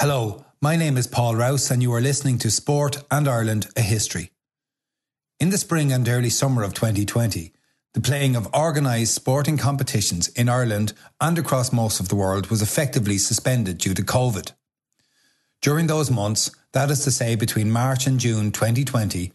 Hello, 0.00 0.46
my 0.62 0.76
name 0.76 0.96
is 0.96 1.06
Paul 1.06 1.36
Rouse, 1.36 1.70
and 1.70 1.82
you 1.82 1.92
are 1.92 2.00
listening 2.00 2.38
to 2.38 2.50
Sport 2.50 3.04
and 3.10 3.28
Ireland 3.28 3.66
A 3.76 3.82
History. 3.82 4.30
In 5.38 5.50
the 5.50 5.58
spring 5.58 5.92
and 5.92 6.08
early 6.08 6.30
summer 6.30 6.62
of 6.62 6.72
2020, 6.72 7.52
the 7.92 8.00
playing 8.00 8.34
of 8.34 8.48
organised 8.54 9.14
sporting 9.14 9.58
competitions 9.58 10.28
in 10.28 10.48
Ireland 10.48 10.94
and 11.20 11.38
across 11.38 11.70
most 11.70 12.00
of 12.00 12.08
the 12.08 12.16
world 12.16 12.46
was 12.46 12.62
effectively 12.62 13.18
suspended 13.18 13.76
due 13.76 13.92
to 13.92 14.00
COVID. 14.00 14.52
During 15.60 15.86
those 15.86 16.10
months, 16.10 16.50
that 16.72 16.90
is 16.90 17.04
to 17.04 17.10
say 17.10 17.34
between 17.34 17.70
March 17.70 18.06
and 18.06 18.18
June 18.18 18.52
2020, 18.52 19.34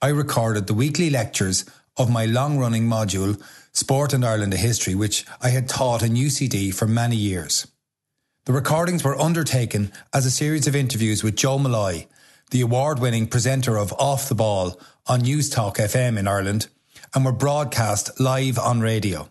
I 0.00 0.08
recorded 0.10 0.68
the 0.68 0.74
weekly 0.74 1.10
lectures 1.10 1.64
of 1.96 2.08
my 2.08 2.24
long 2.24 2.56
running 2.56 2.84
module, 2.84 3.42
Sport 3.72 4.12
and 4.12 4.24
Ireland 4.24 4.54
A 4.54 4.58
History, 4.58 4.94
which 4.94 5.26
I 5.42 5.48
had 5.48 5.68
taught 5.68 6.04
in 6.04 6.14
UCD 6.14 6.72
for 6.72 6.86
many 6.86 7.16
years. 7.16 7.66
The 8.46 8.52
recordings 8.52 9.02
were 9.02 9.18
undertaken 9.18 9.90
as 10.12 10.26
a 10.26 10.30
series 10.30 10.66
of 10.66 10.76
interviews 10.76 11.24
with 11.24 11.34
Joe 11.34 11.58
Molloy, 11.58 12.04
the 12.50 12.60
award 12.60 12.98
winning 12.98 13.26
presenter 13.26 13.78
of 13.78 13.90
Off 13.94 14.28
the 14.28 14.34
Ball 14.34 14.78
on 15.06 15.22
News 15.22 15.48
Talk 15.48 15.78
FM 15.78 16.18
in 16.18 16.28
Ireland, 16.28 16.66
and 17.14 17.24
were 17.24 17.32
broadcast 17.32 18.20
live 18.20 18.58
on 18.58 18.82
radio. 18.82 19.30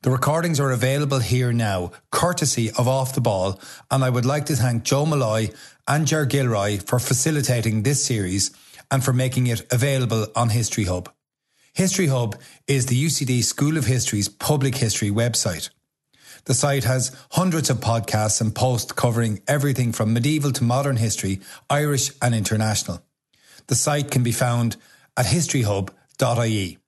The 0.00 0.10
recordings 0.10 0.58
are 0.58 0.70
available 0.70 1.18
here 1.18 1.52
now, 1.52 1.92
courtesy 2.10 2.70
of 2.70 2.88
Off 2.88 3.14
the 3.14 3.20
Ball, 3.20 3.60
and 3.90 4.02
I 4.02 4.08
would 4.08 4.24
like 4.24 4.46
to 4.46 4.56
thank 4.56 4.84
Joe 4.84 5.04
Molloy 5.04 5.50
and 5.86 6.06
Ger 6.06 6.24
Gilroy 6.24 6.78
for 6.78 6.98
facilitating 6.98 7.82
this 7.82 8.02
series 8.02 8.52
and 8.90 9.04
for 9.04 9.12
making 9.12 9.48
it 9.48 9.70
available 9.70 10.28
on 10.34 10.48
History 10.48 10.84
Hub. 10.84 11.10
History 11.74 12.06
Hub 12.06 12.40
is 12.66 12.86
the 12.86 13.04
UCD 13.04 13.44
School 13.44 13.76
of 13.76 13.84
History's 13.84 14.30
public 14.30 14.76
history 14.76 15.10
website. 15.10 15.68
The 16.44 16.54
site 16.54 16.84
has 16.84 17.14
hundreds 17.32 17.70
of 17.70 17.78
podcasts 17.78 18.40
and 18.40 18.54
posts 18.54 18.92
covering 18.92 19.40
everything 19.46 19.92
from 19.92 20.12
medieval 20.12 20.52
to 20.52 20.64
modern 20.64 20.96
history, 20.96 21.40
Irish 21.68 22.10
and 22.22 22.34
international. 22.34 23.02
The 23.66 23.74
site 23.74 24.10
can 24.10 24.22
be 24.22 24.32
found 24.32 24.76
at 25.16 25.26
historyhub.ie. 25.26 26.78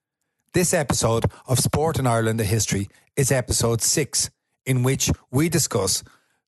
This 0.55 0.75
episode 0.75 1.25
of 1.47 1.58
Sport 1.58 1.98
in 1.98 2.06
Ireland 2.06 2.41
A 2.41 2.45
History 2.45 2.89
is 3.17 3.30
episode 3.30 3.83
6, 3.83 4.30
in 4.67 4.83
which 4.83 5.11
we 5.30 5.48
discuss 5.48 6.03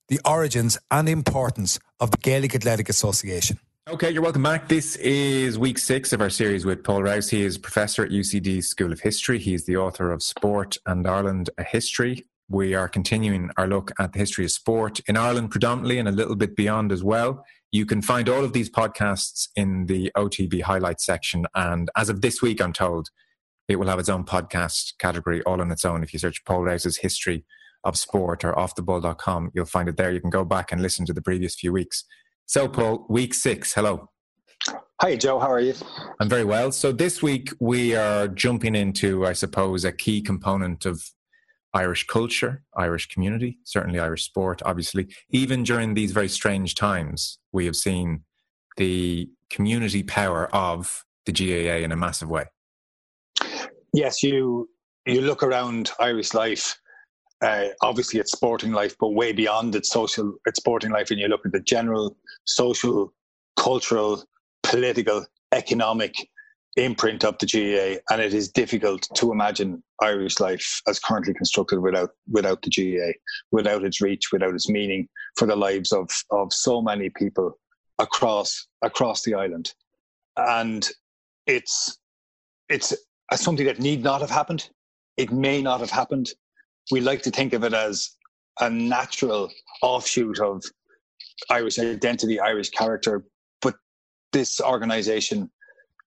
the 0.08 0.20
origins 0.24 0.78
and 0.90 1.08
importance 1.08 1.78
of 2.00 2.10
the 2.10 2.18
Gaelic 2.18 2.54
Athletic 2.54 2.88
Association. 2.88 3.58
Okay, 3.86 4.10
you're 4.10 4.22
welcome 4.22 4.42
back. 4.42 4.68
This 4.68 4.96
is 4.96 5.58
week 5.58 5.78
six 5.78 6.14
of 6.14 6.22
our 6.22 6.30
series 6.30 6.64
with 6.64 6.82
Paul 6.82 7.02
Rouse. 7.02 7.28
He 7.28 7.42
is 7.42 7.58
professor 7.58 8.02
at 8.02 8.10
UCD 8.10 8.64
School 8.64 8.92
of 8.92 9.00
History. 9.00 9.38
He's 9.38 9.66
the 9.66 9.76
author 9.76 10.10
of 10.10 10.22
Sport 10.22 10.78
and 10.86 11.06
Ireland 11.06 11.50
A 11.58 11.64
History, 11.64 12.24
we 12.54 12.72
are 12.72 12.88
continuing 12.88 13.50
our 13.56 13.66
look 13.66 13.90
at 13.98 14.12
the 14.12 14.18
history 14.20 14.44
of 14.44 14.50
sport 14.52 15.00
in 15.08 15.16
Ireland 15.16 15.50
predominantly 15.50 15.98
and 15.98 16.08
a 16.08 16.12
little 16.12 16.36
bit 16.36 16.54
beyond 16.54 16.92
as 16.92 17.02
well. 17.02 17.44
You 17.72 17.84
can 17.84 18.00
find 18.00 18.28
all 18.28 18.44
of 18.44 18.52
these 18.52 18.70
podcasts 18.70 19.48
in 19.56 19.86
the 19.86 20.12
OTB 20.16 20.62
highlights 20.62 21.04
section. 21.04 21.46
And 21.56 21.90
as 21.96 22.08
of 22.08 22.20
this 22.20 22.40
week, 22.40 22.62
I'm 22.62 22.72
told 22.72 23.08
it 23.66 23.76
will 23.76 23.88
have 23.88 23.98
its 23.98 24.08
own 24.08 24.24
podcast 24.24 24.96
category 24.98 25.42
all 25.42 25.60
on 25.60 25.72
its 25.72 25.84
own. 25.84 26.04
If 26.04 26.12
you 26.12 26.20
search 26.20 26.44
Paul 26.44 26.62
Rouse's 26.62 26.98
history 26.98 27.44
of 27.82 27.98
sport 27.98 28.44
or 28.44 28.54
offtheball.com, 28.54 29.50
you'll 29.52 29.66
find 29.66 29.88
it 29.88 29.96
there. 29.96 30.12
You 30.12 30.20
can 30.20 30.30
go 30.30 30.44
back 30.44 30.70
and 30.70 30.80
listen 30.80 31.04
to 31.06 31.12
the 31.12 31.22
previous 31.22 31.56
few 31.56 31.72
weeks. 31.72 32.04
So, 32.46 32.68
Paul, 32.68 33.04
week 33.08 33.34
six, 33.34 33.74
hello. 33.74 34.10
Hi, 35.00 35.16
Joe. 35.16 35.40
How 35.40 35.50
are 35.50 35.60
you? 35.60 35.74
I'm 36.20 36.28
very 36.28 36.44
well. 36.44 36.70
So, 36.70 36.92
this 36.92 37.20
week 37.20 37.50
we 37.58 37.96
are 37.96 38.28
jumping 38.28 38.76
into, 38.76 39.26
I 39.26 39.32
suppose, 39.32 39.84
a 39.84 39.90
key 39.90 40.22
component 40.22 40.86
of 40.86 41.10
Irish 41.74 42.06
culture, 42.06 42.62
Irish 42.76 43.08
community, 43.08 43.58
certainly 43.64 43.98
Irish 43.98 44.24
sport, 44.24 44.62
obviously. 44.64 45.08
Even 45.30 45.64
during 45.64 45.94
these 45.94 46.12
very 46.12 46.28
strange 46.28 46.76
times, 46.76 47.38
we 47.52 47.66
have 47.66 47.74
seen 47.74 48.22
the 48.76 49.28
community 49.50 50.04
power 50.04 50.48
of 50.54 51.04
the 51.26 51.32
GAA 51.32 51.84
in 51.84 51.90
a 51.90 51.96
massive 51.96 52.30
way. 52.30 52.46
Yes, 53.92 54.22
you 54.22 54.68
you 55.06 55.20
look 55.20 55.42
around 55.42 55.90
Irish 55.98 56.32
life. 56.32 56.78
Uh, 57.42 57.66
obviously, 57.82 58.20
it's 58.20 58.32
sporting 58.32 58.72
life, 58.72 58.96
but 58.98 59.08
way 59.08 59.32
beyond 59.32 59.74
its 59.74 59.90
social, 59.90 60.34
its 60.46 60.58
sporting 60.58 60.90
life. 60.90 61.10
And 61.10 61.20
you 61.20 61.28
look 61.28 61.44
at 61.44 61.52
the 61.52 61.60
general 61.60 62.16
social, 62.44 63.12
cultural, 63.58 64.24
political, 64.62 65.26
economic 65.52 66.14
imprint 66.76 67.24
of 67.24 67.36
the 67.38 67.46
GAA, 67.46 68.00
and 68.12 68.22
it 68.22 68.34
is 68.34 68.50
difficult 68.50 69.08
to 69.14 69.32
imagine 69.32 69.82
Irish 70.02 70.40
life 70.40 70.80
as 70.88 70.98
currently 70.98 71.34
constructed 71.34 71.80
without 71.80 72.10
without 72.30 72.62
the 72.62 72.70
GAA, 72.70 73.12
without 73.52 73.84
its 73.84 74.00
reach, 74.00 74.32
without 74.32 74.54
its 74.54 74.68
meaning 74.68 75.08
for 75.36 75.46
the 75.46 75.56
lives 75.56 75.92
of 75.92 76.10
of 76.30 76.52
so 76.52 76.82
many 76.82 77.10
people 77.10 77.58
across 77.98 78.66
across 78.82 79.22
the 79.22 79.34
island, 79.34 79.72
and 80.36 80.90
it's 81.46 81.98
it's 82.68 82.94
something 83.34 83.66
that 83.66 83.78
need 83.78 84.02
not 84.02 84.20
have 84.20 84.30
happened. 84.30 84.68
It 85.16 85.32
may 85.32 85.62
not 85.62 85.80
have 85.80 85.90
happened. 85.90 86.30
We 86.90 87.00
like 87.00 87.22
to 87.22 87.30
think 87.30 87.52
of 87.52 87.64
it 87.64 87.72
as 87.72 88.10
a 88.60 88.68
natural 88.68 89.50
offshoot 89.82 90.40
of 90.40 90.62
Irish 91.50 91.78
identity, 91.78 92.40
Irish 92.40 92.70
character, 92.70 93.24
but 93.62 93.74
this 94.32 94.60
organization 94.60 95.50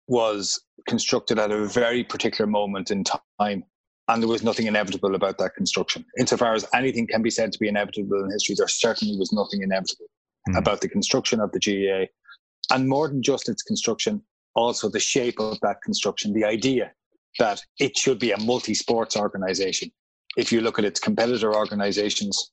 was 0.07 0.61
constructed 0.87 1.39
at 1.39 1.51
a 1.51 1.65
very 1.65 2.03
particular 2.03 2.49
moment 2.49 2.91
in 2.91 3.03
time 3.03 3.63
and 4.07 4.21
there 4.21 4.29
was 4.29 4.43
nothing 4.43 4.67
inevitable 4.67 5.15
about 5.15 5.37
that 5.39 5.55
construction. 5.55 6.05
Insofar 6.19 6.53
as 6.53 6.65
anything 6.73 7.07
can 7.07 7.21
be 7.21 7.31
said 7.31 7.51
to 7.51 7.59
be 7.59 7.67
inevitable 7.67 8.23
in 8.23 8.31
history, 8.31 8.55
there 8.57 8.67
certainly 8.67 9.17
was 9.17 9.33
nothing 9.33 9.63
inevitable 9.63 10.05
mm. 10.49 10.57
about 10.57 10.81
the 10.81 10.89
construction 10.89 11.39
of 11.39 11.51
the 11.51 11.59
GAA. 11.59 12.05
And 12.75 12.87
more 12.87 13.07
than 13.07 13.23
just 13.23 13.49
its 13.49 13.63
construction, 13.63 14.21
also 14.55 14.89
the 14.89 14.99
shape 14.99 15.39
of 15.39 15.59
that 15.61 15.81
construction, 15.83 16.33
the 16.33 16.45
idea 16.45 16.91
that 17.39 17.61
it 17.79 17.97
should 17.97 18.19
be 18.19 18.31
a 18.31 18.39
multi 18.39 18.73
sports 18.73 19.17
organization. 19.17 19.91
If 20.37 20.51
you 20.51 20.61
look 20.61 20.77
at 20.77 20.85
its 20.85 20.99
competitor 20.99 21.53
organizations, 21.53 22.51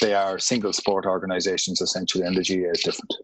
they 0.00 0.14
are 0.14 0.38
single 0.38 0.72
sport 0.72 1.06
organizations 1.06 1.80
essentially, 1.80 2.24
and 2.24 2.36
the 2.36 2.42
GAA 2.42 2.70
is 2.70 2.82
different. 2.82 3.14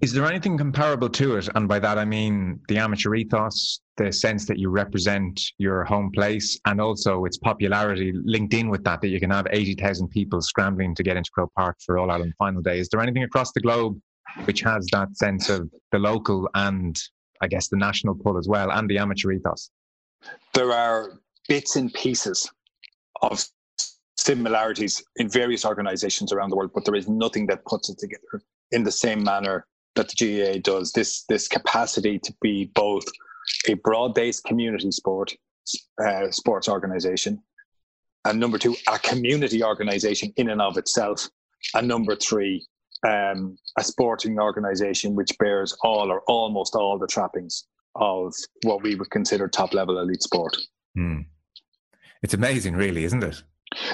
Is 0.00 0.12
there 0.12 0.26
anything 0.26 0.56
comparable 0.56 1.08
to 1.10 1.36
it? 1.36 1.48
And 1.54 1.68
by 1.68 1.78
that 1.78 1.98
I 1.98 2.04
mean 2.04 2.60
the 2.68 2.78
amateur 2.78 3.14
ethos, 3.14 3.80
the 3.96 4.12
sense 4.12 4.46
that 4.46 4.58
you 4.58 4.70
represent 4.70 5.40
your 5.58 5.84
home 5.84 6.10
place, 6.12 6.58
and 6.66 6.80
also 6.80 7.24
its 7.24 7.38
popularity 7.38 8.12
linked 8.24 8.54
in 8.54 8.68
with 8.68 8.84
that, 8.84 9.00
that 9.00 9.08
you 9.08 9.20
can 9.20 9.30
have 9.30 9.46
80,000 9.50 10.08
people 10.08 10.40
scrambling 10.40 10.94
to 10.94 11.02
get 11.02 11.16
into 11.16 11.30
Croke 11.32 11.52
Park 11.54 11.76
for 11.84 11.98
All 11.98 12.10
Ireland 12.10 12.34
final 12.38 12.62
day. 12.62 12.78
Is 12.78 12.88
there 12.88 13.00
anything 13.00 13.24
across 13.24 13.52
the 13.52 13.60
globe 13.60 13.98
which 14.44 14.60
has 14.62 14.86
that 14.92 15.16
sense 15.16 15.48
of 15.48 15.70
the 15.92 15.98
local 15.98 16.48
and 16.54 17.00
I 17.40 17.48
guess 17.48 17.68
the 17.68 17.76
national 17.76 18.14
pull 18.14 18.38
as 18.38 18.48
well, 18.48 18.70
and 18.70 18.88
the 18.88 18.98
amateur 18.98 19.32
ethos? 19.32 19.70
There 20.54 20.72
are 20.72 21.20
bits 21.48 21.76
and 21.76 21.92
pieces 21.92 22.50
of 23.22 23.44
similarities 24.16 25.04
in 25.16 25.28
various 25.28 25.64
organizations 25.64 26.32
around 26.32 26.50
the 26.50 26.56
world, 26.56 26.70
but 26.74 26.84
there 26.84 26.94
is 26.94 27.08
nothing 27.08 27.46
that 27.48 27.64
puts 27.66 27.90
it 27.90 27.98
together 27.98 28.42
in 28.72 28.84
the 28.84 28.92
same 28.92 29.22
manner 29.22 29.66
that 29.94 30.08
the 30.08 30.16
GAA 30.18 30.58
does. 30.60 30.92
This 30.92 31.24
this 31.28 31.48
capacity 31.48 32.18
to 32.18 32.34
be 32.40 32.70
both 32.74 33.04
a 33.68 33.74
broad-based 33.74 34.44
community 34.44 34.90
sport 34.90 35.34
uh, 36.04 36.30
sports 36.30 36.68
organization, 36.68 37.42
and 38.24 38.40
number 38.40 38.58
two, 38.58 38.74
a 38.88 38.98
community 38.98 39.62
organization 39.62 40.32
in 40.36 40.50
and 40.50 40.60
of 40.60 40.76
itself, 40.76 41.28
and 41.74 41.86
number 41.88 42.16
three, 42.16 42.66
um, 43.06 43.56
a 43.78 43.84
sporting 43.84 44.38
organization 44.38 45.14
which 45.14 45.36
bears 45.38 45.76
all 45.82 46.10
or 46.10 46.22
almost 46.26 46.74
all 46.74 46.98
the 46.98 47.06
trappings 47.06 47.64
of 47.96 48.34
what 48.64 48.82
we 48.82 48.94
would 48.96 49.10
consider 49.10 49.46
top-level 49.46 49.98
elite 49.98 50.22
sport. 50.22 50.56
Hmm. 50.96 51.20
It's 52.22 52.34
amazing, 52.34 52.74
really, 52.74 53.04
isn't 53.04 53.22
it? 53.22 53.42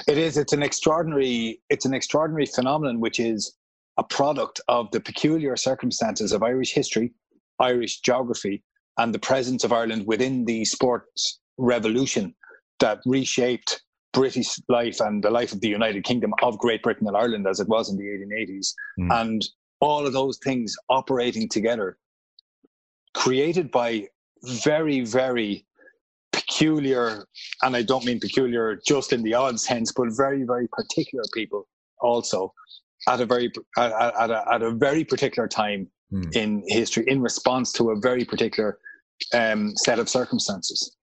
It 0.07 0.17
is. 0.17 0.37
It's 0.37 0.53
an 0.53 0.63
extraordinary. 0.63 1.61
It's 1.69 1.85
an 1.85 1.93
extraordinary 1.93 2.45
phenomenon, 2.45 2.99
which 2.99 3.19
is 3.19 3.55
a 3.97 4.03
product 4.03 4.61
of 4.67 4.89
the 4.91 4.99
peculiar 4.99 5.55
circumstances 5.55 6.31
of 6.31 6.43
Irish 6.43 6.73
history, 6.73 7.13
Irish 7.59 7.99
geography, 8.01 8.63
and 8.97 9.13
the 9.13 9.19
presence 9.19 9.63
of 9.63 9.73
Ireland 9.73 10.05
within 10.07 10.45
the 10.45 10.65
sports 10.65 11.39
revolution 11.57 12.33
that 12.79 12.99
reshaped 13.05 13.81
British 14.13 14.59
life 14.67 14.99
and 14.99 15.23
the 15.23 15.29
life 15.29 15.53
of 15.53 15.61
the 15.61 15.69
United 15.69 16.03
Kingdom 16.03 16.33
of 16.41 16.57
Great 16.57 16.83
Britain 16.83 17.07
and 17.07 17.15
Ireland 17.15 17.47
as 17.47 17.59
it 17.59 17.67
was 17.67 17.89
in 17.89 17.97
the 17.97 18.03
1880s. 18.03 18.73
Mm. 18.99 19.21
And 19.21 19.45
all 19.79 20.05
of 20.05 20.13
those 20.13 20.37
things 20.43 20.75
operating 20.89 21.47
together, 21.47 21.97
created 23.13 23.71
by 23.71 24.07
very, 24.63 25.01
very 25.01 25.65
peculiar, 26.31 27.25
and 27.61 27.75
I 27.75 27.81
don't 27.81 28.05
mean 28.05 28.19
peculiar 28.19 28.79
just 28.85 29.13
in 29.13 29.23
the 29.23 29.33
odd 29.33 29.59
sense, 29.59 29.91
but 29.91 30.07
very, 30.11 30.43
very 30.43 30.67
particular 30.67 31.23
people 31.33 31.67
also 32.01 32.53
at 33.07 33.21
a 33.21 33.25
very 33.25 33.51
at, 33.77 33.91
at, 33.91 34.29
a, 34.31 34.45
at 34.53 34.61
a 34.61 34.71
very 34.71 35.03
particular 35.03 35.47
time 35.47 35.87
mm. 36.11 36.35
in 36.35 36.63
history 36.67 37.03
in 37.07 37.21
response 37.21 37.71
to 37.73 37.91
a 37.91 37.95
very 37.99 38.25
particular 38.25 38.79
um, 39.33 39.75
set 39.77 39.99
of 39.99 40.09
circumstances. 40.09 40.95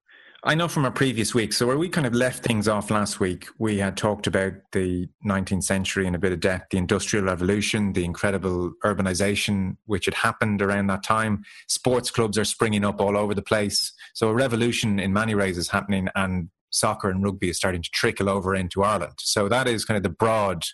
I 0.44 0.54
know 0.54 0.68
from 0.68 0.84
our 0.84 0.92
previous 0.92 1.34
week, 1.34 1.52
so 1.52 1.66
where 1.66 1.76
we 1.76 1.88
kind 1.88 2.06
of 2.06 2.14
left 2.14 2.44
things 2.44 2.68
off 2.68 2.92
last 2.92 3.18
week, 3.18 3.48
we 3.58 3.78
had 3.78 3.96
talked 3.96 4.28
about 4.28 4.52
the 4.70 5.08
19th 5.26 5.64
century 5.64 6.06
in 6.06 6.14
a 6.14 6.18
bit 6.18 6.30
of 6.30 6.38
depth, 6.38 6.70
the 6.70 6.78
Industrial 6.78 7.24
Revolution, 7.24 7.92
the 7.92 8.04
incredible 8.04 8.72
urbanization 8.84 9.76
which 9.86 10.04
had 10.04 10.14
happened 10.14 10.62
around 10.62 10.86
that 10.86 11.02
time. 11.02 11.42
Sports 11.66 12.12
clubs 12.12 12.38
are 12.38 12.44
springing 12.44 12.84
up 12.84 13.00
all 13.00 13.16
over 13.16 13.34
the 13.34 13.42
place. 13.42 13.92
So 14.14 14.28
a 14.28 14.34
revolution 14.34 15.00
in 15.00 15.12
many 15.12 15.34
ways 15.34 15.58
is 15.58 15.70
happening, 15.70 16.08
and 16.14 16.50
soccer 16.70 17.10
and 17.10 17.24
rugby 17.24 17.48
is 17.48 17.56
starting 17.56 17.82
to 17.82 17.90
trickle 17.90 18.28
over 18.28 18.54
into 18.54 18.84
Ireland. 18.84 19.14
So 19.18 19.48
that 19.48 19.66
is 19.66 19.84
kind 19.84 19.96
of 19.96 20.04
the 20.04 20.16
broad 20.16 20.64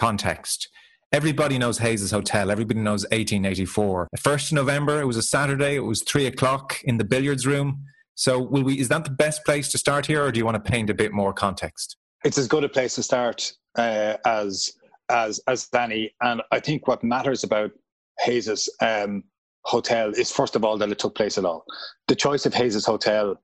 context. 0.00 0.68
Everybody 1.12 1.58
knows 1.58 1.78
Hayes' 1.78 2.10
Hotel. 2.10 2.50
Everybody 2.50 2.80
knows 2.80 3.02
1884. 3.04 4.08
The 4.12 4.18
1st 4.18 4.52
of 4.52 4.52
November, 4.52 5.00
it 5.00 5.06
was 5.06 5.16
a 5.16 5.22
Saturday. 5.22 5.74
It 5.74 5.84
was 5.84 6.02
three 6.02 6.26
o'clock 6.26 6.80
in 6.84 6.98
the 6.98 7.04
billiards 7.04 7.46
room 7.46 7.84
so, 8.20 8.38
will 8.38 8.64
we? 8.64 8.78
Is 8.78 8.88
that 8.88 9.04
the 9.04 9.10
best 9.10 9.46
place 9.46 9.70
to 9.70 9.78
start 9.78 10.04
here, 10.04 10.22
or 10.22 10.30
do 10.30 10.36
you 10.36 10.44
want 10.44 10.62
to 10.62 10.70
paint 10.70 10.90
a 10.90 10.94
bit 10.94 11.10
more 11.10 11.32
context? 11.32 11.96
It's 12.22 12.36
as 12.36 12.48
good 12.48 12.64
a 12.64 12.68
place 12.68 12.94
to 12.96 13.02
start 13.02 13.50
uh, 13.76 14.18
as 14.26 14.74
as 15.08 15.40
as 15.46 15.66
any, 15.74 16.12
and 16.20 16.42
I 16.52 16.60
think 16.60 16.86
what 16.86 17.02
matters 17.02 17.44
about 17.44 17.70
Hayes's 18.18 18.68
um, 18.82 19.24
hotel 19.64 20.10
is 20.10 20.30
first 20.30 20.54
of 20.54 20.66
all 20.66 20.76
that 20.76 20.90
it 20.90 20.98
took 20.98 21.14
place 21.14 21.38
at 21.38 21.46
all. 21.46 21.64
The 22.08 22.14
choice 22.14 22.44
of 22.44 22.52
Hayes's 22.52 22.84
hotel 22.84 23.40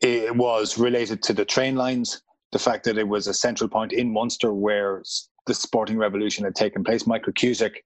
it 0.00 0.36
was 0.36 0.78
related 0.78 1.20
to 1.24 1.32
the 1.32 1.44
train 1.44 1.74
lines, 1.74 2.22
the 2.52 2.60
fact 2.60 2.84
that 2.84 2.98
it 2.98 3.08
was 3.08 3.26
a 3.26 3.34
central 3.34 3.68
point 3.68 3.92
in 3.92 4.12
Munster 4.12 4.54
where 4.54 5.02
the 5.46 5.54
sporting 5.54 5.98
revolution 5.98 6.44
had 6.44 6.54
taken 6.54 6.84
place. 6.84 7.06
Michael 7.06 7.32
Cusack 7.32 7.82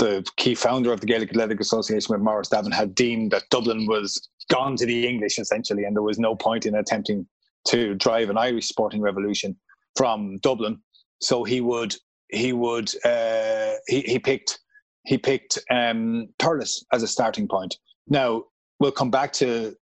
the 0.00 0.26
key 0.36 0.54
founder 0.54 0.92
of 0.92 1.00
the 1.00 1.06
Gaelic 1.06 1.30
Athletic 1.30 1.60
Association 1.60 2.12
with 2.12 2.22
Maurice 2.22 2.48
Davin 2.48 2.72
had 2.72 2.94
deemed 2.94 3.30
that 3.32 3.44
Dublin 3.50 3.86
was 3.86 4.28
gone 4.50 4.74
to 4.76 4.86
the 4.86 5.06
English 5.06 5.38
essentially, 5.38 5.84
and 5.84 5.94
there 5.94 6.02
was 6.02 6.18
no 6.18 6.34
point 6.34 6.66
in 6.66 6.74
attempting 6.74 7.26
to 7.68 7.94
drive 7.94 8.30
an 8.30 8.38
Irish 8.38 8.66
sporting 8.66 9.02
revolution 9.02 9.54
from 9.94 10.38
Dublin. 10.38 10.80
So 11.20 11.44
he 11.44 11.60
would 11.60 11.94
he 12.30 12.52
would 12.52 12.90
uh, 13.04 13.74
he 13.86 14.00
he 14.00 14.18
picked 14.18 14.58
he 15.04 15.18
picked 15.18 15.58
um, 15.70 16.28
Thurles 16.38 16.82
as 16.92 17.02
a 17.02 17.08
starting 17.08 17.46
point. 17.46 17.76
Now 18.08 18.44
we'll 18.80 18.92
come 18.92 19.10
back 19.10 19.32
to 19.34 19.76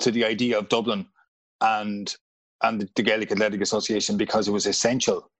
to 0.00 0.10
the 0.10 0.24
idea 0.24 0.58
of 0.58 0.68
Dublin 0.68 1.06
and 1.60 2.12
and 2.64 2.88
the 2.96 3.02
Gaelic 3.02 3.30
Athletic 3.30 3.60
Association 3.60 4.16
because 4.16 4.48
it 4.48 4.52
was 4.52 4.66
essential 4.66 5.30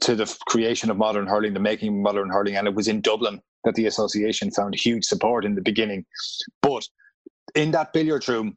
to 0.00 0.14
the 0.14 0.38
creation 0.46 0.90
of 0.90 0.96
modern 0.96 1.26
hurling, 1.26 1.54
the 1.54 1.60
making 1.60 1.88
of 1.88 2.02
modern 2.02 2.30
hurling, 2.30 2.56
and 2.56 2.66
it 2.66 2.74
was 2.74 2.88
in 2.88 3.00
Dublin 3.00 3.40
that 3.64 3.74
the 3.74 3.86
association 3.86 4.50
found 4.50 4.74
huge 4.74 5.04
support 5.04 5.44
in 5.44 5.54
the 5.54 5.60
beginning. 5.60 6.04
But 6.62 6.86
in 7.54 7.70
that 7.72 7.92
billiard 7.92 8.28
room 8.28 8.56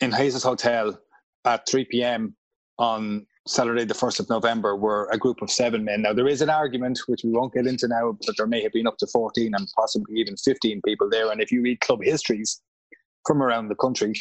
in 0.00 0.10
Hayes' 0.12 0.42
Hotel 0.42 0.98
at 1.44 1.68
3 1.68 1.84
p.m. 1.86 2.34
on 2.78 3.26
Saturday, 3.46 3.84
the 3.84 3.94
1st 3.94 4.20
of 4.20 4.30
November, 4.30 4.76
were 4.76 5.08
a 5.12 5.18
group 5.18 5.42
of 5.42 5.50
seven 5.50 5.84
men. 5.84 6.02
Now, 6.02 6.12
there 6.12 6.28
is 6.28 6.42
an 6.42 6.50
argument, 6.50 7.00
which 7.06 7.22
we 7.24 7.30
won't 7.30 7.52
get 7.52 7.66
into 7.66 7.88
now, 7.88 8.16
but 8.26 8.36
there 8.36 8.46
may 8.46 8.62
have 8.62 8.72
been 8.72 8.86
up 8.86 8.98
to 8.98 9.06
14 9.06 9.52
and 9.54 9.68
possibly 9.76 10.16
even 10.16 10.36
15 10.36 10.80
people 10.84 11.08
there. 11.10 11.30
And 11.30 11.40
if 11.40 11.50
you 11.50 11.62
read 11.62 11.80
club 11.80 12.00
histories 12.02 12.60
from 13.26 13.42
around 13.42 13.68
the 13.68 13.74
country, 13.76 14.14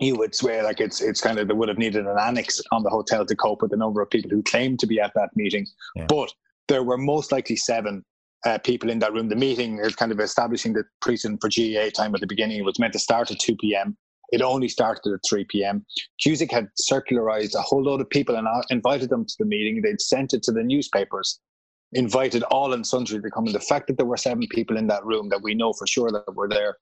you 0.00 0.16
would 0.16 0.34
swear 0.34 0.62
like 0.62 0.80
it's 0.80 1.00
it's 1.00 1.20
kind 1.20 1.38
of 1.38 1.48
they 1.48 1.54
would 1.54 1.68
have 1.68 1.78
needed 1.78 2.06
an 2.06 2.18
annex 2.18 2.60
on 2.72 2.82
the 2.82 2.90
hotel 2.90 3.26
to 3.26 3.36
cope 3.36 3.62
with 3.62 3.70
the 3.70 3.76
number 3.76 4.00
of 4.00 4.10
people 4.10 4.30
who 4.30 4.42
claimed 4.42 4.78
to 4.80 4.86
be 4.86 5.00
at 5.00 5.12
that 5.14 5.30
meeting. 5.34 5.66
Yeah. 5.96 6.06
But 6.08 6.32
there 6.68 6.82
were 6.82 6.98
most 6.98 7.32
likely 7.32 7.56
seven 7.56 8.04
uh, 8.46 8.58
people 8.58 8.90
in 8.90 8.98
that 9.00 9.12
room. 9.12 9.28
The 9.28 9.36
meeting 9.36 9.78
is 9.78 9.96
kind 9.96 10.12
of 10.12 10.20
establishing 10.20 10.72
the 10.72 10.84
precedent 11.00 11.40
for 11.40 11.48
GAA 11.48 11.90
time 11.90 12.14
at 12.14 12.20
the 12.20 12.26
beginning. 12.26 12.58
It 12.58 12.64
was 12.64 12.78
meant 12.78 12.92
to 12.92 12.98
start 12.98 13.30
at 13.30 13.40
2 13.40 13.56
p.m. 13.56 13.96
It 14.30 14.42
only 14.42 14.68
started 14.68 15.12
at 15.12 15.20
3 15.28 15.46
p.m. 15.48 15.84
Cusack 16.22 16.52
had 16.52 16.68
circularized 16.76 17.54
a 17.54 17.62
whole 17.62 17.82
load 17.82 18.00
of 18.00 18.10
people 18.10 18.36
and 18.36 18.46
uh, 18.46 18.62
invited 18.70 19.08
them 19.08 19.24
to 19.24 19.34
the 19.38 19.46
meeting. 19.46 19.80
They'd 19.80 20.00
sent 20.00 20.34
it 20.34 20.42
to 20.44 20.52
the 20.52 20.62
newspapers, 20.62 21.40
invited 21.92 22.42
all 22.44 22.74
and 22.74 22.86
sundry 22.86 23.20
to 23.20 23.30
come. 23.30 23.46
And 23.46 23.54
the 23.54 23.60
fact 23.60 23.86
that 23.88 23.96
there 23.96 24.06
were 24.06 24.18
seven 24.18 24.46
people 24.50 24.76
in 24.76 24.86
that 24.88 25.04
room 25.04 25.30
that 25.30 25.42
we 25.42 25.54
know 25.54 25.72
for 25.72 25.86
sure 25.86 26.12
that 26.12 26.34
were 26.34 26.48
there 26.48 26.76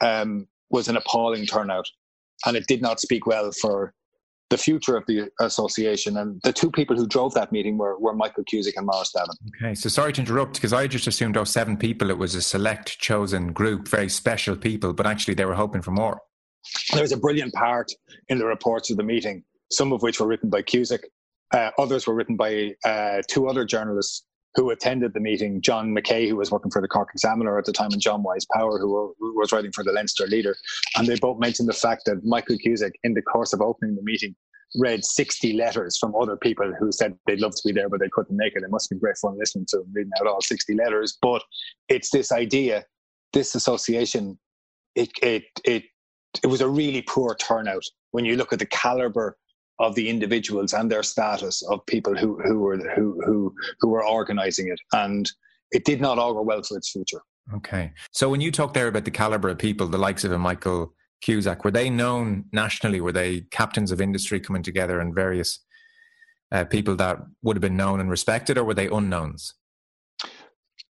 um, 0.00 0.48
was 0.70 0.88
an 0.88 0.96
appalling 0.96 1.44
turnout 1.44 1.86
and 2.46 2.56
it 2.56 2.66
did 2.66 2.82
not 2.82 3.00
speak 3.00 3.26
well 3.26 3.50
for 3.52 3.92
the 4.50 4.58
future 4.58 4.96
of 4.96 5.04
the 5.06 5.30
association. 5.40 6.18
And 6.18 6.40
the 6.44 6.52
two 6.52 6.70
people 6.70 6.94
who 6.94 7.06
drove 7.06 7.32
that 7.34 7.52
meeting 7.52 7.78
were, 7.78 7.98
were 7.98 8.14
Michael 8.14 8.44
Cusack 8.44 8.74
and 8.76 8.86
Maurice 8.86 9.12
Davin. 9.16 9.34
Okay, 9.56 9.74
so 9.74 9.88
sorry 9.88 10.12
to 10.12 10.20
interrupt 10.20 10.54
because 10.54 10.74
I 10.74 10.86
just 10.86 11.06
assumed 11.06 11.36
those 11.36 11.50
seven 11.50 11.76
people, 11.76 12.10
it 12.10 12.18
was 12.18 12.34
a 12.34 12.42
select 12.42 12.98
chosen 12.98 13.52
group, 13.52 13.88
very 13.88 14.10
special 14.10 14.54
people, 14.54 14.92
but 14.92 15.06
actually 15.06 15.34
they 15.34 15.46
were 15.46 15.54
hoping 15.54 15.80
for 15.80 15.90
more. 15.90 16.20
There 16.92 17.02
was 17.02 17.12
a 17.12 17.16
brilliant 17.16 17.54
part 17.54 17.90
in 18.28 18.38
the 18.38 18.44
reports 18.44 18.90
of 18.90 18.98
the 18.98 19.02
meeting, 19.02 19.42
some 19.70 19.92
of 19.92 20.02
which 20.02 20.20
were 20.20 20.26
written 20.26 20.50
by 20.50 20.62
Cusack. 20.62 21.02
Uh, 21.52 21.70
others 21.78 22.06
were 22.06 22.14
written 22.14 22.36
by 22.36 22.74
uh, 22.84 23.22
two 23.28 23.48
other 23.48 23.64
journalists 23.64 24.24
who 24.54 24.70
attended 24.70 25.14
the 25.14 25.20
meeting, 25.20 25.60
John 25.62 25.94
McKay, 25.94 26.28
who 26.28 26.36
was 26.36 26.50
working 26.50 26.70
for 26.70 26.82
the 26.82 26.88
Cork 26.88 27.08
Examiner 27.14 27.58
at 27.58 27.64
the 27.64 27.72
time, 27.72 27.90
and 27.92 28.00
John 28.00 28.22
Wise 28.22 28.46
Power, 28.52 28.78
who, 28.78 28.92
were, 28.92 29.08
who 29.18 29.38
was 29.38 29.52
writing 29.52 29.72
for 29.72 29.82
the 29.82 29.92
Leinster 29.92 30.26
Leader. 30.26 30.56
And 30.96 31.06
they 31.06 31.16
both 31.18 31.38
mentioned 31.38 31.68
the 31.68 31.74
fact 31.74 32.02
that 32.06 32.24
Michael 32.24 32.58
Cusack, 32.58 32.92
in 33.02 33.14
the 33.14 33.22
course 33.22 33.52
of 33.52 33.62
opening 33.62 33.96
the 33.96 34.02
meeting, 34.02 34.34
read 34.76 35.04
60 35.04 35.54
letters 35.54 35.98
from 35.98 36.14
other 36.14 36.36
people 36.36 36.72
who 36.78 36.92
said 36.92 37.16
they'd 37.26 37.40
love 37.40 37.54
to 37.54 37.62
be 37.64 37.72
there, 37.72 37.88
but 37.88 38.00
they 38.00 38.08
couldn't 38.10 38.36
make 38.36 38.54
it. 38.54 38.62
It 38.62 38.70
must 38.70 38.90
be 38.90 38.96
great 38.96 39.16
fun 39.18 39.38
listening 39.38 39.66
to 39.70 39.82
reading 39.92 40.12
out 40.20 40.26
all 40.26 40.40
60 40.40 40.74
letters. 40.74 41.16
But 41.20 41.42
it's 41.88 42.10
this 42.10 42.32
idea, 42.32 42.84
this 43.32 43.54
association, 43.54 44.38
it, 44.94 45.10
it, 45.22 45.44
it, 45.64 45.84
it 46.42 46.46
was 46.46 46.60
a 46.60 46.68
really 46.68 47.02
poor 47.02 47.34
turnout 47.34 47.84
when 48.12 48.24
you 48.24 48.36
look 48.36 48.52
at 48.52 48.58
the 48.58 48.66
caliber 48.66 49.36
of 49.82 49.96
the 49.96 50.08
individuals 50.08 50.72
and 50.72 50.90
their 50.90 51.02
status 51.02 51.60
of 51.62 51.84
people 51.86 52.16
who 52.16 52.40
who 52.42 52.60
were 52.60 52.78
who 52.94 53.20
who 53.26 53.54
who 53.80 53.88
were 53.88 54.06
organizing 54.06 54.68
it, 54.68 54.80
and 54.92 55.30
it 55.72 55.84
did 55.84 56.00
not 56.00 56.18
augur 56.18 56.42
well 56.42 56.62
for 56.62 56.78
its 56.78 56.90
future. 56.90 57.20
Okay, 57.54 57.92
so 58.12 58.30
when 58.30 58.40
you 58.40 58.52
talk 58.52 58.72
there 58.72 58.86
about 58.86 59.04
the 59.04 59.10
caliber 59.10 59.48
of 59.48 59.58
people, 59.58 59.88
the 59.88 59.98
likes 59.98 60.22
of 60.24 60.30
a 60.30 60.38
Michael 60.38 60.94
Cusack, 61.20 61.64
were 61.64 61.72
they 61.72 61.90
known 61.90 62.44
nationally? 62.52 63.00
Were 63.00 63.12
they 63.12 63.40
captains 63.50 63.90
of 63.90 64.00
industry 64.00 64.38
coming 64.38 64.62
together 64.62 65.00
and 65.00 65.12
various 65.12 65.58
uh, 66.52 66.64
people 66.64 66.94
that 66.96 67.18
would 67.42 67.56
have 67.56 67.60
been 67.60 67.76
known 67.76 67.98
and 67.98 68.08
respected, 68.08 68.56
or 68.56 68.64
were 68.64 68.74
they 68.74 68.86
unknowns? 68.86 69.54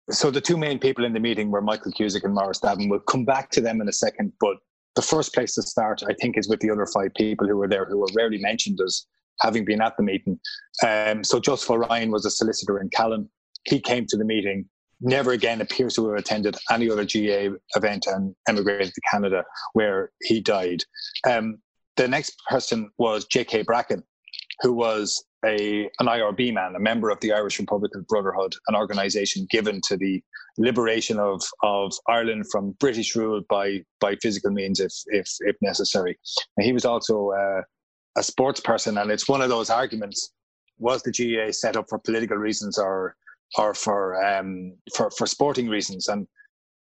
So 0.09 0.31
the 0.31 0.41
two 0.41 0.57
main 0.57 0.79
people 0.79 1.05
in 1.05 1.13
the 1.13 1.19
meeting 1.19 1.51
were 1.51 1.61
Michael 1.61 1.91
Cusack 1.91 2.23
and 2.23 2.33
Maurice 2.33 2.59
Davin. 2.59 2.89
We'll 2.89 3.01
come 3.01 3.25
back 3.25 3.51
to 3.51 3.61
them 3.61 3.79
in 3.79 3.87
a 3.87 3.93
second, 3.93 4.33
but 4.39 4.57
the 4.95 5.01
first 5.01 5.33
place 5.33 5.55
to 5.55 5.61
start, 5.61 6.01
I 6.07 6.13
think, 6.21 6.37
is 6.37 6.49
with 6.49 6.59
the 6.59 6.71
other 6.71 6.85
five 6.85 7.13
people 7.15 7.47
who 7.47 7.57
were 7.57 7.67
there 7.67 7.85
who 7.85 7.97
were 7.97 8.07
rarely 8.15 8.37
mentioned 8.39 8.79
as 8.85 9.05
having 9.41 9.65
been 9.65 9.81
at 9.81 9.95
the 9.97 10.03
meeting. 10.03 10.39
Um, 10.85 11.23
so 11.23 11.39
Joseph 11.39 11.71
O'Ryan 11.71 12.11
was 12.11 12.25
a 12.25 12.31
solicitor 12.31 12.79
in 12.79 12.89
Callan. 12.89 13.29
He 13.65 13.79
came 13.79 14.05
to 14.07 14.17
the 14.17 14.25
meeting, 14.25 14.65
never 15.01 15.31
again 15.31 15.61
appears 15.61 15.95
to 15.95 16.09
have 16.09 16.19
attended 16.19 16.57
any 16.71 16.89
other 16.89 17.05
GAA 17.05 17.55
event 17.75 18.07
and 18.07 18.35
emigrated 18.47 18.93
to 18.93 19.01
Canada 19.09 19.43
where 19.73 20.11
he 20.23 20.41
died. 20.41 20.83
Um, 21.27 21.59
the 21.95 22.07
next 22.07 22.35
person 22.49 22.89
was 22.97 23.25
J.K. 23.25 23.63
Bracken, 23.63 24.03
who 24.61 24.73
was 24.73 25.25
a 25.45 25.89
an 25.99 26.07
IRB 26.07 26.53
man, 26.53 26.75
a 26.75 26.79
member 26.79 27.09
of 27.09 27.19
the 27.21 27.31
Irish 27.31 27.59
Republican 27.59 28.05
Brotherhood, 28.07 28.55
an 28.67 28.75
organisation 28.75 29.47
given 29.49 29.81
to 29.87 29.97
the 29.97 30.21
liberation 30.57 31.19
of 31.19 31.41
of 31.63 31.93
Ireland 32.07 32.45
from 32.51 32.71
British 32.79 33.15
rule 33.15 33.41
by 33.49 33.83
by 33.99 34.15
physical 34.21 34.51
means, 34.51 34.79
if 34.79 34.93
if 35.07 35.27
if 35.41 35.55
necessary. 35.61 36.17
And 36.57 36.65
he 36.65 36.73
was 36.73 36.85
also 36.85 37.31
uh, 37.31 37.61
a 38.17 38.23
sports 38.23 38.59
person, 38.59 38.97
and 38.97 39.11
it's 39.11 39.29
one 39.29 39.41
of 39.41 39.49
those 39.49 39.69
arguments: 39.69 40.33
was 40.77 41.03
the 41.03 41.11
GAA 41.11 41.51
set 41.51 41.77
up 41.77 41.85
for 41.89 41.99
political 41.99 42.37
reasons 42.37 42.77
or 42.77 43.15
or 43.57 43.73
for 43.73 44.23
um, 44.23 44.75
for 44.95 45.09
for 45.11 45.25
sporting 45.25 45.69
reasons? 45.69 46.07
And 46.07 46.27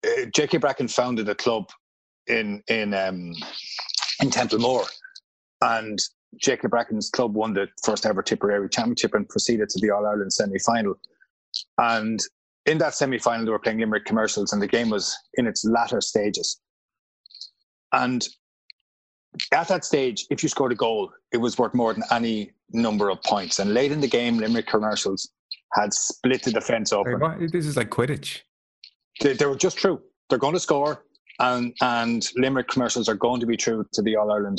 uh, 0.07 0.27
J.K. 0.35 0.59
Bracken 0.59 0.89
founded 0.89 1.29
a 1.29 1.35
club 1.35 1.69
in 2.29 2.63
in 2.69 2.95
um, 2.95 3.33
in 4.21 4.31
Templemore, 4.31 4.87
and 5.63 5.99
J.K. 6.39 6.69
Bracken's 6.69 7.11
club 7.11 7.35
won 7.35 7.55
the 7.55 7.69
first 7.85 8.07
ever 8.07 8.23
Tipperary 8.23 8.69
Championship 8.69 9.15
and 9.15 9.29
proceeded 9.29 9.69
to 9.71 9.81
the 9.81 9.91
All 9.91 10.07
Ireland 10.07 10.33
semi 10.33 10.59
final. 10.59 10.95
And 11.79 12.21
in 12.67 12.79
that 12.79 12.95
semi 12.95 13.19
final, 13.19 13.45
they 13.47 13.53
were 13.53 13.59
playing 13.59 13.79
Limerick 13.79 14.05
commercials, 14.05 14.53
and 14.53 14.61
the 14.61 14.67
game 14.67 14.91
was 14.91 15.17
in 15.35 15.47
its 15.47 15.65
latter 15.65 16.01
stages. 16.01 16.61
And 17.93 18.27
at 19.53 19.69
that 19.69 19.85
stage, 19.85 20.27
if 20.31 20.43
you 20.43 20.49
scored 20.49 20.73
a 20.73 20.77
goal, 20.77 21.11
it 21.33 21.39
was 21.39 21.59
worth 21.59 21.75
more 21.75 21.93
than 21.93 22.03
any 22.11 22.53
number 22.73 23.11
of 23.11 23.23
points. 23.23 23.59
And 23.59 23.75
late 23.75 23.93
in 23.93 24.01
the 24.01 24.09
game, 24.09 24.39
Limerick 24.39 24.67
commercials 24.67 25.31
had 25.75 25.93
split 25.93 26.43
the 26.43 26.53
defence 26.53 26.93
open. 26.93 27.21
This 27.53 27.67
is 27.67 27.77
like 27.77 27.91
Quidditch. 27.91 28.41
They, 29.21 29.35
they 29.35 29.47
were 29.47 29.57
just 29.57 29.77
true. 29.79 30.01
They're 30.29 30.39
going 30.39 30.55
to 30.55 30.61
score, 30.61 31.05
and 31.39 31.73
and 31.81 32.27
Limerick 32.37 32.69
commercials 32.69 33.09
are 33.09 33.15
going 33.15 33.41
to 33.41 33.47
be 33.47 33.57
true 33.57 33.87
to 33.93 34.03
the 34.03 34.17
All 34.17 34.31
Ireland 34.33 34.59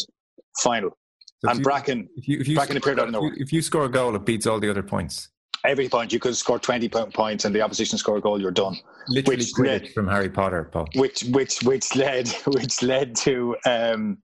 final. 0.62 0.98
So 1.44 1.50
and 1.50 1.60
you, 1.60 1.64
Bracken, 1.64 2.10
if 2.16 2.28
you, 2.28 2.40
if 2.40 2.48
you 2.48 2.56
Bracken 2.56 2.78
appeared 2.78 3.00
out 3.00 3.08
of 3.08 3.12
nowhere. 3.12 3.34
If 3.38 3.54
you 3.54 3.62
score 3.62 3.86
a 3.86 3.90
goal, 3.90 4.16
it 4.16 4.26
beats 4.26 4.48
all 4.48 4.60
the 4.60 4.70
other 4.70 4.82
points. 4.82 5.30
Every 5.66 5.88
point 5.90 6.14
you 6.14 6.20
could 6.20 6.36
score 6.36 6.60
twenty 6.60 6.90
points, 6.90 7.46
and 7.46 7.54
the 7.54 7.62
opposition 7.62 7.98
score 7.98 8.18
a 8.18 8.22
goal, 8.22 8.42
you're 8.42 8.52
done. 8.52 8.78
Literally 9.10 9.38
which 9.38 9.60
led, 9.60 9.90
from 9.94 10.08
Harry 10.08 10.30
Potter, 10.30 10.70
Paul. 10.72 10.88
Which 10.96 11.24
which 11.26 11.62
which 11.64 11.96
led 11.96 12.28
which 12.48 12.82
led 12.82 13.16
to 13.18 13.56
um, 13.66 14.18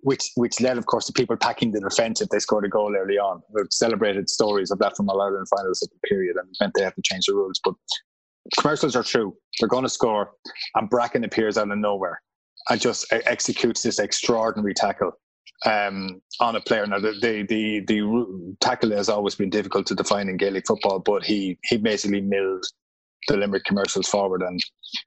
which 0.00 0.30
which 0.36 0.60
led, 0.60 0.78
of 0.78 0.86
course, 0.86 1.06
to 1.06 1.12
people 1.12 1.36
packing 1.36 1.72
the 1.72 1.80
defence 1.80 2.20
if 2.20 2.28
they 2.30 2.38
scored 2.38 2.64
a 2.64 2.68
goal 2.68 2.94
early 2.96 3.18
on. 3.18 3.42
We've 3.50 3.66
celebrated 3.70 4.30
stories 4.30 4.70
of 4.70 4.78
that 4.78 4.96
from 4.96 5.10
All 5.10 5.20
Ireland 5.20 5.48
finals 5.48 5.82
at 5.82 5.90
the 5.90 6.08
period, 6.08 6.36
and 6.36 6.48
meant 6.60 6.72
they 6.74 6.84
had 6.84 6.94
to 6.94 7.02
change 7.02 7.26
the 7.26 7.34
rules. 7.34 7.60
But 7.62 7.74
commercials 8.58 8.96
are 8.96 9.02
true; 9.02 9.36
they're 9.60 9.68
going 9.68 9.84
to 9.84 9.90
score, 9.90 10.32
and 10.74 10.88
Bracken 10.88 11.24
appears 11.24 11.58
out 11.58 11.70
of 11.70 11.78
nowhere 11.78 12.22
and 12.68 12.80
just 12.80 13.06
executes 13.12 13.82
this 13.82 13.98
extraordinary 13.98 14.74
tackle 14.74 15.12
um, 15.64 16.20
on 16.40 16.56
a 16.56 16.60
player. 16.60 16.86
Now, 16.86 16.98
the, 16.98 17.12
the, 17.12 17.42
the 17.48 17.80
the 17.86 18.56
tackle 18.60 18.90
has 18.92 19.08
always 19.08 19.34
been 19.34 19.50
difficult 19.50 19.86
to 19.86 19.94
define 19.94 20.28
in 20.28 20.36
Gaelic 20.36 20.66
football, 20.66 20.98
but 20.98 21.24
he 21.24 21.58
he 21.64 21.76
basically 21.76 22.20
milled 22.20 22.64
the 23.28 23.36
Limerick 23.36 23.64
commercials 23.64 24.08
forward. 24.08 24.42
And 24.42 24.60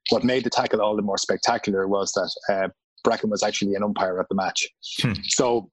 what 0.10 0.24
made 0.24 0.44
the 0.44 0.50
tackle 0.50 0.82
all 0.82 0.96
the 0.96 1.02
more 1.02 1.18
spectacular 1.18 1.88
was 1.88 2.12
that 2.14 2.54
uh, 2.54 2.68
Bracken 3.04 3.30
was 3.30 3.44
actually 3.44 3.76
an 3.76 3.84
umpire 3.84 4.20
at 4.20 4.28
the 4.30 4.36
match. 4.36 4.68
Hmm. 5.02 5.14
So 5.24 5.70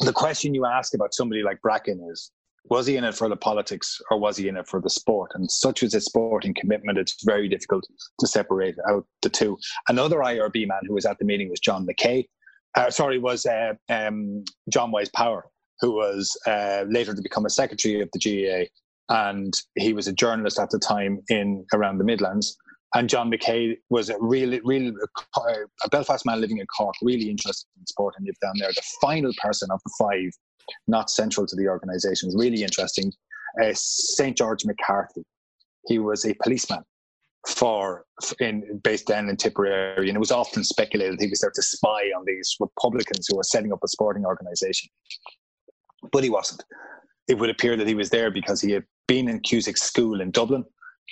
the 0.00 0.12
question 0.12 0.54
you 0.54 0.66
ask 0.66 0.94
about 0.94 1.14
somebody 1.14 1.42
like 1.42 1.60
Bracken 1.62 2.06
is, 2.10 2.30
was 2.66 2.86
he 2.86 2.96
in 2.96 3.04
it 3.04 3.14
for 3.14 3.28
the 3.28 3.36
politics 3.36 4.00
or 4.10 4.18
was 4.18 4.36
he 4.36 4.48
in 4.48 4.56
it 4.56 4.66
for 4.66 4.80
the 4.80 4.88
sport? 4.88 5.32
And 5.34 5.50
such 5.50 5.82
was 5.82 5.92
his 5.92 6.06
sporting 6.06 6.54
commitment, 6.54 6.98
it's 6.98 7.22
very 7.24 7.48
difficult 7.48 7.86
to 8.20 8.26
separate 8.26 8.76
out 8.88 9.06
the 9.22 9.28
two. 9.28 9.58
Another 9.88 10.18
IRB 10.18 10.66
man 10.66 10.80
who 10.86 10.94
was 10.94 11.04
at 11.04 11.18
the 11.18 11.24
meeting 11.24 11.50
was 11.50 11.60
John 11.60 11.86
McKay. 11.86 12.26
Uh, 12.74 12.90
sorry, 12.90 13.18
was 13.18 13.46
uh, 13.46 13.74
um, 13.88 14.44
John 14.68 14.90
Wise 14.90 15.08
Power, 15.10 15.46
who 15.80 15.92
was 15.92 16.36
uh, 16.46 16.84
later 16.88 17.14
to 17.14 17.22
become 17.22 17.46
a 17.46 17.50
secretary 17.50 18.00
of 18.00 18.08
the 18.12 18.18
GAA, 18.18 18.64
And 19.08 19.54
he 19.76 19.92
was 19.92 20.08
a 20.08 20.12
journalist 20.12 20.58
at 20.58 20.70
the 20.70 20.78
time 20.78 21.20
in 21.28 21.64
around 21.72 21.98
the 21.98 22.04
Midlands. 22.04 22.56
And 22.96 23.08
John 23.08 23.30
McKay 23.30 23.76
was 23.90 24.08
a 24.08 24.16
really, 24.20 24.60
really 24.64 24.94
a 25.82 25.88
Belfast 25.88 26.24
man 26.24 26.40
living 26.40 26.58
in 26.58 26.66
Cork, 26.66 26.94
really 27.02 27.28
interested 27.28 27.66
in 27.78 27.86
sport 27.86 28.14
and 28.16 28.26
lived 28.26 28.38
down 28.40 28.54
there. 28.58 28.70
The 28.70 28.82
final 29.00 29.32
person 29.42 29.68
of 29.72 29.80
the 29.84 29.92
five, 29.98 30.30
not 30.86 31.10
central 31.10 31.44
to 31.46 31.56
the 31.56 31.66
organisation, 31.68 32.28
was 32.28 32.36
really 32.36 32.62
interesting. 32.62 33.12
Uh, 33.60 33.72
St 33.74 34.36
George 34.36 34.64
McCarthy. 34.64 35.24
He 35.86 35.98
was 35.98 36.24
a 36.24 36.34
policeman 36.34 36.84
for 37.46 38.04
in 38.40 38.80
based 38.82 39.06
down 39.06 39.28
in 39.28 39.36
Tipperary, 39.36 40.08
and 40.08 40.16
it 40.16 40.20
was 40.20 40.32
often 40.32 40.64
speculated 40.64 41.20
he 41.20 41.28
was 41.28 41.40
there 41.40 41.52
to 41.54 41.62
spy 41.62 42.10
on 42.16 42.24
these 42.26 42.56
Republicans 42.58 43.26
who 43.28 43.36
were 43.36 43.42
setting 43.42 43.72
up 43.72 43.80
a 43.84 43.88
sporting 43.88 44.24
organisation. 44.24 44.90
But 46.12 46.24
he 46.24 46.30
wasn't. 46.30 46.64
It 47.28 47.38
would 47.38 47.50
appear 47.50 47.76
that 47.76 47.86
he 47.86 47.94
was 47.94 48.10
there 48.10 48.30
because 48.30 48.60
he 48.60 48.72
had 48.72 48.84
been 49.08 49.28
in 49.28 49.40
Cusack's 49.40 49.82
school 49.82 50.20
in 50.20 50.30
Dublin 50.30 50.64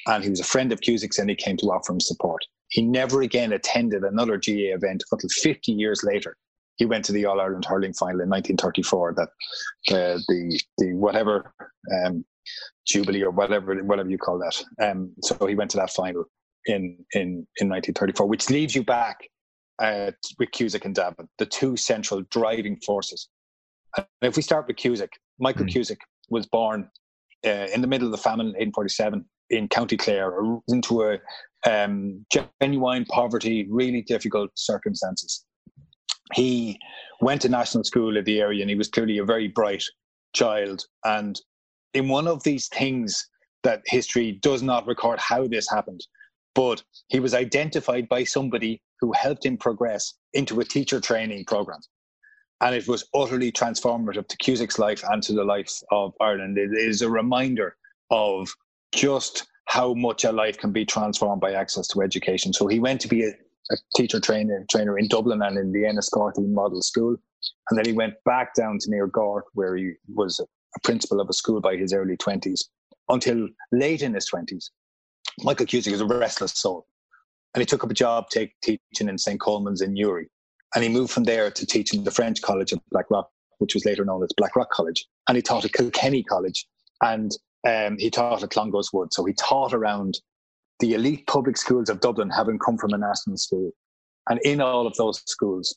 and 0.07 0.25
he 0.25 0.31
was 0.31 0.41
a 0.41 0.45
friend 0.45 0.73
of 0.73 0.81
Cusack's, 0.81 1.19
and 1.19 1.31
he 1.31 1.37
came 1.37 1.57
to 1.59 1.67
offer 1.67 1.93
him 1.93 2.01
support. 2.01 2.45
He 2.69 2.83
never 2.83 3.23
again 3.23 3.53
attended 3.53 4.03
another 4.03 4.37
GAA 4.37 4.75
event 4.75 5.05
until 5.11 5.29
50 5.29 5.73
years 5.73 6.03
later. 6.03 6.37
He 6.77 6.87
went 6.87 7.05
to 7.05 7.13
the 7.13 7.27
All 7.27 7.41
Ireland 7.41 7.67
hurling 7.67 7.93
final 7.93 8.23
in 8.23 8.31
1934. 8.31 9.15
That 9.15 9.29
uh, 9.95 10.19
the 10.29 10.61
the 10.79 10.95
whatever 10.95 11.53
um, 12.05 12.25
jubilee 12.87 13.23
or 13.23 13.31
whatever 13.31 13.75
whatever 13.85 14.11
you 14.11 14.19
call 14.19 14.39
that. 14.39 14.63
Um, 14.85 15.13
so 15.23 15.47
he 15.47 15.55
went 15.55 15.71
to 15.73 15.77
that 15.79 15.91
final 15.91 16.25
in 16.67 17.05
in 17.15 17.47
in 17.59 17.69
1934, 17.69 18.27
which 18.27 18.51
leads 18.51 18.75
you 18.75 18.85
back 18.85 19.19
uh, 19.81 20.13
with 20.39 20.51
Cusack 20.53 20.85
and 20.85 20.95
Davin, 20.95 21.27
the 21.39 21.47
two 21.47 21.77
central 21.77 22.23
driving 22.31 22.77
forces. 22.85 23.29
And 23.97 24.07
if 24.23 24.37
we 24.37 24.43
start 24.43 24.67
with 24.67 24.77
Cusack, 24.77 25.11
Michael 25.39 25.67
mm. 25.67 25.73
Cusack 25.73 25.99
was 26.31 26.47
born 26.47 26.89
uh, 27.47 27.67
in 27.75 27.81
the 27.81 27.87
middle 27.87 28.07
of 28.07 28.13
the 28.13 28.19
famine 28.19 28.47
in 28.47 28.71
1847 28.71 29.25
in 29.51 29.69
County 29.69 29.97
Clare 29.97 30.33
into 30.69 31.03
a 31.03 31.19
um, 31.69 32.25
genuine 32.61 33.05
poverty, 33.05 33.67
really 33.71 34.03
difficult 34.03 34.51
circumstances. 34.55 35.45
He 36.35 36.79
went 37.21 37.43
to 37.43 37.49
national 37.49 37.85
school 37.85 38.17
in 38.17 38.25
the 38.25 38.41
area 38.41 38.63
and 38.63 38.71
he 38.71 38.77
was 38.77 38.89
clearly 38.89 39.19
a 39.19 39.25
very 39.25 39.49
bright 39.49 39.85
child. 40.35 40.85
And 41.05 41.39
in 41.95 42.09
one 42.09 42.27
of 42.27 42.43
these 42.43 42.69
things 42.69 43.29
that 43.63 43.83
history 43.87 44.33
does 44.43 44.63
not 44.63 44.87
record 44.87 45.19
how 45.19 45.47
this 45.47 45.71
happened, 45.71 46.01
but 46.55 46.83
he 47.09 47.21
was 47.21 47.35
identified 47.35 48.09
by 48.09 48.25
somebody 48.25 48.83
who 49.01 49.13
helped 49.13 49.45
him 49.45 49.57
progress 49.57 50.15
into 50.33 50.61
a 50.61 50.65
teacher 50.65 51.01
training 51.01 51.45
program. 51.45 51.81
And 52.61 52.75
it 52.75 52.87
was 52.87 53.09
utterly 53.15 53.51
transformative 53.51 54.29
to 54.29 54.37
Cusack's 54.37 54.79
life 54.79 55.03
and 55.11 55.23
to 55.25 55.33
the 55.33 55.45
life 55.45 55.71
of 55.91 56.13
Ireland. 56.21 56.59
It 56.59 56.71
is 56.73 57.03
a 57.03 57.11
reminder 57.11 57.77
of 58.11 58.55
just 58.95 59.47
how 59.67 59.95
much 59.95 60.25
a 60.25 60.33
life 60.33 60.59
can 60.59 60.71
be 60.71 60.85
transformed 60.85 61.41
by 61.41 61.53
access 61.53 61.89
to 61.89 62.03
education. 62.03 62.53
So 62.53 62.67
he 62.67 62.79
went 62.79 63.01
to 63.01 63.09
be 63.09 63.25
a, 63.25 63.31
a 63.71 63.77
teacher 63.97 64.21
trainer 64.21 64.65
trainer 64.71 64.99
in 64.99 65.09
Dublin 65.09 65.43
and 65.43 65.57
in 65.57 65.73
the 65.73 65.85
Enniscorthy 65.85 66.47
Model 66.47 66.83
School, 66.83 67.17
and 67.71 67.79
then 67.79 67.87
he 67.87 67.93
went 67.93 68.15
back 68.25 68.55
down 68.55 68.79
to 68.79 68.91
near 68.91 69.07
Gort, 69.07 69.45
where 69.55 69.77
he 69.77 69.93
was 70.15 70.41
a 70.77 70.81
principal 70.81 71.21
of 71.21 71.29
a 71.29 71.33
school 71.33 71.61
by 71.61 71.77
his 71.77 71.93
early 71.93 72.17
twenties 72.17 72.69
until 73.09 73.49
late 73.73 74.03
in 74.03 74.15
his 74.15 74.27
twenties. 74.27 74.71
Michael 75.41 75.67
Cusack 75.67 75.95
is 75.95 76.01
a 76.01 76.07
restless 76.07 76.53
soul, 76.53 76.87
and 77.55 77.61
he 77.61 77.67
took 77.67 77.85
up 77.85 77.91
a 77.91 77.95
job 77.95 78.29
take, 78.31 78.53
teaching 78.63 79.09
in 79.09 79.19
St 79.19 79.41
Colman's 79.41 79.81
in 79.81 79.93
Newry, 79.95 80.29
and 80.75 80.85
he 80.85 80.91
moved 80.91 81.13
from 81.13 81.25
there 81.25 81.51
to 81.51 81.67
teaching 81.67 82.05
the 82.05 82.11
French 82.11 82.43
College 82.43 82.73
of 82.73 82.81
Blackrock, 82.91 83.31
which 83.59 83.75
was 83.75 83.85
later 83.85 84.05
known 84.05 84.23
as 84.23 84.31
Blackrock 84.37 84.71
College, 84.71 85.07
and 85.29 85.37
he 85.37 85.43
taught 85.43 85.65
at 85.65 85.73
Kilkenny 85.73 86.23
College, 86.23 86.67
and 87.03 87.31
um, 87.67 87.97
he 87.99 88.11
taught 88.11 88.43
at 88.43 88.51
Clongowes 88.51 88.93
Wood. 88.93 89.13
So 89.13 89.25
he 89.25 89.33
taught 89.35 89.73
around 89.73 90.21
the 90.81 90.95
elite 90.95 91.27
public 91.27 91.57
schools 91.57 91.89
of 91.89 92.01
Dublin, 92.01 92.29
having 92.31 92.59
come 92.59 92.77
from 92.77 92.93
a 92.93 92.99
national 92.99 93.37
school. 93.37 93.71
And 94.29 94.41
in 94.45 94.61
all 94.61 94.87
of 94.87 94.95
those 94.97 95.23
schools, 95.27 95.77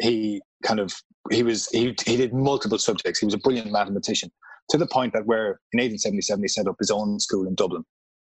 he 0.00 0.42
kind 0.62 0.78
of 0.78 0.94
he 1.30 1.42
was 1.42 1.68
he 1.68 1.94
he 2.04 2.16
did 2.16 2.32
multiple 2.32 2.78
subjects. 2.78 3.20
He 3.20 3.26
was 3.26 3.34
a 3.34 3.38
brilliant 3.38 3.70
mathematician 3.70 4.30
to 4.70 4.78
the 4.78 4.86
point 4.86 5.12
that 5.12 5.26
where 5.26 5.60
in 5.72 5.78
1877 5.78 6.42
he 6.42 6.48
set 6.48 6.66
up 6.66 6.76
his 6.78 6.90
own 6.90 7.20
school 7.20 7.46
in 7.46 7.54
Dublin. 7.54 7.84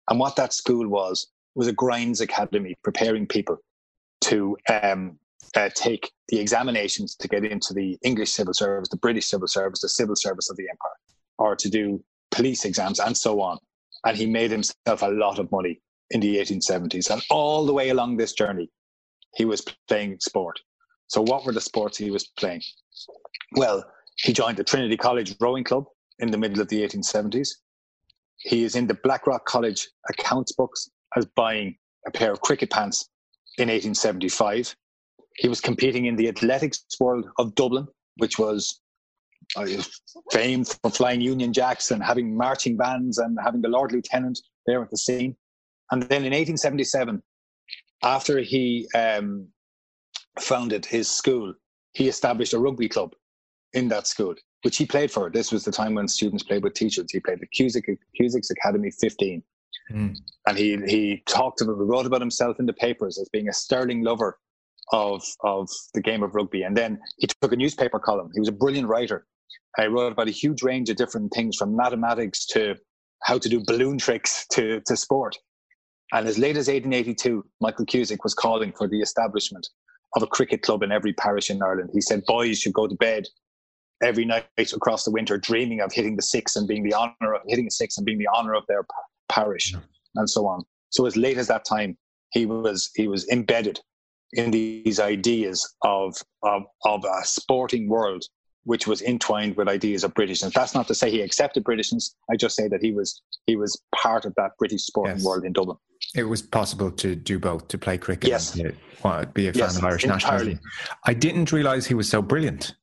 And 0.10 0.20
what 0.20 0.36
that 0.36 0.54
school 0.54 0.88
was 0.88 1.28
was 1.56 1.68
a 1.68 1.74
grinds 1.74 2.22
academy, 2.22 2.76
preparing 2.84 3.26
people 3.26 3.58
to 4.22 4.58
um, 4.82 5.18
uh, 5.56 5.70
take 5.74 6.12
the 6.28 6.40
examinations 6.40 7.16
to 7.16 7.28
get 7.28 7.46
into 7.46 7.74
the 7.74 7.98
English 8.04 8.32
civil 8.32 8.54
service, 8.54 8.90
the 8.90 8.98
British 8.98 9.28
civil 9.28 9.48
service, 9.48 9.82
the 9.82 9.90
civil 9.90 10.16
service 10.16 10.50
of 10.50 10.58
the 10.58 10.68
empire, 10.70 10.98
or 11.38 11.56
to 11.56 11.70
do 11.70 12.04
police 12.32 12.66
exams, 12.66 13.00
and 13.00 13.18
so 13.18 13.42
on. 13.42 13.58
And 14.06 14.18
he 14.18 14.26
made 14.26 14.52
himself 14.52 15.02
a 15.02 15.08
lot 15.08 15.40
of 15.40 15.52
money 15.52 15.82
in 16.12 16.20
the 16.20 16.38
1870s. 16.38 17.10
And 17.10 17.22
all 17.30 17.66
the 17.66 17.74
way 17.74 17.90
along 17.90 18.18
this 18.18 18.34
journey, 18.34 18.70
he 19.36 19.46
was 19.46 19.66
playing 19.88 20.18
sport. 20.20 20.60
So, 21.08 21.22
what 21.22 21.46
were 21.46 21.54
the 21.54 21.62
sports 21.62 21.98
he 21.98 22.12
was 22.12 22.28
playing? 22.38 22.62
Well, 23.54 23.86
he 24.18 24.34
joined 24.34 24.58
the 24.58 24.64
Trinity 24.64 24.98
College 24.98 25.36
Rowing 25.40 25.64
Club 25.64 25.86
in 26.20 26.32
the 26.32 26.38
middle 26.38 26.62
of 26.62 26.70
the 26.70 26.82
1870s. 26.82 27.50
He 28.38 28.64
is 28.64 28.76
in 28.76 28.88
the 28.88 28.94
Blackrock 28.94 29.46
College 29.46 29.88
accounts 30.10 30.52
books 30.54 30.90
as 31.16 31.26
buying 31.26 31.78
a 32.08 32.12
pair 32.12 32.32
of 32.32 32.42
cricket 32.42 32.70
pants 32.72 33.10
in 33.58 33.70
1875. 33.70 34.76
He 35.38 35.48
was 35.48 35.62
competing 35.62 36.06
in 36.06 36.16
the 36.16 36.30
athletics 36.30 36.86
world 37.00 37.26
of 37.38 37.56
Dublin, 37.56 37.88
which 38.18 38.40
was 38.40 38.80
uh, 39.56 39.68
famed 40.32 40.68
for 40.68 40.90
flying 40.90 41.22
Union 41.22 41.54
Jacks 41.54 41.92
and 41.92 42.04
having 42.04 42.36
marching 42.36 42.78
bands 42.78 43.18
and 43.18 43.38
having 43.44 43.62
the 43.62 43.68
Lord 43.68 43.92
Lieutenant 43.92 44.40
there 44.66 44.82
at 44.82 44.90
the 44.90 44.98
scene. 44.98 45.36
And 45.92 46.04
then 46.04 46.26
in 46.26 46.34
1877, 46.34 47.22
after 48.04 48.40
he 48.40 48.88
um, 48.96 49.48
founded 50.40 50.86
his 50.86 51.10
school, 51.10 51.54
he 51.94 52.08
established 52.08 52.54
a 52.54 52.60
rugby 52.60 52.90
club 52.90 53.14
in 53.74 53.88
that 53.90 54.08
school, 54.08 54.36
which 54.64 54.78
he 54.78 54.86
played 54.86 55.12
for. 55.12 55.30
This 55.30 55.52
was 55.52 55.64
the 55.64 55.72
time 55.72 55.96
when 55.96 56.08
students 56.08 56.44
played 56.44 56.64
with 56.64 56.74
teachers. 56.74 57.12
He 57.12 57.20
played 57.20 57.42
at 57.42 57.52
Cusack, 57.52 57.86
Cusack's 58.16 58.52
Academy 58.52 58.92
15. 58.92 59.44
Mm. 59.92 60.18
And 60.48 60.58
he, 60.58 60.78
he 60.88 61.24
talked 61.28 61.62
about, 61.62 61.78
wrote 61.78 62.06
about 62.06 62.22
himself 62.22 62.60
in 62.60 62.66
the 62.66 62.74
papers 62.74 63.18
as 63.18 63.30
being 63.30 63.50
a 63.50 63.54
sterling 63.54 64.04
lover 64.04 64.40
of, 64.92 65.24
of 65.42 65.70
the 65.94 66.02
game 66.02 66.24
of 66.24 66.36
rugby. 66.36 66.64
And 66.64 66.76
then 66.76 67.00
he 67.18 67.28
took 67.28 67.52
a 67.52 67.56
newspaper 67.56 68.00
column. 68.00 68.32
He 68.34 68.40
was 68.40 68.50
a 68.50 68.54
brilliant 68.54 68.88
writer. 68.88 69.26
I 69.78 69.88
wrote 69.88 70.14
about 70.14 70.28
a 70.28 70.32
huge 70.32 70.64
range 70.64 70.90
of 70.90 70.96
different 70.96 71.34
things 71.34 71.58
from 71.58 71.76
mathematics 71.76 72.46
to 72.48 72.76
how 73.24 73.38
to 73.38 73.50
do 73.50 73.64
balloon 73.66 73.98
tricks 73.98 74.46
to, 74.52 74.82
to 74.86 74.96
sport. 74.96 75.38
And 76.14 76.28
as 76.28 76.38
late 76.38 76.56
as 76.56 76.68
1882, 76.68 77.44
Michael 77.62 77.86
Cusack 77.86 78.24
was 78.24 78.34
calling 78.34 78.72
for 78.72 78.88
the 78.88 79.02
establishment 79.02 79.68
of 80.16 80.24
a 80.24 80.28
cricket 80.28 80.62
club 80.62 80.84
in 80.84 80.92
every 80.92 81.14
parish 81.14 81.50
in 81.50 81.62
Ireland. 81.62 81.90
He 81.94 82.02
said 82.02 82.24
boys 82.26 82.60
should 82.60 82.74
go 82.74 82.88
to 82.88 82.96
bed 82.96 83.26
every 84.04 84.26
night 84.26 84.46
across 84.58 85.04
the 85.04 85.12
winter 85.12 85.38
dreaming 85.38 85.82
of 85.82 85.92
hitting 85.92 86.16
the 86.16 86.22
six 86.22 86.56
and 86.56 86.68
being 86.68 86.84
the 86.84 86.94
honor 86.94 87.34
of 87.36 87.42
hitting 87.48 87.68
a 87.68 87.72
six 87.72 87.98
and 87.98 88.06
being 88.06 88.18
the 88.18 88.30
honor 88.34 88.54
of 88.54 88.64
their 88.68 88.86
parish 89.30 89.74
yeah. 89.74 89.80
and 90.16 90.30
so 90.30 90.48
on. 90.48 90.64
So 90.90 91.06
as 91.06 91.16
late 91.16 91.38
as 91.38 91.48
that 91.48 91.66
time, 91.66 91.98
he 92.32 92.46
was 92.46 92.92
he 92.96 93.08
was 93.08 93.28
embedded 93.30 93.80
in 94.34 94.52
these 94.52 95.00
ideas 95.00 95.74
of 95.84 96.16
of, 96.44 96.64
of 96.84 97.04
a 97.06 97.26
sporting 97.26 97.88
world 97.88 98.24
which 98.66 98.88
was 98.88 99.02
entwined 99.02 99.56
with 99.56 99.68
ideas 99.68 100.04
of 100.04 100.14
Britishness. 100.14 100.52
That's 100.52 100.74
not 100.74 100.88
to 100.88 100.96
say 100.96 101.10
he 101.10 101.22
accepted 101.22 101.64
Britishness. 101.64 102.16
I 102.30 102.36
just 102.36 102.56
say 102.56 102.68
that 102.68 102.82
he 102.82 102.92
was 102.92 103.22
he 103.46 103.56
was 103.56 103.82
part 103.96 104.26
of 104.26 104.34
that 104.36 104.52
British 104.60 104.84
sporting 104.84 105.18
yes. 105.18 105.26
world 105.26 105.46
in 105.46 105.54
Dublin. 105.54 105.78
It 106.16 106.24
was 106.24 106.42
possible 106.42 106.92
to 106.92 107.16
do 107.16 107.40
both, 107.40 107.68
to 107.70 107.78
play 107.78 107.98
cricket 107.98 108.30
yes. 108.30 108.56
and 108.56 108.76
to, 109.04 109.28
be 109.34 109.48
a 109.48 109.54
fan 109.54 109.60
yes, 109.60 109.78
of 109.78 109.84
Irish 109.84 110.06
nationalism. 110.06 110.60
I 111.06 111.14
didn't 111.14 111.52
realise 111.52 111.86
he 111.86 111.94
was 111.94 112.10
so 112.10 112.22
brilliant. 112.22 112.76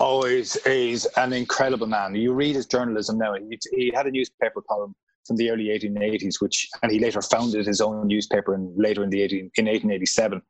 Oh, 0.00 0.26
he's, 0.26 0.62
he's 0.64 1.06
an 1.16 1.32
incredible 1.32 1.86
man. 1.86 2.14
You 2.14 2.32
read 2.32 2.56
his 2.56 2.66
journalism 2.66 3.18
now. 3.18 3.34
He, 3.34 3.58
he 3.72 3.92
had 3.94 4.06
a 4.06 4.10
newspaper 4.10 4.62
column 4.68 4.94
from 5.26 5.36
the 5.36 5.50
early 5.50 5.66
1880s, 5.66 6.40
which 6.40 6.68
and 6.82 6.90
he 6.90 6.98
later 6.98 7.22
founded 7.22 7.66
his 7.66 7.80
own 7.80 8.06
newspaper 8.06 8.54
in 8.54 8.72
later 8.76 9.04
in 9.04 9.10
the 9.10 9.22
18, 9.22 9.38
in 9.38 9.66
1887. 9.66 10.42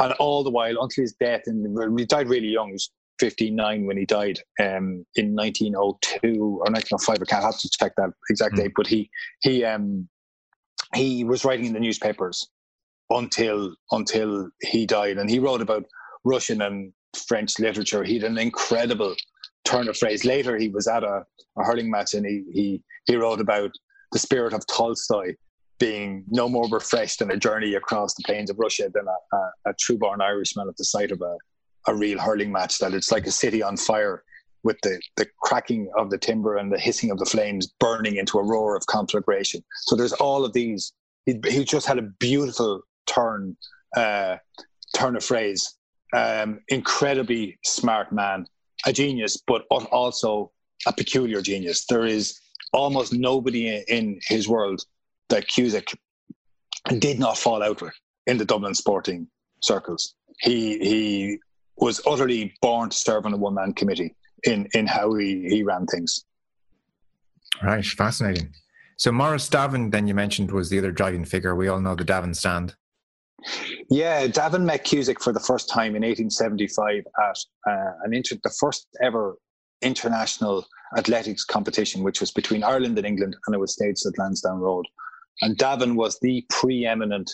And 0.00 0.12
all 0.14 0.42
the 0.42 0.50
while, 0.50 0.76
until 0.80 1.02
his 1.02 1.14
death, 1.14 1.42
and 1.46 1.98
he 1.98 2.04
died 2.04 2.28
really 2.28 2.48
young. 2.48 2.68
He 2.68 2.72
was 2.72 2.90
59 3.20 3.86
when 3.86 3.96
he 3.96 4.04
died 4.04 4.38
um, 4.60 5.06
in 5.16 5.34
1902 5.34 6.40
or 6.40 6.70
1905. 6.70 7.18
I 7.20 7.24
can't 7.24 7.44
have 7.44 7.58
to 7.58 7.70
check 7.78 7.92
that 7.96 8.10
exact 8.30 8.54
mm. 8.54 8.58
date, 8.58 8.72
but 8.76 8.86
he 8.86 9.10
he 9.42 9.64
um, 9.64 10.08
he 10.94 11.24
was 11.24 11.44
writing 11.44 11.66
in 11.66 11.72
the 11.72 11.80
newspapers 11.80 12.48
until 13.10 13.74
until 13.92 14.48
he 14.62 14.86
died, 14.86 15.18
and 15.18 15.30
he 15.30 15.38
wrote 15.38 15.60
about 15.60 15.84
Russian 16.24 16.62
and 16.62 16.92
French 17.26 17.58
literature. 17.58 18.04
He 18.04 18.14
had 18.14 18.24
an 18.24 18.38
incredible 18.38 19.14
turn 19.64 19.88
of 19.88 19.96
phrase. 19.96 20.24
Later, 20.24 20.56
he 20.56 20.68
was 20.68 20.86
at 20.88 21.04
a, 21.04 21.24
a 21.58 21.64
hurling 21.64 21.90
match, 21.90 22.14
and 22.14 22.26
he 22.26 22.44
he 22.52 22.82
he 23.06 23.16
wrote 23.16 23.40
about 23.40 23.70
the 24.12 24.18
spirit 24.18 24.52
of 24.52 24.66
Tolstoy 24.66 25.34
being 25.78 26.24
no 26.28 26.48
more 26.48 26.68
refreshed 26.70 27.18
than 27.18 27.32
a 27.32 27.36
journey 27.36 27.74
across 27.74 28.14
the 28.14 28.22
plains 28.24 28.48
of 28.48 28.58
Russia 28.58 28.88
than 28.94 29.06
a, 29.08 29.36
a, 29.36 29.70
a 29.70 29.74
true-born 29.80 30.20
Irishman 30.20 30.68
at 30.68 30.76
the 30.76 30.84
sight 30.84 31.10
of 31.10 31.20
a, 31.20 31.36
a 31.86 31.94
real 31.94 32.18
hurling 32.18 32.52
match. 32.52 32.78
That 32.78 32.94
it's 32.94 33.12
like 33.12 33.26
a 33.26 33.30
city 33.30 33.62
on 33.62 33.76
fire 33.76 34.24
with 34.62 34.76
the, 34.82 35.00
the 35.16 35.26
cracking 35.42 35.90
of 35.96 36.10
the 36.10 36.18
timber 36.18 36.56
and 36.56 36.72
the 36.72 36.78
hissing 36.78 37.10
of 37.10 37.18
the 37.18 37.26
flames 37.26 37.66
burning 37.78 38.16
into 38.16 38.38
a 38.38 38.42
roar 38.42 38.76
of 38.76 38.86
conflagration. 38.86 39.62
So 39.82 39.94
there's 39.94 40.14
all 40.14 40.44
of 40.44 40.52
these. 40.52 40.92
He, 41.26 41.38
he 41.48 41.64
just 41.64 41.86
had 41.86 41.98
a 41.98 42.02
beautiful 42.02 42.82
turn, 43.06 43.56
uh, 43.96 44.36
turn 44.94 45.16
of 45.16 45.24
phrase. 45.24 45.76
Um, 46.14 46.60
incredibly 46.68 47.58
smart 47.64 48.12
man, 48.12 48.46
a 48.86 48.92
genius, 48.92 49.36
but 49.46 49.62
also 49.70 50.52
a 50.86 50.92
peculiar 50.92 51.42
genius. 51.42 51.86
There 51.86 52.04
is 52.04 52.38
almost 52.72 53.12
nobody 53.12 53.82
in 53.88 54.20
his 54.28 54.48
world 54.48 54.84
that 55.28 55.48
Cusack 55.48 55.86
did 56.98 57.18
not 57.18 57.38
fall 57.38 57.62
out 57.62 57.82
with 57.82 57.94
in 58.26 58.38
the 58.38 58.44
Dublin 58.44 58.74
sporting 58.74 59.26
circles. 59.60 60.14
He 60.40 60.78
he 60.78 61.38
was 61.76 62.00
utterly 62.06 62.54
born 62.62 62.90
to 62.90 62.96
serve 62.96 63.26
on 63.26 63.32
a 63.32 63.36
one 63.36 63.54
man 63.54 63.72
committee 63.72 64.14
in 64.44 64.68
in 64.74 64.86
how 64.86 65.14
he, 65.14 65.46
he 65.48 65.62
ran 65.62 65.86
things. 65.86 66.24
Right, 67.62 67.84
fascinating. 67.84 68.52
So 68.96 69.10
Maurice 69.10 69.48
Davin, 69.48 69.90
then 69.90 70.06
you 70.06 70.14
mentioned, 70.14 70.50
was 70.50 70.70
the 70.70 70.78
other 70.78 70.92
driving 70.92 71.24
figure. 71.24 71.54
We 71.54 71.68
all 71.68 71.80
know 71.80 71.94
the 71.94 72.04
Davin 72.04 72.34
stand. 72.34 72.74
Yeah, 73.90 74.26
Davin 74.26 74.64
met 74.64 74.84
Cusack 74.84 75.20
for 75.20 75.32
the 75.32 75.40
first 75.40 75.68
time 75.68 75.96
in 75.96 76.02
1875 76.02 77.04
at 77.18 77.38
uh, 77.70 77.92
an 78.04 78.14
inter- 78.14 78.36
the 78.42 78.54
first 78.58 78.86
ever 79.02 79.36
international 79.82 80.66
athletics 80.96 81.44
competition, 81.44 82.02
which 82.02 82.20
was 82.20 82.30
between 82.30 82.62
Ireland 82.62 82.96
and 82.96 83.06
England, 83.06 83.36
and 83.46 83.54
it 83.54 83.58
was 83.58 83.74
staged 83.74 84.06
at 84.06 84.18
Lansdowne 84.18 84.60
Road. 84.60 84.86
And 85.42 85.58
Davin 85.58 85.94
was 85.96 86.18
the 86.20 86.46
preeminent 86.48 87.30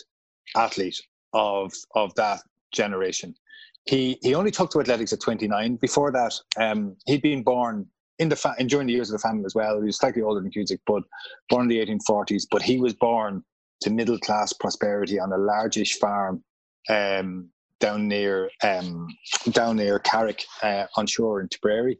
athlete 0.55 0.99
of 1.33 1.71
of 1.95 2.13
that 2.15 2.41
generation. 2.73 3.35
He 3.85 4.19
he 4.21 4.35
only 4.35 4.51
took 4.51 4.69
to 4.71 4.79
athletics 4.79 5.13
at 5.13 5.21
29. 5.21 5.77
Before 5.77 6.11
that, 6.11 6.33
um, 6.57 6.95
he'd 7.07 7.21
been 7.21 7.43
born 7.43 7.87
in 8.19 8.29
the 8.29 8.35
fa- 8.35 8.55
during 8.67 8.87
the 8.87 8.93
years 8.93 9.09
of 9.09 9.19
the 9.19 9.27
famine 9.27 9.43
as 9.45 9.55
well. 9.55 9.79
He 9.79 9.85
was 9.85 9.97
slightly 9.97 10.21
older 10.21 10.39
than 10.41 10.51
Cusack, 10.51 10.79
but 10.85 11.03
born 11.49 11.63
in 11.63 11.67
the 11.67 11.83
1840s. 11.83 12.43
But 12.51 12.61
he 12.61 12.79
was 12.79 12.93
born 12.93 13.43
to 13.81 13.89
middle 13.89 14.19
class 14.19 14.53
prosperity 14.53 15.19
on 15.19 15.33
a 15.33 15.37
largish 15.37 15.97
farm 15.97 16.43
um, 16.89 17.49
down 17.79 18.07
near 18.07 18.49
um, 18.63 19.07
down 19.49 19.77
near 19.77 19.99
Carrick 19.99 20.43
uh, 20.61 20.85
on 20.95 21.07
Suir 21.07 21.41
in 21.41 21.49
Tipperary. 21.49 21.97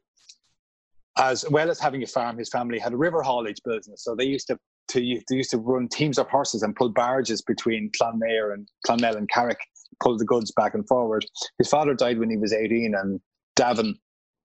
As 1.17 1.43
well 1.49 1.69
as 1.69 1.79
having 1.79 2.03
a 2.03 2.07
farm, 2.07 2.37
his 2.37 2.49
family 2.49 2.79
had 2.79 2.93
a 2.93 2.97
river 2.97 3.21
haulage 3.21 3.61
business. 3.65 4.03
So 4.03 4.15
they 4.15 4.25
used 4.25 4.47
to 4.47 4.57
to 4.89 4.99
they 5.29 5.35
used 5.35 5.51
to 5.51 5.57
run 5.57 5.87
teams 5.87 6.17
of 6.17 6.27
horses 6.29 6.63
and 6.63 6.75
pull 6.75 6.89
barges 6.89 7.41
between 7.41 7.91
Clonmare 7.99 8.53
and 8.53 8.67
Clonmel 8.85 9.17
and 9.17 9.29
Carrick, 9.29 9.59
pull 10.01 10.17
the 10.17 10.25
goods 10.25 10.51
back 10.51 10.73
and 10.73 10.87
forward. 10.87 11.25
His 11.57 11.69
father 11.69 11.93
died 11.93 12.19
when 12.19 12.29
he 12.29 12.37
was 12.37 12.53
18, 12.53 12.95
and 12.95 13.19
Davin 13.57 13.93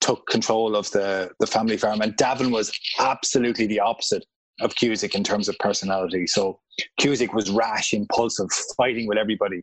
took 0.01 0.27
control 0.27 0.77
of 0.77 0.91
the, 0.93 1.31
the 1.41 1.47
family 1.47 1.77
farm. 1.77 2.01
And 2.01 2.17
Davin 2.17 2.53
was 2.53 2.73
absolutely 2.99 3.67
the 3.67 3.81
opposite 3.81 4.25
of 4.61 4.75
Cusack 4.75 5.15
in 5.15 5.25
terms 5.25 5.49
of 5.49 5.57
personality. 5.59 6.27
So 6.27 6.61
Cusack 7.01 7.35
was 7.35 7.51
rash, 7.51 7.93
impulsive, 7.93 8.49
fighting 8.77 9.07
with 9.07 9.19
everybody. 9.19 9.63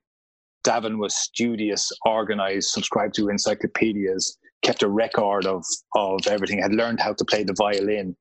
Davin 0.66 0.98
was 0.98 1.16
studious, 1.16 1.92
organized, 2.06 2.70
subscribed 2.70 3.16
to 3.16 3.30
encyclopedias, 3.30 4.38
kept 4.62 4.84
a 4.84 4.90
record 4.90 5.46
of, 5.46 5.64
of 5.96 6.26
everything, 6.28 6.62
had 6.62 6.74
learned 6.74 7.00
how 7.00 7.14
to 7.14 7.26
play 7.26 7.44
the 7.44 7.54
violin, 7.58 8.16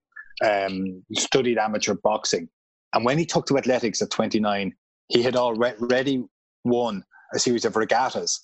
um, 0.45 1.03
studied 1.15 1.59
amateur 1.59 1.95
boxing. 2.03 2.49
And 2.95 3.05
when 3.05 3.17
he 3.17 3.25
took 3.25 3.47
to 3.47 3.59
athletics 3.59 4.03
at 4.03 4.11
29, 4.11 4.75
he 5.09 5.23
had 5.23 5.37
already 5.37 6.25
won 6.65 7.05
a 7.35 7.39
series 7.39 7.65
of 7.65 7.77
regattas 7.77 8.41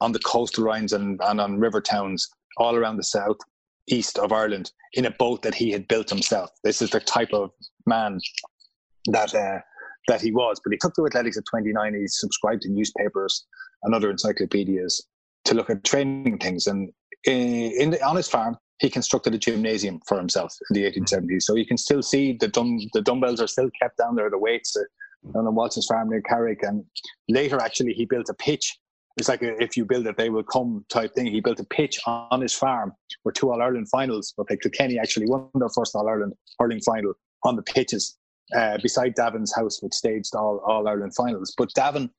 on 0.00 0.12
the 0.12 0.18
coastal 0.20 0.64
lines 0.64 0.92
and, 0.92 1.20
and 1.24 1.40
on 1.40 1.60
river 1.60 1.80
towns 1.80 2.28
all 2.56 2.74
around 2.74 2.96
the 2.96 3.04
south 3.04 3.36
east 3.88 4.18
of 4.18 4.32
Ireland 4.32 4.72
in 4.94 5.06
a 5.06 5.10
boat 5.10 5.42
that 5.42 5.54
he 5.54 5.70
had 5.70 5.88
built 5.88 6.08
himself. 6.08 6.50
This 6.64 6.80
is 6.82 6.90
the 6.90 7.00
type 7.00 7.32
of 7.32 7.50
man 7.86 8.20
that 9.06 9.34
uh, 9.34 9.60
that 10.08 10.20
he 10.20 10.32
was. 10.32 10.60
But 10.62 10.72
he 10.72 10.78
took 10.78 10.94
to 10.94 11.06
athletics 11.06 11.36
at 11.36 11.44
29. 11.50 11.94
He 11.94 12.06
subscribed 12.06 12.62
to 12.62 12.70
newspapers 12.70 13.46
and 13.82 13.94
other 13.94 14.10
encyclopedias 14.10 15.06
to 15.44 15.54
look 15.54 15.70
at 15.70 15.84
training 15.84 16.38
things. 16.38 16.66
And 16.66 16.90
in, 17.24 17.72
in 17.78 17.90
the, 17.90 18.04
on 18.04 18.16
his 18.16 18.28
farm, 18.28 18.56
he 18.78 18.88
constructed 18.88 19.34
a 19.34 19.38
gymnasium 19.38 20.00
for 20.06 20.16
himself 20.16 20.54
in 20.70 20.74
the 20.74 20.90
1870s. 20.90 21.42
So 21.42 21.54
you 21.54 21.66
can 21.66 21.76
still 21.76 22.02
see 22.02 22.36
the 22.38 22.48
dumb, 22.48 22.78
the 22.92 23.02
dumbbells 23.02 23.40
are 23.40 23.46
still 23.46 23.70
kept 23.80 23.98
down 23.98 24.16
there, 24.16 24.30
the 24.30 24.38
weights 24.38 24.76
uh, 24.76 24.80
on 25.34 25.54
Waltz's 25.54 25.86
farm 25.86 26.10
near 26.10 26.22
Carrick. 26.22 26.62
And 26.62 26.84
later, 27.28 27.60
actually, 27.60 27.92
he 27.92 28.04
built 28.04 28.28
a 28.28 28.34
pitch. 28.34 28.78
It's 29.16 29.28
like 29.28 29.42
a, 29.42 29.60
if 29.62 29.76
you 29.76 29.84
build 29.84 30.06
it, 30.06 30.16
they 30.16 30.30
will 30.30 30.42
come 30.42 30.84
type 30.88 31.14
thing. 31.14 31.26
He 31.26 31.40
built 31.40 31.60
a 31.60 31.64
pitch 31.64 31.98
on 32.06 32.40
his 32.40 32.54
farm 32.54 32.92
where 33.22 33.32
two 33.32 33.50
All 33.50 33.60
Ireland 33.60 33.88
finals 33.90 34.32
were 34.36 34.44
played. 34.44 34.62
Kilkenny 34.62 34.98
actually 34.98 35.26
won 35.26 35.48
their 35.54 35.68
first 35.68 35.94
All 35.94 36.08
Ireland 36.08 36.34
hurling 36.58 36.80
final 36.80 37.14
on 37.44 37.56
the 37.56 37.62
pitches 37.62 38.16
uh, 38.56 38.78
beside 38.82 39.14
Davin's 39.14 39.54
house, 39.54 39.82
which 39.82 39.92
staged 39.92 40.34
all 40.34 40.62
All 40.66 40.86
Ireland 40.88 41.14
finals. 41.14 41.54
But 41.56 41.70
Davin, 41.76 42.10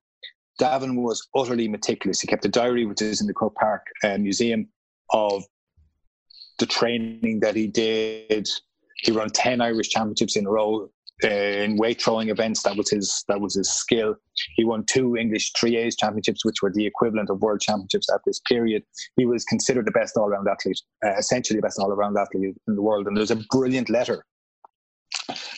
Davin 0.59 1.01
was 1.01 1.27
utterly 1.35 1.67
meticulous. 1.67 2.19
He 2.19 2.27
kept 2.27 2.45
a 2.45 2.49
diary, 2.49 2.85
which 2.85 3.01
is 3.01 3.21
in 3.21 3.27
the 3.27 3.33
Croke 3.33 3.55
Park 3.55 3.85
uh, 4.03 4.17
Museum, 4.17 4.67
of 5.11 5.43
the 6.59 6.65
training 6.65 7.39
that 7.39 7.55
he 7.55 7.67
did. 7.67 8.47
He 8.97 9.11
ran 9.11 9.29
ten 9.29 9.61
Irish 9.61 9.89
championships 9.89 10.35
in 10.35 10.45
a 10.45 10.51
row 10.51 10.89
uh, 11.23 11.27
in 11.27 11.77
weight 11.77 12.01
throwing 12.01 12.29
events. 12.29 12.63
That 12.63 12.75
was 12.75 12.89
his 12.89 13.23
that 13.27 13.41
was 13.41 13.55
his 13.55 13.71
skill. 13.71 14.15
He 14.55 14.63
won 14.63 14.85
two 14.85 15.15
English 15.17 15.51
three 15.59 15.77
A's 15.77 15.95
championships, 15.95 16.45
which 16.45 16.61
were 16.61 16.71
the 16.73 16.85
equivalent 16.85 17.29
of 17.29 17.41
world 17.41 17.61
championships 17.61 18.07
at 18.13 18.21
this 18.25 18.39
period. 18.39 18.83
He 19.17 19.25
was 19.25 19.43
considered 19.45 19.85
the 19.85 19.91
best 19.91 20.17
all 20.17 20.29
round 20.29 20.47
athlete, 20.47 20.81
uh, 21.05 21.15
essentially 21.17 21.57
the 21.57 21.63
best 21.63 21.79
all 21.79 21.91
around 21.91 22.17
athlete 22.17 22.55
in 22.67 22.75
the 22.75 22.81
world. 22.81 23.07
And 23.07 23.15
there's 23.15 23.31
a 23.31 23.41
brilliant 23.49 23.89
letter 23.89 24.25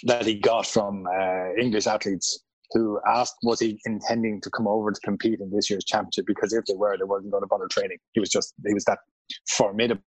that 0.04 0.26
he 0.26 0.36
got 0.36 0.66
from 0.66 1.06
uh, 1.08 1.54
English 1.60 1.88
athletes 1.88 2.44
who 2.74 3.00
asked 3.08 3.36
was 3.44 3.60
he 3.60 3.80
intending 3.86 4.42
to 4.42 4.50
come 4.50 4.68
over 4.68 4.92
to 4.92 5.00
compete 5.02 5.40
in 5.40 5.52
this 5.52 5.70
year's 5.70 5.86
championship 5.86 6.26
because 6.26 6.54
if 6.54 6.66
they 6.66 6.74
were 6.74 6.98
they 6.98 7.04
wasn't 7.04 7.32
going 7.32 7.44
to 7.44 7.48
bother 7.48 7.68
training 7.68 7.98
he 8.14 8.20
was 8.20 8.30
just 8.30 8.54
he 8.66 8.74
was 8.74 8.84
that 8.86 9.00
formidable 9.48 10.02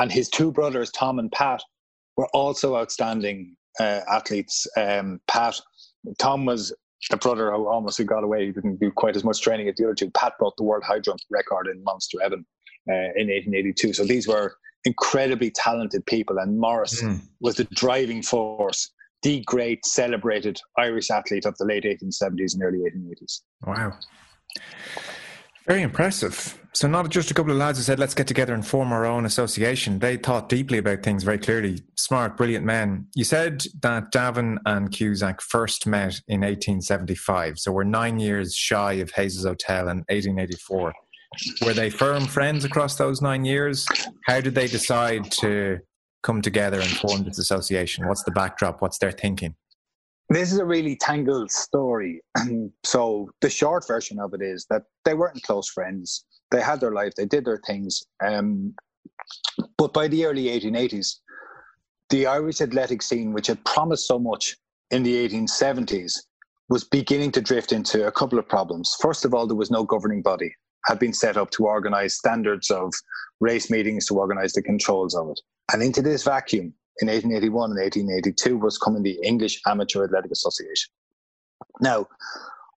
and 0.00 0.10
his 0.10 0.28
two 0.28 0.50
brothers 0.50 0.90
tom 0.90 1.18
and 1.18 1.30
pat 1.30 1.62
were 2.16 2.28
also 2.34 2.76
outstanding 2.76 3.56
uh, 3.80 4.00
athletes 4.10 4.66
um, 4.76 5.20
pat 5.26 5.60
tom 6.18 6.44
was 6.44 6.72
the 7.10 7.16
brother 7.16 7.52
who 7.52 7.68
almost 7.68 8.04
got 8.06 8.24
away 8.24 8.46
he 8.46 8.52
didn't 8.52 8.80
do 8.80 8.90
quite 8.90 9.16
as 9.16 9.24
much 9.24 9.40
training 9.40 9.68
as 9.68 9.74
the 9.76 9.84
other 9.84 9.94
two 9.94 10.10
pat 10.10 10.32
broke 10.38 10.56
the 10.56 10.62
world 10.62 10.82
high 10.84 11.00
jump 11.00 11.20
record 11.30 11.66
in 11.66 11.82
Munster 11.84 12.18
Even 12.24 12.44
uh, 12.88 13.12
in 13.16 13.28
1882 13.28 13.92
so 13.92 14.04
these 14.04 14.26
were 14.26 14.56
incredibly 14.84 15.50
talented 15.50 16.04
people 16.06 16.38
and 16.38 16.58
Maurice 16.58 17.02
mm. 17.02 17.20
was 17.40 17.56
the 17.56 17.64
driving 17.64 18.22
force 18.22 18.90
the 19.24 19.42
great 19.46 19.84
celebrated 19.84 20.60
Irish 20.78 21.10
athlete 21.10 21.46
of 21.46 21.56
the 21.56 21.64
late 21.64 21.84
1870s 21.84 22.54
and 22.54 22.62
early 22.62 22.80
1880s. 22.80 23.40
Wow. 23.66 23.98
Very 25.66 25.82
impressive. 25.82 26.58
So, 26.74 26.88
not 26.88 27.08
just 27.08 27.30
a 27.30 27.34
couple 27.34 27.52
of 27.52 27.58
lads 27.58 27.78
who 27.78 27.84
said, 27.84 28.00
let's 28.00 28.14
get 28.14 28.26
together 28.26 28.52
and 28.52 28.66
form 28.66 28.92
our 28.92 29.06
own 29.06 29.24
association. 29.24 30.00
They 30.00 30.16
thought 30.16 30.48
deeply 30.48 30.78
about 30.78 31.04
things 31.04 31.22
very 31.22 31.38
clearly. 31.38 31.82
Smart, 31.96 32.36
brilliant 32.36 32.66
men. 32.66 33.06
You 33.14 33.22
said 33.22 33.64
that 33.80 34.10
Davin 34.10 34.58
and 34.66 34.90
Cusack 34.90 35.40
first 35.40 35.86
met 35.86 36.20
in 36.26 36.40
1875. 36.40 37.60
So, 37.60 37.70
we're 37.70 37.84
nine 37.84 38.18
years 38.18 38.54
shy 38.54 38.94
of 38.94 39.12
Hayes's 39.12 39.44
Hotel 39.44 39.82
in 39.82 39.98
1884. 40.08 40.92
were 41.64 41.74
they 41.74 41.90
firm 41.90 42.26
friends 42.26 42.64
across 42.64 42.96
those 42.96 43.22
nine 43.22 43.44
years? 43.44 43.86
How 44.26 44.40
did 44.40 44.56
they 44.56 44.66
decide 44.66 45.30
to 45.40 45.78
come 46.24 46.42
together 46.42 46.80
and 46.80 46.90
form 46.90 47.22
this 47.22 47.38
association? 47.38 48.08
What's 48.08 48.24
the 48.24 48.32
backdrop? 48.32 48.82
What's 48.82 48.98
their 48.98 49.12
thinking? 49.12 49.54
This 50.34 50.50
is 50.50 50.58
a 50.58 50.64
really 50.64 50.96
tangled 50.96 51.52
story. 51.52 52.20
so 52.84 53.30
the 53.40 53.48
short 53.48 53.86
version 53.86 54.18
of 54.18 54.34
it 54.34 54.42
is 54.42 54.66
that 54.68 54.82
they 55.04 55.14
weren't 55.14 55.40
close 55.44 55.68
friends. 55.68 56.24
They 56.50 56.60
had 56.60 56.80
their 56.80 56.90
life, 56.90 57.12
they 57.16 57.24
did 57.24 57.44
their 57.44 57.60
things. 57.64 58.02
Um, 58.20 58.74
but 59.78 59.92
by 59.92 60.08
the 60.08 60.26
early 60.26 60.46
1880s, 60.46 61.20
the 62.10 62.26
Irish 62.26 62.60
athletic 62.60 63.00
scene, 63.02 63.32
which 63.32 63.46
had 63.46 63.64
promised 63.64 64.08
so 64.08 64.18
much 64.18 64.56
in 64.90 65.04
the 65.04 65.14
1870s, 65.28 66.18
was 66.68 66.82
beginning 66.82 67.30
to 67.30 67.40
drift 67.40 67.70
into 67.70 68.08
a 68.08 68.12
couple 68.12 68.40
of 68.40 68.48
problems. 68.48 68.96
First 69.00 69.24
of 69.24 69.34
all, 69.34 69.46
there 69.46 69.54
was 69.54 69.70
no 69.70 69.84
governing 69.84 70.22
body 70.22 70.52
had 70.86 70.98
been 70.98 71.12
set 71.12 71.36
up 71.36 71.50
to 71.50 71.66
organize 71.66 72.16
standards 72.16 72.72
of 72.72 72.92
race 73.40 73.70
meetings 73.70 74.06
to 74.06 74.18
organize 74.18 74.52
the 74.52 74.62
controls 74.62 75.14
of 75.14 75.28
it. 75.30 75.40
And 75.72 75.80
into 75.80 76.02
this 76.02 76.24
vacuum 76.24 76.74
in 77.00 77.08
1881 77.08 77.70
and 77.70 77.80
1882 77.80 78.58
was 78.58 78.78
coming 78.78 79.02
the 79.02 79.18
English 79.22 79.60
Amateur 79.66 80.04
Athletic 80.04 80.30
Association. 80.30 80.92
Now, 81.80 82.06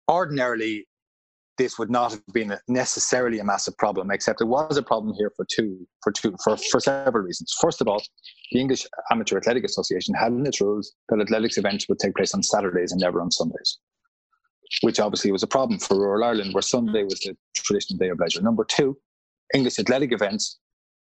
ordinarily, 0.09 0.87
this 1.57 1.79
would 1.79 1.89
not 1.89 2.11
have 2.11 2.21
been 2.33 2.55
necessarily 2.67 3.39
a 3.39 3.43
massive 3.43 3.77
problem, 3.77 4.11
except 4.11 4.41
it 4.41 4.45
was 4.45 4.77
a 4.77 4.83
problem 4.83 5.15
here 5.17 5.31
for 5.35 5.45
two, 5.49 5.87
for 6.03 6.11
two, 6.11 6.35
for, 6.43 6.57
for 6.57 6.79
several 6.79 7.23
reasons. 7.23 7.55
First 7.59 7.81
of 7.81 7.87
all, 7.87 8.01
the 8.51 8.59
English 8.59 8.85
Amateur 9.11 9.37
Athletic 9.37 9.63
Association 9.63 10.13
had 10.13 10.31
in 10.31 10.45
its 10.45 10.61
rules 10.61 10.93
that 11.09 11.19
athletics 11.19 11.57
events 11.57 11.87
would 11.89 11.99
take 11.99 12.15
place 12.15 12.33
on 12.33 12.43
Saturdays 12.43 12.91
and 12.91 13.01
never 13.01 13.21
on 13.21 13.31
Sundays 13.31 13.79
which 14.81 14.99
obviously 14.99 15.31
was 15.31 15.43
a 15.43 15.47
problem 15.47 15.79
for 15.79 15.97
rural 15.97 16.23
Ireland, 16.23 16.53
where 16.53 16.61
Sunday 16.61 17.03
was 17.03 17.19
the 17.21 17.35
traditional 17.55 17.97
day 17.97 18.09
of 18.09 18.19
leisure. 18.19 18.41
Number 18.41 18.65
two, 18.65 18.97
English 19.53 19.79
athletic 19.79 20.11
events, 20.11 20.59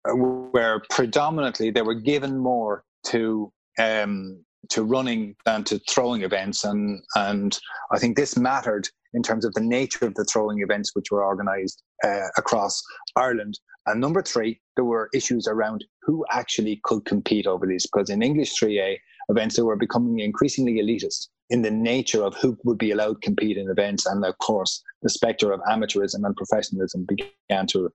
uh, 0.09 0.15
were 0.15 0.83
predominantly 0.89 1.71
they 1.71 1.81
were 1.81 1.95
given 1.95 2.37
more 2.37 2.83
to 3.05 3.51
um, 3.79 4.43
to 4.69 4.83
running 4.83 5.35
than 5.45 5.63
to 5.65 5.79
throwing 5.89 6.23
events, 6.23 6.63
and 6.63 7.01
and 7.15 7.57
I 7.91 7.99
think 7.99 8.15
this 8.15 8.37
mattered 8.37 8.87
in 9.13 9.23
terms 9.23 9.45
of 9.45 9.53
the 9.53 9.61
nature 9.61 10.05
of 10.05 10.13
the 10.15 10.25
throwing 10.25 10.61
events 10.61 10.91
which 10.93 11.09
were 11.09 11.25
organised 11.25 11.81
uh, 12.03 12.27
across 12.37 12.81
Ireland. 13.15 13.57
And 13.87 14.01
number 14.01 14.21
three, 14.21 14.59
there 14.75 14.83
were 14.83 15.09
issues 15.13 15.47
around 15.47 15.85
who 16.01 16.25
actually 16.31 16.81
could 16.83 17.05
compete 17.05 17.47
over 17.47 17.65
these, 17.65 17.87
because 17.87 18.09
in 18.09 18.21
English 18.21 18.59
3A 18.59 18.97
events 19.29 19.55
they 19.55 19.61
were 19.61 19.77
becoming 19.77 20.19
increasingly 20.19 20.81
elitist 20.81 21.29
in 21.49 21.61
the 21.61 21.71
nature 21.71 22.23
of 22.23 22.35
who 22.35 22.57
would 22.63 22.77
be 22.77 22.91
allowed 22.91 23.21
to 23.21 23.27
compete 23.27 23.57
in 23.57 23.69
events. 23.69 24.05
And 24.05 24.25
of 24.25 24.37
course, 24.39 24.81
the 25.01 25.09
spectre 25.09 25.51
of 25.51 25.61
amateurism 25.61 26.25
and 26.25 26.35
professionalism 26.35 27.07
began 27.07 27.67
to 27.67 27.89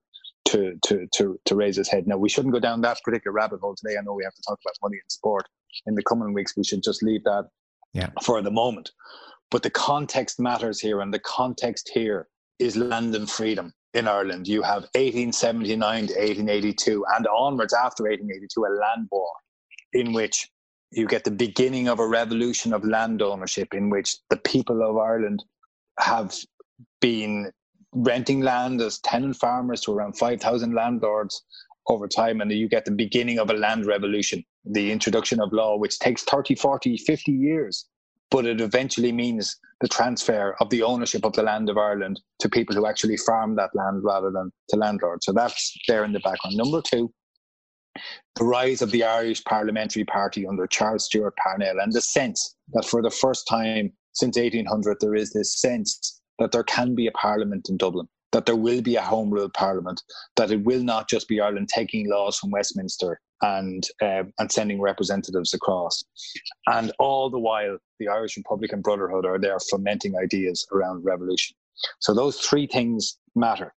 to 0.50 0.76
to 0.82 1.06
to 1.14 1.38
to 1.44 1.54
raise 1.54 1.76
his 1.76 1.88
head. 1.88 2.06
Now 2.06 2.16
we 2.16 2.28
shouldn't 2.28 2.54
go 2.54 2.60
down 2.60 2.80
that 2.82 2.98
particular 3.04 3.32
rabbit 3.32 3.60
hole 3.60 3.74
today. 3.76 3.96
I 3.98 4.02
know 4.02 4.14
we 4.14 4.24
have 4.24 4.34
to 4.34 4.42
talk 4.46 4.58
about 4.64 4.74
money 4.82 4.96
in 4.96 5.08
sport 5.08 5.46
in 5.86 5.94
the 5.94 6.02
coming 6.02 6.32
weeks. 6.32 6.56
We 6.56 6.64
should 6.64 6.82
just 6.82 7.02
leave 7.02 7.24
that 7.24 7.48
yeah. 7.92 8.10
for 8.22 8.42
the 8.42 8.50
moment. 8.50 8.90
But 9.50 9.62
the 9.62 9.70
context 9.70 10.38
matters 10.38 10.80
here, 10.80 11.00
and 11.00 11.12
the 11.12 11.20
context 11.20 11.90
here 11.92 12.28
is 12.58 12.76
land 12.76 13.14
and 13.14 13.28
freedom 13.28 13.72
in 13.94 14.06
Ireland. 14.06 14.46
You 14.46 14.62
have 14.62 14.82
1879 14.94 16.06
to 16.08 16.14
1882, 16.14 17.04
and 17.16 17.26
onwards 17.26 17.74
after 17.74 18.04
1882, 18.04 18.64
a 18.64 18.72
land 18.80 19.08
war 19.10 19.30
in 19.92 20.12
which 20.12 20.48
you 20.92 21.06
get 21.06 21.24
the 21.24 21.30
beginning 21.30 21.88
of 21.88 22.00
a 22.00 22.06
revolution 22.06 22.72
of 22.72 22.84
land 22.84 23.22
ownership 23.22 23.74
in 23.74 23.90
which 23.90 24.16
the 24.28 24.36
people 24.36 24.82
of 24.82 24.96
Ireland 24.96 25.42
have 25.98 26.34
been 27.00 27.50
renting 27.92 28.40
land 28.40 28.80
as 28.80 28.98
tenant 29.00 29.36
farmers 29.36 29.80
to 29.82 29.92
around 29.92 30.16
5,000 30.16 30.74
landlords 30.74 31.42
over 31.88 32.06
time. 32.06 32.40
And 32.40 32.50
you 32.52 32.68
get 32.68 32.84
the 32.84 32.90
beginning 32.90 33.38
of 33.38 33.50
a 33.50 33.54
land 33.54 33.86
revolution, 33.86 34.44
the 34.64 34.92
introduction 34.92 35.40
of 35.40 35.52
law, 35.52 35.76
which 35.76 35.98
takes 35.98 36.22
30, 36.24 36.54
40, 36.54 36.96
50 36.96 37.32
years. 37.32 37.86
But 38.30 38.46
it 38.46 38.60
eventually 38.60 39.10
means 39.10 39.56
the 39.80 39.88
transfer 39.88 40.54
of 40.60 40.70
the 40.70 40.82
ownership 40.82 41.24
of 41.24 41.32
the 41.32 41.42
land 41.42 41.68
of 41.68 41.78
Ireland 41.78 42.20
to 42.38 42.48
people 42.48 42.76
who 42.76 42.86
actually 42.86 43.16
farm 43.16 43.56
that 43.56 43.74
land 43.74 44.04
rather 44.04 44.30
than 44.30 44.52
to 44.68 44.76
landlords. 44.76 45.26
So 45.26 45.32
that's 45.32 45.76
there 45.88 46.04
in 46.04 46.12
the 46.12 46.20
background. 46.20 46.56
Number 46.56 46.80
two, 46.80 47.12
the 48.36 48.44
rise 48.44 48.82
of 48.82 48.92
the 48.92 49.02
Irish 49.02 49.42
Parliamentary 49.44 50.04
Party 50.04 50.46
under 50.46 50.66
Charles 50.66 51.06
Stewart 51.06 51.34
Parnell 51.36 51.80
and 51.80 51.92
the 51.92 52.00
sense 52.00 52.54
that 52.72 52.84
for 52.84 53.02
the 53.02 53.10
first 53.10 53.48
time 53.48 53.92
since 54.12 54.36
1800 54.36 54.98
there 55.00 55.14
is 55.14 55.32
this 55.32 55.60
sense 55.60 56.19
that 56.40 56.50
there 56.50 56.64
can 56.64 56.96
be 56.96 57.06
a 57.06 57.12
parliament 57.12 57.68
in 57.68 57.76
Dublin, 57.76 58.08
that 58.32 58.46
there 58.46 58.56
will 58.56 58.82
be 58.82 58.96
a 58.96 59.02
home 59.02 59.30
rule 59.30 59.50
parliament, 59.50 60.02
that 60.36 60.50
it 60.50 60.64
will 60.64 60.82
not 60.82 61.08
just 61.08 61.28
be 61.28 61.40
Ireland 61.40 61.68
taking 61.72 62.10
laws 62.10 62.38
from 62.38 62.50
Westminster 62.50 63.20
and 63.42 63.84
uh, 64.02 64.24
and 64.38 64.50
sending 64.50 64.80
representatives 64.80 65.54
across, 65.54 66.02
and 66.66 66.92
all 66.98 67.30
the 67.30 67.38
while 67.38 67.78
the 68.00 68.08
Irish 68.08 68.36
Republican 68.36 68.80
Brotherhood 68.80 69.24
are 69.24 69.38
there 69.38 69.58
fomenting 69.70 70.16
ideas 70.16 70.66
around 70.72 71.04
revolution. 71.04 71.56
So 72.00 72.12
those 72.12 72.40
three 72.40 72.66
things 72.66 73.18
matter 73.36 73.72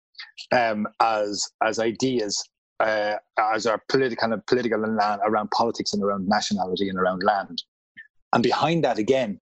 um, 0.51 0.89
as 1.01 1.49
as 1.63 1.79
ideas 1.79 2.43
uh, 2.81 3.17
as 3.39 3.67
our 3.67 3.81
political 3.89 4.21
kind 4.21 4.35
of 4.35 4.45
political 4.47 4.85
and 4.85 4.97
land 4.97 5.21
around 5.25 5.51
politics 5.51 5.93
and 5.93 6.03
around 6.03 6.29
nationality 6.29 6.89
and 6.89 6.99
around 6.99 7.23
land. 7.23 7.63
And 8.33 8.43
behind 8.43 8.83
that 8.85 8.99
again, 8.99 9.39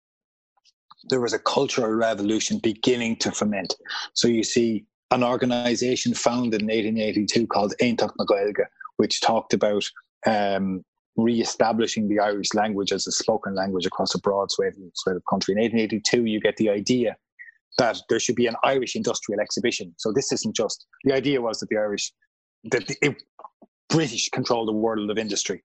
there 1.09 1.21
was 1.21 1.33
a 1.33 1.39
cultural 1.39 1.91
revolution 1.91 2.59
beginning 2.59 3.17
to 3.17 3.33
ferment. 3.33 3.75
So 4.15 4.29
you 4.29 4.43
see 4.43 4.85
an 5.11 5.25
organization 5.25 6.15
founded 6.15 6.63
in 6.63 6.69
1882 6.69 7.47
called 7.47 7.75
Aontacht 7.81 8.13
na 8.19 8.25
Gaeilge, 8.25 8.65
which 8.97 9.21
talked 9.21 9.55
about 9.55 9.85
um, 10.27 10.85
re-establishing 11.17 12.09
the 12.09 12.21
Irish 12.21 12.55
language 12.55 12.93
as 12.93 13.07
a 13.07 13.13
spoken 13.13 13.55
language 13.55 13.87
across 13.87 14.15
a 14.15 14.21
broad 14.21 14.51
swathe 14.51 14.75
of 15.07 15.23
country. 15.29 15.53
In 15.53 15.61
1882, 15.61 16.25
you 16.25 16.41
get 16.41 16.57
the 16.57 16.71
idea 16.71 17.17
that 17.79 18.01
there 18.09 18.21
should 18.21 18.37
be 18.37 18.47
an 18.47 18.57
Irish 18.65 18.97
industrial 18.97 19.41
exhibition. 19.41 19.95
So 19.97 20.13
this 20.13 20.33
isn't 20.33 20.55
just 20.55 20.87
the 21.05 21.15
idea 21.15 21.41
was 21.41 21.61
that 21.61 21.69
the 21.69 21.77
Irish 21.77 22.13
that 22.65 22.87
the 22.87 23.17
British 23.89 24.29
control 24.31 24.67
the 24.67 24.73
world 24.73 25.11
of 25.11 25.19
industry. 25.19 25.63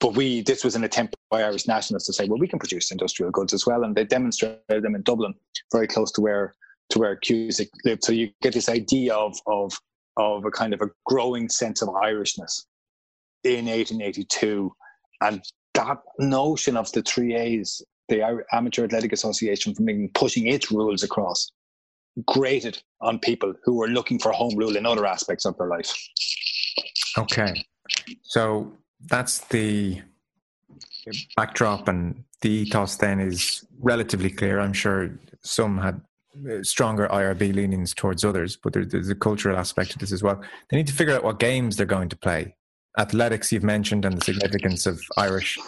But 0.00 0.14
we, 0.14 0.42
this 0.42 0.64
was 0.64 0.74
an 0.74 0.84
attempt 0.84 1.14
by 1.30 1.42
Irish 1.42 1.68
nationalists 1.68 2.06
to 2.06 2.12
say, 2.12 2.26
well, 2.26 2.40
we 2.40 2.48
can 2.48 2.58
produce 2.58 2.90
industrial 2.90 3.30
goods 3.30 3.52
as 3.52 3.66
well, 3.66 3.84
and 3.84 3.94
they 3.94 4.04
demonstrated 4.04 4.82
them 4.82 4.94
in 4.94 5.02
Dublin, 5.02 5.34
very 5.72 5.86
close 5.86 6.10
to 6.12 6.20
where 6.20 6.54
to 6.90 6.98
where 6.98 7.16
Cusack 7.16 7.68
lived. 7.84 8.04
So 8.04 8.12
you 8.12 8.30
get 8.42 8.54
this 8.54 8.68
idea 8.68 9.14
of 9.14 9.38
of 9.46 9.72
of 10.16 10.44
a 10.44 10.50
kind 10.50 10.74
of 10.74 10.80
a 10.80 10.90
growing 11.04 11.48
sense 11.48 11.82
of 11.82 11.88
Irishness 11.88 12.64
in 13.44 13.66
1882, 13.66 14.72
and 15.20 15.42
that 15.74 15.98
notion 16.18 16.76
of 16.76 16.90
the 16.92 17.02
three 17.02 17.34
A's, 17.34 17.82
the 18.08 18.44
Amateur 18.52 18.84
Athletic 18.84 19.12
Association, 19.12 19.74
from 19.74 19.88
England 19.88 20.14
pushing 20.14 20.48
its 20.48 20.72
rules 20.72 21.02
across, 21.04 21.52
grated 22.26 22.82
on 23.00 23.18
people 23.18 23.54
who 23.62 23.74
were 23.74 23.88
looking 23.88 24.18
for 24.18 24.32
home 24.32 24.56
rule 24.56 24.76
in 24.76 24.86
other 24.86 25.06
aspects 25.06 25.44
of 25.44 25.56
their 25.58 25.68
life. 25.68 25.94
Okay. 27.18 27.64
So 28.22 28.72
that's 29.00 29.38
the 29.48 30.02
backdrop 31.36 31.88
and 31.88 32.24
the 32.40 32.50
ethos 32.50 32.96
then 32.96 33.20
is 33.20 33.66
relatively 33.80 34.30
clear. 34.30 34.60
I'm 34.60 34.72
sure 34.72 35.10
some 35.42 35.78
had 35.78 36.00
uh, 36.50 36.62
stronger 36.62 37.08
IRB 37.08 37.54
leanings 37.54 37.94
towards 37.94 38.24
others, 38.24 38.56
but 38.62 38.72
there's 38.72 39.08
a 39.08 39.14
cultural 39.14 39.56
aspect 39.56 39.92
to 39.92 39.98
this 39.98 40.12
as 40.12 40.22
well. 40.22 40.42
They 40.70 40.76
need 40.76 40.86
to 40.88 40.92
figure 40.92 41.14
out 41.14 41.24
what 41.24 41.38
games 41.38 41.76
they're 41.76 41.86
going 41.86 42.08
to 42.10 42.16
play. 42.16 42.54
Athletics, 42.98 43.52
you've 43.52 43.62
mentioned, 43.62 44.04
and 44.04 44.16
the 44.16 44.24
significance 44.24 44.86
of 44.86 45.00
Irish 45.16 45.58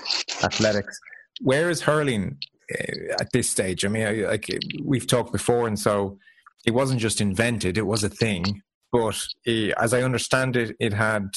athletics. 0.43 0.99
Where 1.41 1.71
is 1.71 1.83
hurling 1.83 2.39
uh, 2.73 3.15
at 3.21 3.33
this 3.33 3.49
stage? 3.49 3.85
I 3.85 3.89
mean, 3.89 4.25
like 4.25 4.49
we've 4.83 5.07
talked 5.07 5.33
before, 5.33 5.67
and 5.67 5.79
so 5.79 6.19
it 6.67 6.73
wasn't 6.73 7.01
just 7.01 7.21
invented; 7.21 7.79
it 7.79 7.87
was 7.87 8.03
a 8.03 8.09
thing. 8.09 8.63
But 8.93 9.23
uh, 9.47 9.73
as 9.79 9.93
I 9.93 10.03
understand 10.03 10.57
it, 10.57 10.75
it 10.81 10.95
had 10.95 11.29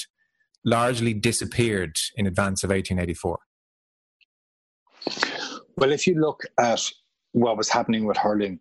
largely 0.65 1.13
disappeared 1.13 1.95
in 2.15 2.27
advance 2.27 2.63
of 2.63 2.69
1884. 2.69 3.39
Well, 5.77 5.91
if 5.91 6.05
you 6.05 6.19
look 6.19 6.43
at 6.59 6.81
what 7.31 7.57
was 7.57 7.69
happening 7.69 8.05
with 8.05 8.17
hurling, 8.17 8.59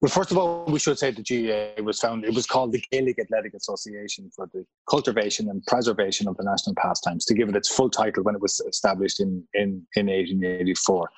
well, 0.00 0.10
first 0.10 0.30
of 0.30 0.38
all, 0.38 0.64
we 0.66 0.78
should 0.78 0.98
say 0.98 1.10
the 1.10 1.22
GAA 1.22 1.82
was 1.82 1.98
founded. 1.98 2.30
It 2.30 2.34
was 2.36 2.46
called 2.46 2.72
the 2.72 2.82
Gaelic 2.92 3.18
Athletic 3.18 3.54
Association 3.54 4.30
for 4.34 4.48
the 4.52 4.64
Cultivation 4.88 5.48
and 5.48 5.64
Preservation 5.66 6.28
of 6.28 6.36
the 6.36 6.44
National 6.44 6.76
Pastimes, 6.76 7.24
to 7.24 7.34
give 7.34 7.48
it 7.48 7.56
its 7.56 7.68
full 7.68 7.90
title 7.90 8.22
when 8.22 8.36
it 8.36 8.40
was 8.40 8.60
established 8.68 9.18
in, 9.18 9.42
in, 9.54 9.84
in 9.96 10.06
1884. 10.06 11.08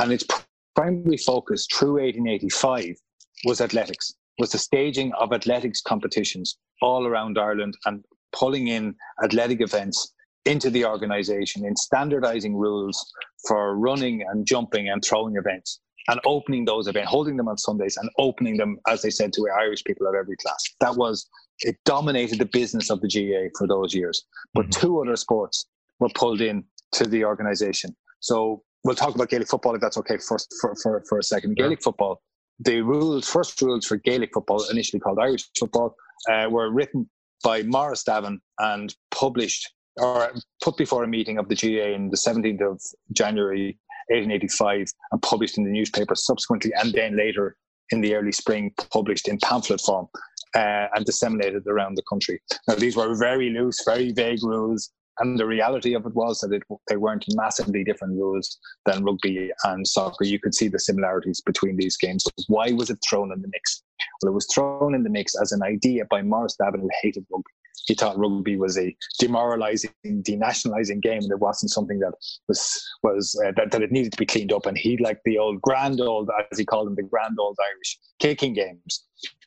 And 0.00 0.12
its 0.12 0.26
primary 0.74 1.18
focus 1.18 1.66
through 1.70 2.00
1885 2.00 2.96
was 3.44 3.60
athletics 3.60 4.14
was 4.38 4.50
the 4.50 4.58
staging 4.58 5.12
of 5.14 5.32
athletics 5.32 5.80
competitions 5.80 6.58
all 6.82 7.06
around 7.06 7.38
Ireland 7.38 7.74
and 7.86 8.04
pulling 8.34 8.68
in 8.68 8.94
athletic 9.22 9.60
events 9.60 10.12
into 10.44 10.68
the 10.70 10.84
organization 10.84 11.64
in 11.64 11.74
standardizing 11.76 12.54
rules 12.54 13.10
for 13.48 13.76
running 13.78 14.22
and 14.30 14.46
jumping 14.46 14.88
and 14.88 15.02
throwing 15.02 15.36
events. 15.36 15.80
and 16.08 16.20
opening 16.26 16.64
those 16.64 16.86
events, 16.86 17.10
holding 17.10 17.36
them 17.36 17.48
on 17.48 17.56
Sundays 17.56 17.96
and 17.96 18.10
opening 18.18 18.56
them, 18.56 18.78
as 18.88 19.02
they 19.02 19.10
said, 19.10 19.32
to 19.32 19.48
Irish 19.58 19.82
people 19.84 20.06
at 20.06 20.14
every 20.14 20.36
class. 20.36 20.62
That 20.80 20.96
was, 20.96 21.26
it 21.60 21.76
dominated 21.84 22.38
the 22.38 22.46
business 22.46 22.90
of 22.90 23.00
the 23.00 23.08
GAA 23.08 23.48
for 23.58 23.66
those 23.66 23.94
years. 23.94 24.24
But 24.52 24.66
mm-hmm. 24.66 24.80
two 24.80 25.00
other 25.00 25.16
sports 25.16 25.66
were 26.00 26.10
pulled 26.14 26.40
in 26.40 26.64
to 26.92 27.06
the 27.06 27.24
organisation. 27.24 27.96
So 28.20 28.62
we'll 28.84 28.94
talk 28.94 29.14
about 29.14 29.30
Gaelic 29.30 29.48
football 29.48 29.74
if 29.74 29.80
that's 29.80 29.98
okay 29.98 30.18
first 30.18 30.52
for, 30.60 30.74
for, 30.82 31.02
for 31.08 31.18
a 31.18 31.22
second. 31.22 31.56
Gaelic 31.56 31.82
football, 31.82 32.20
the 32.58 32.82
rules, 32.82 33.28
first 33.28 33.60
rules 33.62 33.86
for 33.86 33.96
Gaelic 33.96 34.30
football, 34.34 34.64
initially 34.70 35.00
called 35.00 35.18
Irish 35.18 35.44
football, 35.58 35.96
uh, 36.30 36.48
were 36.50 36.70
written 36.70 37.08
by 37.42 37.62
Maurice 37.62 38.04
Davin 38.04 38.38
and 38.58 38.94
published 39.10 39.72
or 39.96 40.32
put 40.62 40.76
before 40.76 41.04
a 41.04 41.08
meeting 41.08 41.38
of 41.38 41.48
the 41.48 41.54
GAA 41.54 41.94
in 41.94 42.10
the 42.10 42.16
17th 42.16 42.72
of 42.72 42.80
January 43.12 43.78
1885 44.08 44.86
and 45.12 45.22
published 45.22 45.56
in 45.56 45.64
the 45.64 45.70
newspaper 45.70 46.14
subsequently, 46.14 46.72
and 46.76 46.92
then 46.92 47.16
later 47.16 47.56
in 47.90 48.00
the 48.00 48.14
early 48.14 48.32
spring 48.32 48.72
published 48.92 49.28
in 49.28 49.38
pamphlet 49.38 49.80
form 49.80 50.08
uh, 50.54 50.86
and 50.94 51.04
disseminated 51.04 51.66
around 51.66 51.96
the 51.96 52.02
country. 52.08 52.40
Now, 52.68 52.74
these 52.74 52.96
were 52.96 53.14
very 53.14 53.50
loose, 53.50 53.82
very 53.84 54.12
vague 54.12 54.42
rules. 54.42 54.90
And 55.20 55.38
the 55.38 55.46
reality 55.46 55.94
of 55.94 56.06
it 56.06 56.14
was 56.14 56.40
that 56.40 56.52
it, 56.52 56.62
they 56.88 56.96
weren't 56.96 57.24
massively 57.36 57.84
different 57.84 58.14
rules 58.14 58.58
than 58.84 59.04
rugby 59.04 59.52
and 59.62 59.86
soccer. 59.86 60.24
You 60.24 60.40
could 60.40 60.56
see 60.56 60.66
the 60.66 60.80
similarities 60.80 61.40
between 61.40 61.76
these 61.76 61.96
games. 61.96 62.24
Why 62.48 62.72
was 62.72 62.90
it 62.90 62.98
thrown 63.08 63.32
in 63.32 63.40
the 63.40 63.48
mix? 63.48 63.83
Well, 64.22 64.32
it 64.32 64.34
was 64.34 64.48
thrown 64.52 64.94
in 64.94 65.02
the 65.02 65.10
mix 65.10 65.34
as 65.40 65.52
an 65.52 65.62
idea 65.62 66.04
by 66.10 66.22
Maurice 66.22 66.56
Davin, 66.60 66.80
who 66.80 66.90
hated 67.02 67.26
rugby 67.30 67.50
he 67.86 67.94
thought 67.94 68.18
rugby 68.18 68.56
was 68.56 68.78
a 68.78 68.96
demoralising, 69.18 69.92
denationalising 70.04 71.02
game, 71.02 71.22
and 71.22 71.30
it 71.30 71.38
wasn't 71.38 71.70
something 71.70 71.98
that 72.00 72.12
was 72.48 72.82
was 73.02 73.38
uh, 73.44 73.52
that, 73.56 73.70
that 73.70 73.82
it 73.82 73.92
needed 73.92 74.12
to 74.12 74.18
be 74.18 74.26
cleaned 74.26 74.52
up. 74.52 74.66
And 74.66 74.78
he 74.78 74.96
liked 74.98 75.22
the 75.24 75.38
old 75.38 75.60
grand 75.60 76.00
old, 76.00 76.30
as 76.50 76.58
he 76.58 76.64
called 76.64 76.86
them, 76.86 76.94
the 76.94 77.02
grand 77.02 77.36
old 77.38 77.58
Irish 77.74 77.98
kicking 78.18 78.54
games. 78.54 79.04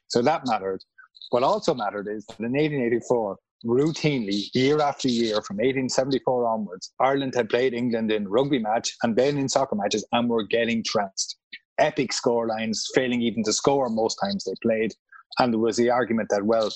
So 0.07 0.21
that 0.21 0.43
mattered. 0.45 0.83
What 1.31 1.43
also 1.43 1.73
mattered 1.73 2.07
is 2.07 2.25
that 2.27 2.39
in 2.39 2.53
1884, 2.53 3.37
routinely, 3.65 4.45
year 4.53 4.79
after 4.79 5.09
year, 5.09 5.41
from 5.41 5.57
1874 5.57 6.47
onwards, 6.47 6.93
Ireland 6.99 7.33
had 7.35 7.49
played 7.49 7.73
England 7.73 8.11
in 8.11 8.27
rugby 8.27 8.59
match 8.59 8.95
and 9.03 9.15
then 9.15 9.37
in 9.37 9.49
soccer 9.49 9.75
matches, 9.75 10.05
and 10.11 10.29
were 10.29 10.43
getting 10.43 10.83
trounced. 10.83 11.37
Epic 11.79 12.13
score 12.13 12.47
lines, 12.47 12.87
failing 12.93 13.21
even 13.21 13.43
to 13.43 13.53
score 13.53 13.89
most 13.89 14.15
times 14.15 14.43
they 14.43 14.53
played. 14.61 14.93
And 15.39 15.53
there 15.53 15.59
was 15.59 15.77
the 15.77 15.89
argument 15.89 16.29
that, 16.29 16.45
well, 16.45 16.71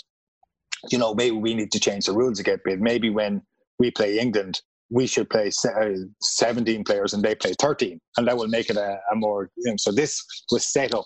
you 0.90 0.98
know, 0.98 1.14
maybe 1.14 1.36
we 1.36 1.54
need 1.54 1.72
to 1.72 1.80
change 1.80 2.06
the 2.06 2.14
rules 2.14 2.40
a 2.40 2.44
bit. 2.44 2.80
Maybe 2.80 3.10
when 3.10 3.42
we 3.80 3.92
play 3.92 4.20
England, 4.20 4.62
we 4.90 5.08
should 5.08 5.30
play 5.30 5.50
uh, 5.66 5.90
17 6.22 6.84
players 6.84 7.14
and 7.14 7.24
they 7.24 7.34
play 7.34 7.54
13, 7.60 8.00
and 8.18 8.28
that 8.28 8.38
will 8.38 8.48
make 8.48 8.70
it 8.70 8.78
a, 8.78 9.00
a 9.12 9.16
more. 9.16 9.50
You 9.58 9.72
know, 9.72 9.76
so 9.78 9.92
this 9.92 10.22
was 10.52 10.66
set 10.66 10.94
up 10.94 11.06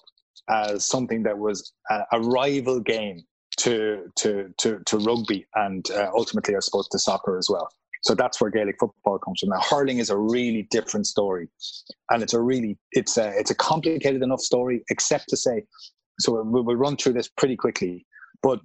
as 0.49 0.87
something 0.87 1.23
that 1.23 1.37
was 1.37 1.73
a, 1.89 1.99
a 2.13 2.19
rival 2.19 2.79
game 2.79 3.23
to 3.57 4.11
to 4.15 4.53
to, 4.57 4.79
to 4.85 4.97
rugby 4.97 5.45
and 5.55 5.89
uh, 5.91 6.09
ultimately, 6.15 6.55
I 6.55 6.59
suppose, 6.59 6.87
to 6.89 6.99
soccer 6.99 7.37
as 7.37 7.47
well. 7.49 7.69
So 8.05 8.13
that's 8.13 8.39
where 8.39 8.51
Gaelic 8.51 8.75
football 8.79 9.17
comes 9.17 9.39
from. 9.39 9.49
Now, 9.49 9.61
hurling 9.67 9.97
is 9.97 10.11
a 10.11 10.17
really 10.17 10.67
different 10.69 11.07
story, 11.07 11.47
and 12.11 12.21
it's 12.21 12.33
a 12.33 12.41
really 12.41 12.77
it's 12.91 13.17
a 13.17 13.33
it's 13.37 13.49
a 13.49 13.55
complicated 13.55 14.21
enough 14.21 14.41
story, 14.41 14.83
except 14.89 15.27
to 15.29 15.37
say. 15.37 15.63
So 16.19 16.43
we'll, 16.43 16.63
we'll 16.63 16.75
run 16.75 16.97
through 16.97 17.13
this 17.13 17.27
pretty 17.27 17.55
quickly, 17.55 18.05
but 18.43 18.59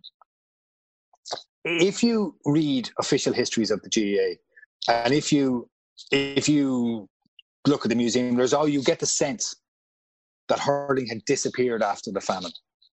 if 1.64 2.02
you 2.02 2.36
read 2.44 2.90
official 2.98 3.32
histories 3.32 3.70
of 3.70 3.80
the 3.82 3.88
GAA, 3.88 4.92
and 4.92 5.14
if 5.14 5.32
you 5.32 5.68
if 6.12 6.46
you 6.48 7.08
look 7.66 7.86
at 7.86 7.88
the 7.88 7.96
museum, 7.96 8.36
there's 8.36 8.52
all 8.52 8.68
you 8.68 8.82
get 8.82 9.00
the 9.00 9.06
sense 9.06 9.56
that 10.48 10.58
hurling 10.58 11.06
had 11.06 11.24
disappeared 11.24 11.82
after 11.82 12.10
the 12.10 12.20
famine. 12.20 12.52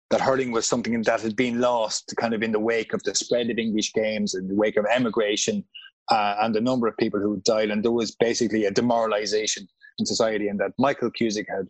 That 0.10 0.22
hurling 0.22 0.52
was 0.52 0.66
something 0.66 1.00
that 1.04 1.22
had 1.22 1.36
been 1.36 1.62
lost, 1.62 2.14
kind 2.20 2.34
of 2.34 2.44
in 2.44 2.52
the 2.52 2.60
wake 2.60 2.94
of 2.94 3.04
the 3.04 3.16
spread 3.16 3.50
of 3.50 3.58
English 3.58 3.94
games, 3.94 4.34
in 4.34 4.48
the 4.48 4.56
wake 4.56 4.76
of 4.76 4.86
emigration, 4.86 5.64
uh, 6.12 6.36
and 6.41 6.54
the 6.54 6.62
number 6.62 6.88
of 6.88 6.97
people 6.97 7.19
who 7.19 7.41
died, 7.45 7.69
and 7.69 7.84
there 7.84 7.91
was 7.91 8.12
basically 8.12 8.65
a 8.65 8.71
demoralisation 8.71 9.65
in 9.97 10.06
society, 10.06 10.47
and 10.47 10.60
that 10.60 10.71
Michael 10.78 11.10
Cusack 11.10 11.47
had 11.50 11.67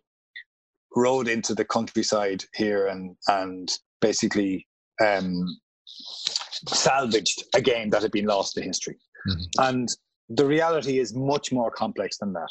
rode 0.96 1.28
into 1.28 1.54
the 1.54 1.64
countryside 1.64 2.44
here 2.54 2.88
and 2.88 3.16
and 3.28 3.70
basically 4.00 4.66
um, 5.02 5.46
salvaged 6.68 7.44
a 7.54 7.62
game 7.62 7.90
that 7.90 8.02
had 8.02 8.10
been 8.10 8.26
lost 8.26 8.54
to 8.54 8.62
history. 8.62 8.98
Mm-hmm. 9.28 9.70
And 9.70 9.88
the 10.28 10.44
reality 10.44 10.98
is 10.98 11.14
much 11.14 11.52
more 11.52 11.70
complex 11.70 12.18
than 12.18 12.32
that 12.32 12.50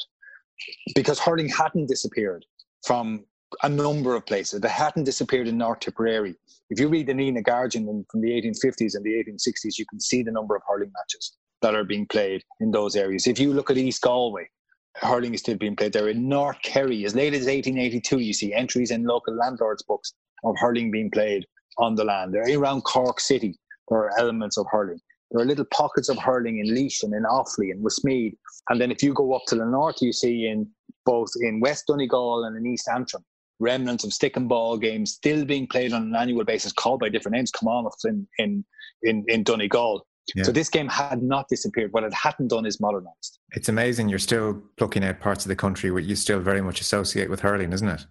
because 0.94 1.18
hurling 1.18 1.48
hadn't 1.48 1.86
disappeared 1.86 2.44
from 2.86 3.24
a 3.62 3.68
number 3.68 4.14
of 4.14 4.24
places. 4.24 4.60
They 4.60 4.68
hadn't 4.68 5.04
disappeared 5.04 5.46
in 5.46 5.58
North 5.58 5.80
Tipperary. 5.80 6.34
If 6.70 6.80
you 6.80 6.88
read 6.88 7.06
the 7.06 7.12
Nenagh 7.12 7.44
Guardian 7.44 8.04
from 8.10 8.22
the 8.22 8.30
1850s 8.30 8.94
and 8.94 9.04
the 9.04 9.10
1860s, 9.10 9.78
you 9.78 9.84
can 9.84 10.00
see 10.00 10.22
the 10.22 10.32
number 10.32 10.56
of 10.56 10.62
hurling 10.66 10.90
matches 10.96 11.36
that 11.62 11.74
are 11.74 11.84
being 11.84 12.06
played 12.06 12.42
in 12.60 12.70
those 12.70 12.96
areas. 12.96 13.26
If 13.26 13.38
you 13.38 13.52
look 13.52 13.70
at 13.70 13.76
East 13.76 14.02
Galway, 14.02 14.48
hurling 14.96 15.34
is 15.34 15.40
still 15.40 15.56
being 15.56 15.76
played 15.76 15.92
there. 15.92 16.08
In 16.08 16.28
North 16.28 16.60
Kerry, 16.62 17.04
as 17.04 17.14
late 17.14 17.34
as 17.34 17.46
1882, 17.46 18.18
you 18.18 18.32
see 18.32 18.52
entries 18.52 18.90
in 18.90 19.04
local 19.04 19.34
landlords' 19.34 19.82
books 19.82 20.12
of 20.44 20.54
hurling 20.58 20.90
being 20.90 21.10
played 21.10 21.46
on 21.78 21.94
the 21.94 22.04
land. 22.04 22.34
They're 22.34 22.58
around 22.58 22.82
Cork 22.82 23.20
City 23.20 23.58
there 23.92 23.98
are 23.98 24.18
elements 24.18 24.56
of 24.56 24.66
hurling. 24.70 25.00
There 25.30 25.42
are 25.42 25.46
little 25.46 25.64
pockets 25.66 26.08
of 26.08 26.18
hurling 26.18 26.58
in 26.58 26.74
Laois 26.74 27.02
and 27.02 27.14
in 27.14 27.24
Offaly 27.24 27.70
and 27.70 27.82
Westmeath. 27.82 28.34
And 28.68 28.80
then 28.80 28.90
if 28.90 29.02
you 29.02 29.12
go 29.12 29.34
up 29.34 29.42
to 29.48 29.54
the 29.54 29.64
north, 29.64 30.00
you 30.00 30.12
see 30.12 30.46
in 30.46 30.68
both 31.04 31.30
in 31.40 31.60
West 31.60 31.84
Donegal 31.88 32.44
and 32.44 32.56
in 32.56 32.66
East 32.66 32.88
Antrim, 32.88 33.24
remnants 33.58 34.04
of 34.04 34.12
stick 34.12 34.36
and 34.36 34.48
ball 34.48 34.78
games 34.78 35.12
still 35.12 35.44
being 35.44 35.66
played 35.66 35.92
on 35.92 36.02
an 36.02 36.16
annual 36.16 36.44
basis, 36.44 36.72
called 36.72 37.00
by 37.00 37.08
different 37.08 37.34
names, 37.36 37.50
Commonwealth 37.50 38.00
in, 38.04 38.26
in, 38.38 38.64
in, 39.02 39.24
in 39.28 39.42
Donegal. 39.42 40.06
Yeah. 40.34 40.44
So 40.44 40.52
this 40.52 40.68
game 40.68 40.88
had 40.88 41.22
not 41.22 41.48
disappeared. 41.48 41.92
What 41.92 42.04
it 42.04 42.14
hadn't 42.14 42.48
done 42.48 42.64
is 42.64 42.80
modernized. 42.80 43.38
It's 43.52 43.68
amazing 43.68 44.08
you're 44.08 44.18
still 44.18 44.62
plucking 44.76 45.04
out 45.04 45.20
parts 45.20 45.44
of 45.44 45.48
the 45.48 45.56
country 45.56 45.90
where 45.90 46.02
you 46.02 46.14
still 46.14 46.40
very 46.40 46.60
much 46.60 46.80
associate 46.80 47.28
with 47.28 47.40
hurling, 47.40 47.72
isn't 47.72 47.88
it? 47.88 48.06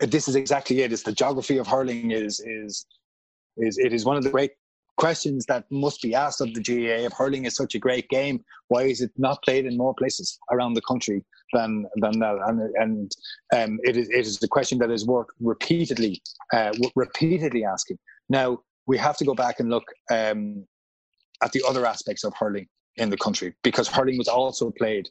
This 0.00 0.28
is 0.28 0.36
exactly 0.36 0.80
it. 0.80 0.92
It's 0.92 1.02
the 1.02 1.12
geography 1.12 1.58
of 1.58 1.66
hurling 1.66 2.10
is 2.10 2.40
is 2.40 2.86
is 3.58 3.78
it 3.78 3.92
is 3.92 4.04
one 4.04 4.16
of 4.16 4.24
the 4.24 4.30
great 4.30 4.52
questions 4.96 5.44
that 5.46 5.64
must 5.70 6.02
be 6.02 6.14
asked 6.14 6.40
of 6.40 6.52
the 6.54 6.60
GAA 6.60 7.06
if 7.06 7.12
hurling 7.12 7.44
is 7.44 7.54
such 7.54 7.74
a 7.74 7.78
great 7.78 8.08
game, 8.08 8.42
why 8.68 8.82
is 8.82 9.00
it 9.00 9.10
not 9.16 9.42
played 9.42 9.66
in 9.66 9.76
more 9.76 9.94
places 9.94 10.38
around 10.50 10.74
the 10.74 10.82
country 10.82 11.24
than 11.52 11.86
than 11.96 12.18
that? 12.18 12.36
And 12.46 12.60
and 12.76 13.12
um, 13.54 13.78
it 13.84 13.96
is 13.96 14.08
it 14.08 14.26
is 14.26 14.38
the 14.38 14.48
question 14.48 14.78
that 14.78 14.90
is 14.90 15.06
worth 15.06 15.28
repeatedly 15.40 16.22
uh, 16.52 16.72
repeatedly 16.94 17.64
asking. 17.64 17.98
Now 18.28 18.60
we 18.86 18.98
have 18.98 19.16
to 19.18 19.24
go 19.24 19.34
back 19.34 19.60
and 19.60 19.70
look 19.70 19.84
um, 20.10 20.66
at 21.42 21.52
the 21.52 21.62
other 21.68 21.86
aspects 21.86 22.24
of 22.24 22.34
hurling 22.38 22.66
in 22.96 23.10
the 23.10 23.16
country 23.16 23.54
because 23.62 23.88
hurling 23.88 24.18
was 24.18 24.28
also 24.28 24.70
played 24.70 25.08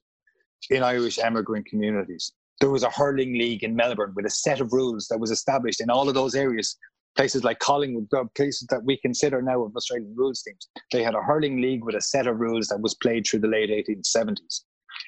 in 0.69 0.83
Irish 0.83 1.19
emigrant 1.19 1.65
communities. 1.67 2.31
There 2.61 2.69
was 2.69 2.83
a 2.83 2.89
hurling 2.89 3.33
league 3.37 3.63
in 3.63 3.75
Melbourne 3.75 4.13
with 4.15 4.25
a 4.25 4.29
set 4.29 4.61
of 4.61 4.73
rules 4.73 5.07
that 5.09 5.19
was 5.19 5.29
established 5.29 5.81
in 5.81 5.89
all 5.89 6.07
of 6.07 6.15
those 6.15 6.35
areas 6.35 6.77
places 7.15 7.43
like 7.43 7.59
Collingwood, 7.59 8.09
places 8.35 8.67
that 8.69 8.83
we 8.83 8.97
consider 8.97 9.41
now 9.41 9.63
of 9.63 9.75
Australian 9.75 10.13
rules 10.15 10.41
teams, 10.41 10.67
they 10.91 11.03
had 11.03 11.15
a 11.15 11.21
hurling 11.21 11.61
league 11.61 11.83
with 11.83 11.95
a 11.95 12.01
set 12.01 12.27
of 12.27 12.39
rules 12.39 12.67
that 12.67 12.81
was 12.81 12.93
played 12.95 13.25
through 13.25 13.39
the 13.39 13.47
late 13.47 13.69
1870s. 13.69 14.61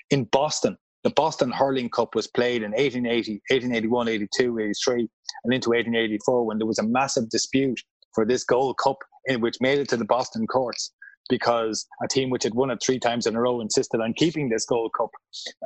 In 0.10 0.24
Boston, 0.26 0.78
the 1.04 1.10
Boston 1.12 1.52
Hurling 1.52 1.90
Cup 1.90 2.16
was 2.16 2.28
played 2.28 2.64
in 2.64 2.72
1880, 2.72 3.42
1881, 3.50 4.08
82, 4.08 4.60
83, 4.60 5.10
and 5.44 5.54
into 5.54 5.70
1884 5.70 6.46
when 6.46 6.58
there 6.58 6.68
was 6.68 6.80
a 6.80 6.84
massive 6.84 7.30
dispute 7.30 7.80
for 8.14 8.26
this 8.26 8.44
Gold 8.44 8.78
Cup, 8.78 8.98
in 9.26 9.42
which 9.42 9.62
made 9.62 9.80
it 9.80 9.90
to 9.90 9.98
the 9.98 10.06
Boston 10.06 10.48
courts 10.48 10.92
because 11.30 11.88
a 12.04 12.08
team 12.08 12.30
which 12.30 12.44
had 12.44 12.54
won 12.54 12.72
it 12.72 12.82
three 12.84 13.00
times 13.00 13.28
in 13.28 13.36
a 13.36 13.42
row 13.42 13.62
insisted 13.62 14.02
on 14.02 14.13
keeping 14.13 14.50
this 14.50 14.66
Gold 14.66 14.92
Cup, 14.98 15.10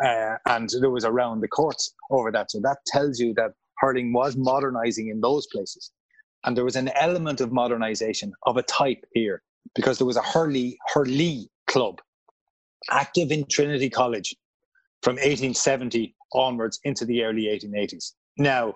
uh, 0.04 0.36
and 0.48 0.70
there 0.80 0.90
was 0.90 1.06
around 1.06 1.42
the 1.42 1.48
courts 1.48 1.94
over 2.10 2.32
that. 2.32 2.52
So 2.52 2.60
that 2.62 2.78
tells 2.88 3.20
you 3.20 3.34
that 3.36 3.52
hurling 3.78 4.14
was 4.14 4.36
modernising 4.38 5.10
in 5.10 5.22
those 5.22 5.48
places. 5.52 5.92
And 6.44 6.58
there 6.58 6.66
was 6.66 6.76
an 6.76 6.90
element 7.00 7.42
of 7.42 7.52
modernization 7.52 8.34
of 8.46 8.58
a 8.58 8.64
type 8.64 9.04
here 9.14 9.44
because 9.76 9.98
there 9.98 10.08
was 10.08 10.18
a 10.18 10.22
Hurley, 10.22 10.78
Hurley 10.94 11.50
club 11.68 12.02
active 12.90 13.32
in 13.32 13.46
Trinity 13.50 13.90
College 13.90 14.36
from 15.04 15.16
1870 15.16 16.16
onwards 16.34 16.80
into 16.84 17.06
the 17.06 17.24
early 17.24 17.44
1880s. 17.44 18.14
Now, 18.38 18.76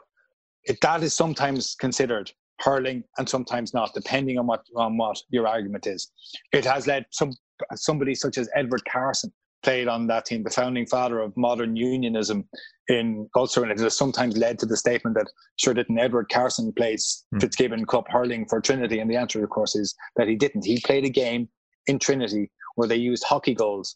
that 0.81 1.03
is 1.03 1.13
sometimes 1.13 1.75
considered 1.75 2.31
hurling 2.59 3.03
and 3.17 3.27
sometimes 3.27 3.73
not, 3.73 3.93
depending 3.93 4.37
on 4.39 4.47
what 4.47 4.63
on 4.75 4.97
what 4.97 5.17
your 5.29 5.47
argument 5.47 5.87
is. 5.87 6.11
It 6.53 6.65
has 6.65 6.87
led 6.87 7.05
some 7.11 7.31
somebody 7.75 8.15
such 8.15 8.37
as 8.37 8.49
Edward 8.55 8.83
Carson 8.85 9.31
played 9.63 9.87
on 9.87 10.05
that 10.07 10.25
team, 10.25 10.43
the 10.43 10.49
founding 10.49 10.85
father 10.85 11.19
of 11.19 11.35
modern 11.35 11.75
unionism 11.75 12.47
in 12.87 13.27
Ulster, 13.35 13.63
and 13.63 13.71
it 13.71 13.79
has 13.79 13.97
sometimes 13.97 14.37
led 14.37 14.59
to 14.59 14.65
the 14.65 14.77
statement 14.77 15.15
that 15.15 15.27
sure 15.57 15.73
didn't 15.73 15.97
Edward 15.97 16.29
Carson 16.31 16.71
play 16.73 16.95
mm. 16.95 17.41
Fitzgibbon 17.41 17.85
Cup 17.85 18.05
hurling 18.09 18.45
for 18.47 18.61
Trinity, 18.61 18.99
and 18.99 19.09
the 19.09 19.15
answer, 19.15 19.43
of 19.43 19.49
course, 19.49 19.75
is 19.75 19.95
that 20.17 20.27
he 20.27 20.35
didn't. 20.35 20.65
He 20.65 20.79
played 20.85 21.05
a 21.05 21.09
game 21.09 21.49
in 21.87 21.99
Trinity 21.99 22.51
where 22.75 22.87
they 22.87 22.95
used 22.95 23.23
hockey 23.23 23.55
goals 23.55 23.95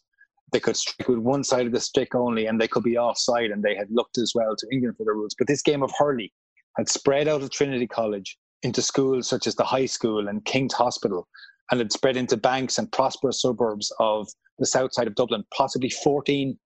they 0.52 0.60
could 0.60 0.76
strike 0.76 1.08
with 1.08 1.18
one 1.18 1.44
side 1.44 1.66
of 1.66 1.72
the 1.72 1.80
stick 1.80 2.14
only, 2.14 2.46
and 2.46 2.60
they 2.60 2.68
could 2.68 2.82
be 2.82 2.98
offside, 2.98 3.50
and 3.50 3.62
they 3.62 3.74
had 3.74 3.88
looked 3.90 4.18
as 4.18 4.32
well 4.34 4.56
to 4.56 4.66
England 4.72 4.96
for 4.96 5.04
the 5.04 5.12
rules. 5.12 5.34
But 5.38 5.46
this 5.46 5.62
game 5.62 5.82
of 5.82 5.90
hurley 5.96 6.32
had 6.76 6.88
spread 6.88 7.28
out 7.28 7.42
of 7.42 7.50
Trinity 7.50 7.86
College 7.86 8.36
into 8.62 8.82
schools 8.82 9.28
such 9.28 9.46
as 9.46 9.54
the 9.54 9.64
high 9.64 9.86
school 9.86 10.28
and 10.28 10.44
King's 10.44 10.74
Hospital, 10.74 11.26
and 11.70 11.80
it 11.80 11.92
spread 11.92 12.16
into 12.16 12.36
banks 12.36 12.78
and 12.78 12.90
prosperous 12.92 13.40
suburbs 13.42 13.92
of 13.98 14.28
the 14.58 14.66
south 14.66 14.92
side 14.92 15.06
of 15.06 15.14
Dublin, 15.14 15.44
possibly 15.56 15.90
14, 15.90 16.58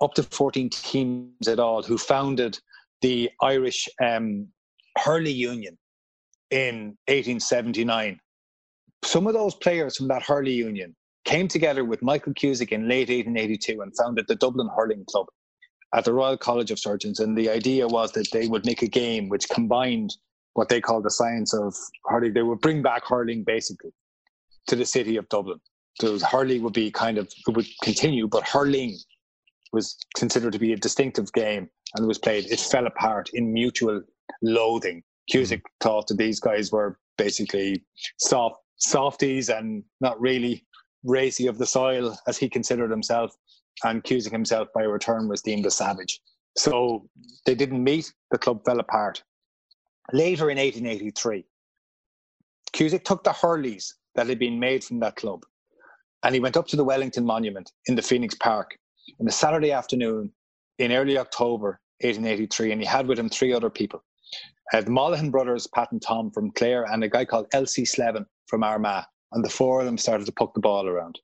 up 0.00 0.14
to 0.14 0.22
14 0.22 0.70
teams 0.70 1.48
at 1.48 1.58
all, 1.58 1.82
who 1.82 1.98
founded 1.98 2.58
the 3.00 3.30
Irish 3.40 3.88
um, 4.02 4.46
Hurley 4.98 5.32
Union 5.32 5.76
in 6.50 6.96
1879. 7.08 8.20
Some 9.04 9.26
of 9.26 9.34
those 9.34 9.54
players 9.56 9.96
from 9.96 10.08
that 10.08 10.22
Hurley 10.22 10.52
Union 10.52 10.94
came 11.24 11.48
together 11.48 11.84
with 11.84 12.02
Michael 12.02 12.34
Cusack 12.34 12.72
in 12.72 12.88
late 12.88 13.08
1882 13.08 13.80
and 13.80 13.92
founded 13.96 14.26
the 14.28 14.36
Dublin 14.36 14.68
Hurling 14.76 15.04
Club 15.08 15.26
at 15.94 16.04
the 16.04 16.12
Royal 16.12 16.36
College 16.36 16.70
of 16.70 16.78
Surgeons. 16.78 17.20
And 17.20 17.36
the 17.36 17.50
idea 17.50 17.86
was 17.86 18.12
that 18.12 18.30
they 18.32 18.48
would 18.48 18.66
make 18.66 18.82
a 18.82 18.88
game 18.88 19.28
which 19.28 19.48
combined 19.48 20.14
what 20.54 20.68
they 20.68 20.80
called 20.80 21.04
the 21.04 21.10
science 21.10 21.54
of 21.54 21.74
hurling. 22.04 22.32
They 22.32 22.42
would 22.42 22.60
bring 22.60 22.82
back 22.82 23.04
hurling 23.04 23.44
basically 23.44 23.90
to 24.68 24.76
the 24.76 24.86
city 24.86 25.16
of 25.16 25.28
Dublin. 25.28 25.60
So 26.00 26.18
hurling 26.18 26.62
would 26.62 26.72
be 26.72 26.90
kind 26.90 27.18
of, 27.18 27.30
it 27.46 27.56
would 27.56 27.66
continue, 27.82 28.26
but 28.28 28.46
hurling 28.46 28.96
was 29.72 29.96
considered 30.16 30.52
to 30.52 30.58
be 30.58 30.72
a 30.72 30.76
distinctive 30.76 31.32
game 31.32 31.68
and 31.94 32.06
was 32.06 32.18
played. 32.18 32.46
It 32.50 32.60
fell 32.60 32.86
apart 32.86 33.30
in 33.34 33.52
mutual 33.52 34.02
loathing. 34.42 35.02
Cusack 35.30 35.60
mm-hmm. 35.60 35.88
thought 35.88 36.06
that 36.08 36.18
these 36.18 36.40
guys 36.40 36.72
were 36.72 36.98
basically 37.18 37.84
soft 38.18 38.56
softies 38.76 39.48
and 39.48 39.84
not 40.00 40.20
really 40.20 40.66
racy 41.04 41.46
of 41.46 41.58
the 41.58 41.66
soil 41.66 42.16
as 42.26 42.36
he 42.36 42.48
considered 42.48 42.90
himself, 42.90 43.32
and 43.84 44.02
Cusack 44.04 44.32
himself 44.32 44.68
by 44.74 44.82
return 44.82 45.28
was 45.28 45.42
deemed 45.42 45.66
a 45.66 45.70
savage. 45.70 46.20
So 46.56 47.08
they 47.46 47.54
didn't 47.54 47.82
meet, 47.82 48.12
the 48.30 48.38
club 48.38 48.60
fell 48.64 48.80
apart. 48.80 49.22
Later 50.12 50.50
in 50.50 50.58
1883, 50.58 51.44
Cusack 52.72 53.04
took 53.04 53.24
the 53.24 53.30
Hurleys 53.30 53.94
that 54.14 54.26
had 54.26 54.38
been 54.38 54.58
made 54.58 54.82
from 54.82 55.00
that 55.00 55.16
club 55.16 55.44
and 56.22 56.34
he 56.34 56.40
went 56.40 56.56
up 56.56 56.66
to 56.68 56.76
the 56.76 56.84
Wellington 56.84 57.24
Monument 57.24 57.70
in 57.86 57.94
the 57.94 58.02
Phoenix 58.02 58.34
Park 58.34 58.78
on 59.20 59.26
a 59.26 59.32
Saturday 59.32 59.72
afternoon 59.72 60.32
in 60.78 60.92
early 60.92 61.18
October 61.18 61.80
1883, 62.00 62.72
and 62.72 62.80
he 62.80 62.86
had 62.86 63.06
with 63.06 63.18
him 63.18 63.28
three 63.28 63.52
other 63.52 63.70
people. 63.70 64.02
Uh, 64.72 64.80
the 64.80 64.90
Molyneux 64.90 65.30
brothers, 65.30 65.66
Pat 65.74 65.92
and 65.92 66.00
Tom 66.00 66.30
from 66.30 66.50
Clare, 66.52 66.84
and 66.90 67.04
a 67.04 67.08
guy 67.08 67.24
called 67.24 67.46
L.C. 67.52 67.84
Slevin 67.84 68.26
from 68.46 68.62
Armagh 68.62 69.04
and 69.32 69.44
the 69.44 69.50
four 69.50 69.80
of 69.80 69.86
them 69.86 69.98
started 69.98 70.26
to 70.26 70.32
puck 70.32 70.54
the 70.54 70.60
ball 70.60 70.86
around. 70.86 71.18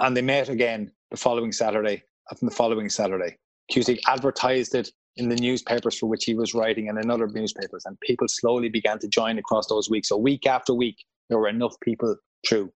And 0.00 0.16
they 0.16 0.22
met 0.22 0.48
again 0.48 0.92
the 1.10 1.16
following 1.16 1.52
Saturday 1.52 2.02
and 2.30 2.50
the 2.50 2.54
following 2.54 2.88
Saturday. 2.88 3.36
Cusack 3.70 3.98
advertised 4.06 4.74
it 4.74 4.90
in 5.18 5.28
the 5.28 5.36
newspapers 5.36 5.98
for 5.98 6.06
which 6.06 6.24
he 6.24 6.34
was 6.34 6.54
writing 6.54 6.88
and 6.88 6.98
in 6.98 7.10
other 7.10 7.26
newspapers, 7.26 7.84
and 7.84 7.98
people 8.00 8.28
slowly 8.28 8.68
began 8.68 8.98
to 9.00 9.08
join 9.08 9.38
across 9.38 9.66
those 9.66 9.90
weeks. 9.90 10.08
So 10.08 10.16
week 10.16 10.46
after 10.46 10.72
week, 10.72 10.96
there 11.28 11.38
were 11.38 11.48
enough 11.48 11.74
people 11.80 12.16
through. 12.48 12.72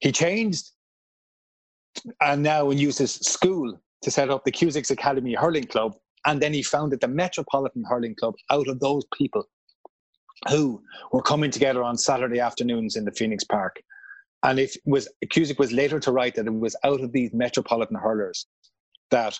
He 0.00 0.12
changed 0.12 0.70
and 2.20 2.42
now 2.42 2.70
uses 2.70 3.14
school 3.14 3.80
to 4.02 4.10
set 4.10 4.30
up 4.30 4.44
the 4.44 4.52
Cusack's 4.52 4.90
Academy 4.90 5.34
Hurling 5.34 5.64
Club, 5.64 5.96
and 6.26 6.40
then 6.40 6.52
he 6.52 6.62
founded 6.62 7.00
the 7.00 7.08
Metropolitan 7.08 7.84
Hurling 7.88 8.14
Club 8.14 8.34
out 8.50 8.68
of 8.68 8.78
those 8.80 9.04
people 9.16 9.44
who 10.50 10.82
were 11.12 11.22
coming 11.22 11.50
together 11.50 11.82
on 11.82 11.96
Saturday 11.96 12.40
afternoons 12.40 12.96
in 12.96 13.04
the 13.04 13.12
Phoenix 13.12 13.44
Park. 13.44 13.82
And 14.42 14.58
it 14.58 14.76
was 14.84 15.08
Cusack 15.30 15.58
was 15.58 15.72
later 15.72 15.98
to 16.00 16.12
write 16.12 16.34
that 16.34 16.46
it 16.46 16.52
was 16.52 16.76
out 16.84 17.00
of 17.00 17.12
these 17.12 17.32
metropolitan 17.32 17.96
hurlers 17.96 18.46
that 19.10 19.38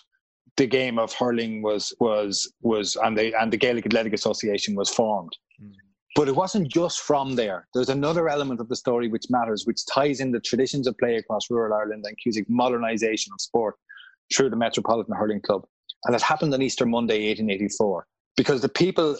the 0.57 0.67
game 0.67 0.97
of 0.99 1.13
hurling 1.13 1.61
was 1.61 1.93
was 1.99 2.51
was 2.61 2.95
and 2.97 3.17
the 3.17 3.33
and 3.39 3.51
the 3.51 3.57
Gaelic 3.57 3.85
Athletic 3.85 4.13
Association 4.13 4.75
was 4.75 4.89
formed. 4.89 5.31
Mm. 5.61 5.71
But 6.15 6.29
it 6.29 6.35
wasn't 6.35 6.71
just 6.71 7.01
from 7.01 7.35
there. 7.35 7.67
There's 7.73 7.89
another 7.89 8.29
element 8.29 8.61
of 8.61 8.69
the 8.69 8.75
story 8.75 9.09
which 9.09 9.25
matters, 9.29 9.65
which 9.65 9.85
ties 9.93 10.21
in 10.21 10.31
the 10.31 10.39
traditions 10.39 10.87
of 10.87 10.97
play 10.97 11.17
across 11.17 11.49
rural 11.49 11.73
Ireland 11.73 12.05
and 12.07 12.17
Cusack 12.17 12.47
modernisation 12.47 13.33
of 13.33 13.41
sport 13.41 13.75
through 14.33 14.49
the 14.49 14.55
Metropolitan 14.55 15.13
Hurling 15.13 15.41
Club. 15.41 15.63
And 16.05 16.15
it 16.15 16.21
happened 16.21 16.53
on 16.53 16.61
Easter 16.61 16.85
Monday, 16.85 17.27
1884. 17.27 18.07
Because 18.37 18.61
the 18.61 18.69
people 18.69 19.17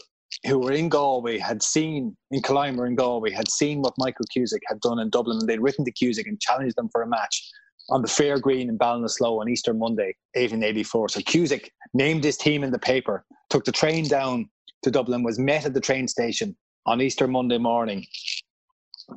who 0.47 0.59
were 0.59 0.71
in 0.71 0.87
Galway 0.87 1.37
had 1.37 1.61
seen 1.61 2.15
in 2.31 2.41
Killimor 2.41 2.87
in 2.87 2.95
Galway 2.95 3.31
had 3.31 3.49
seen 3.49 3.81
what 3.81 3.93
Michael 3.97 4.25
Cusack 4.31 4.61
had 4.67 4.79
done 4.79 4.99
in 4.99 5.09
Dublin, 5.09 5.37
and 5.39 5.49
they'd 5.49 5.61
written 5.61 5.83
to 5.83 5.91
Cusack 5.91 6.27
and 6.27 6.39
challenged 6.39 6.77
them 6.77 6.89
for 6.93 7.01
a 7.01 7.07
match 7.07 7.49
on 7.89 8.01
the 8.01 8.07
Fair 8.07 8.39
Green 8.39 8.69
in 8.69 8.77
Ballinasloe 8.77 9.39
on 9.39 9.49
Easter 9.49 9.73
Monday, 9.73 10.15
1884. 10.33 11.09
So 11.09 11.21
Cusack 11.21 11.69
named 11.93 12.23
his 12.23 12.37
team 12.37 12.63
in 12.63 12.71
the 12.71 12.79
paper, 12.79 13.25
took 13.49 13.65
the 13.65 13.71
train 13.71 14.07
down 14.07 14.49
to 14.83 14.91
Dublin, 14.91 15.23
was 15.23 15.39
met 15.39 15.65
at 15.65 15.73
the 15.73 15.81
train 15.81 16.07
station 16.07 16.55
on 16.85 17.01
Easter 17.01 17.27
Monday 17.27 17.57
morning 17.57 18.05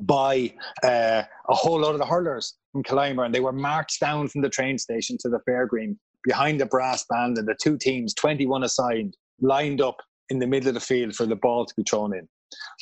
by 0.01 0.53
uh, 0.83 1.23
a 1.49 1.55
whole 1.55 1.79
lot 1.79 1.93
of 1.93 1.99
the 1.99 2.05
hurlers 2.05 2.55
from 2.71 2.83
Killimor, 2.83 3.25
and 3.25 3.33
they 3.33 3.39
were 3.39 3.51
marched 3.51 3.99
down 3.99 4.27
from 4.27 4.41
the 4.41 4.49
train 4.49 4.77
station 4.77 5.17
to 5.21 5.29
the 5.29 5.39
Fair 5.45 5.65
Green 5.65 5.97
behind 6.23 6.59
the 6.59 6.65
brass 6.65 7.05
band, 7.09 7.37
and 7.37 7.47
the 7.47 7.55
two 7.61 7.77
teams, 7.77 8.13
21 8.13 8.63
assigned, 8.63 9.15
lined 9.41 9.81
up 9.81 9.97
in 10.29 10.39
the 10.39 10.47
middle 10.47 10.67
of 10.67 10.75
the 10.75 10.79
field 10.79 11.15
for 11.15 11.25
the 11.25 11.35
ball 11.35 11.65
to 11.65 11.73
be 11.75 11.83
thrown 11.89 12.15
in. 12.15 12.27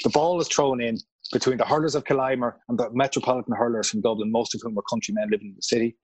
The 0.03 0.09
ball 0.09 0.37
was 0.37 0.47
thrown 0.47 0.81
in 0.81 0.97
between 1.31 1.57
the 1.57 1.65
hurlers 1.65 1.95
of 1.95 2.03
Killimor 2.03 2.53
and 2.69 2.77
the 2.77 2.89
metropolitan 2.91 3.53
hurlers 3.55 3.89
from 3.89 4.01
Dublin, 4.01 4.31
most 4.31 4.55
of 4.55 4.61
whom 4.61 4.75
were 4.75 4.83
countrymen 4.89 5.29
living 5.29 5.47
in 5.47 5.55
the 5.55 5.61
city. 5.61 5.95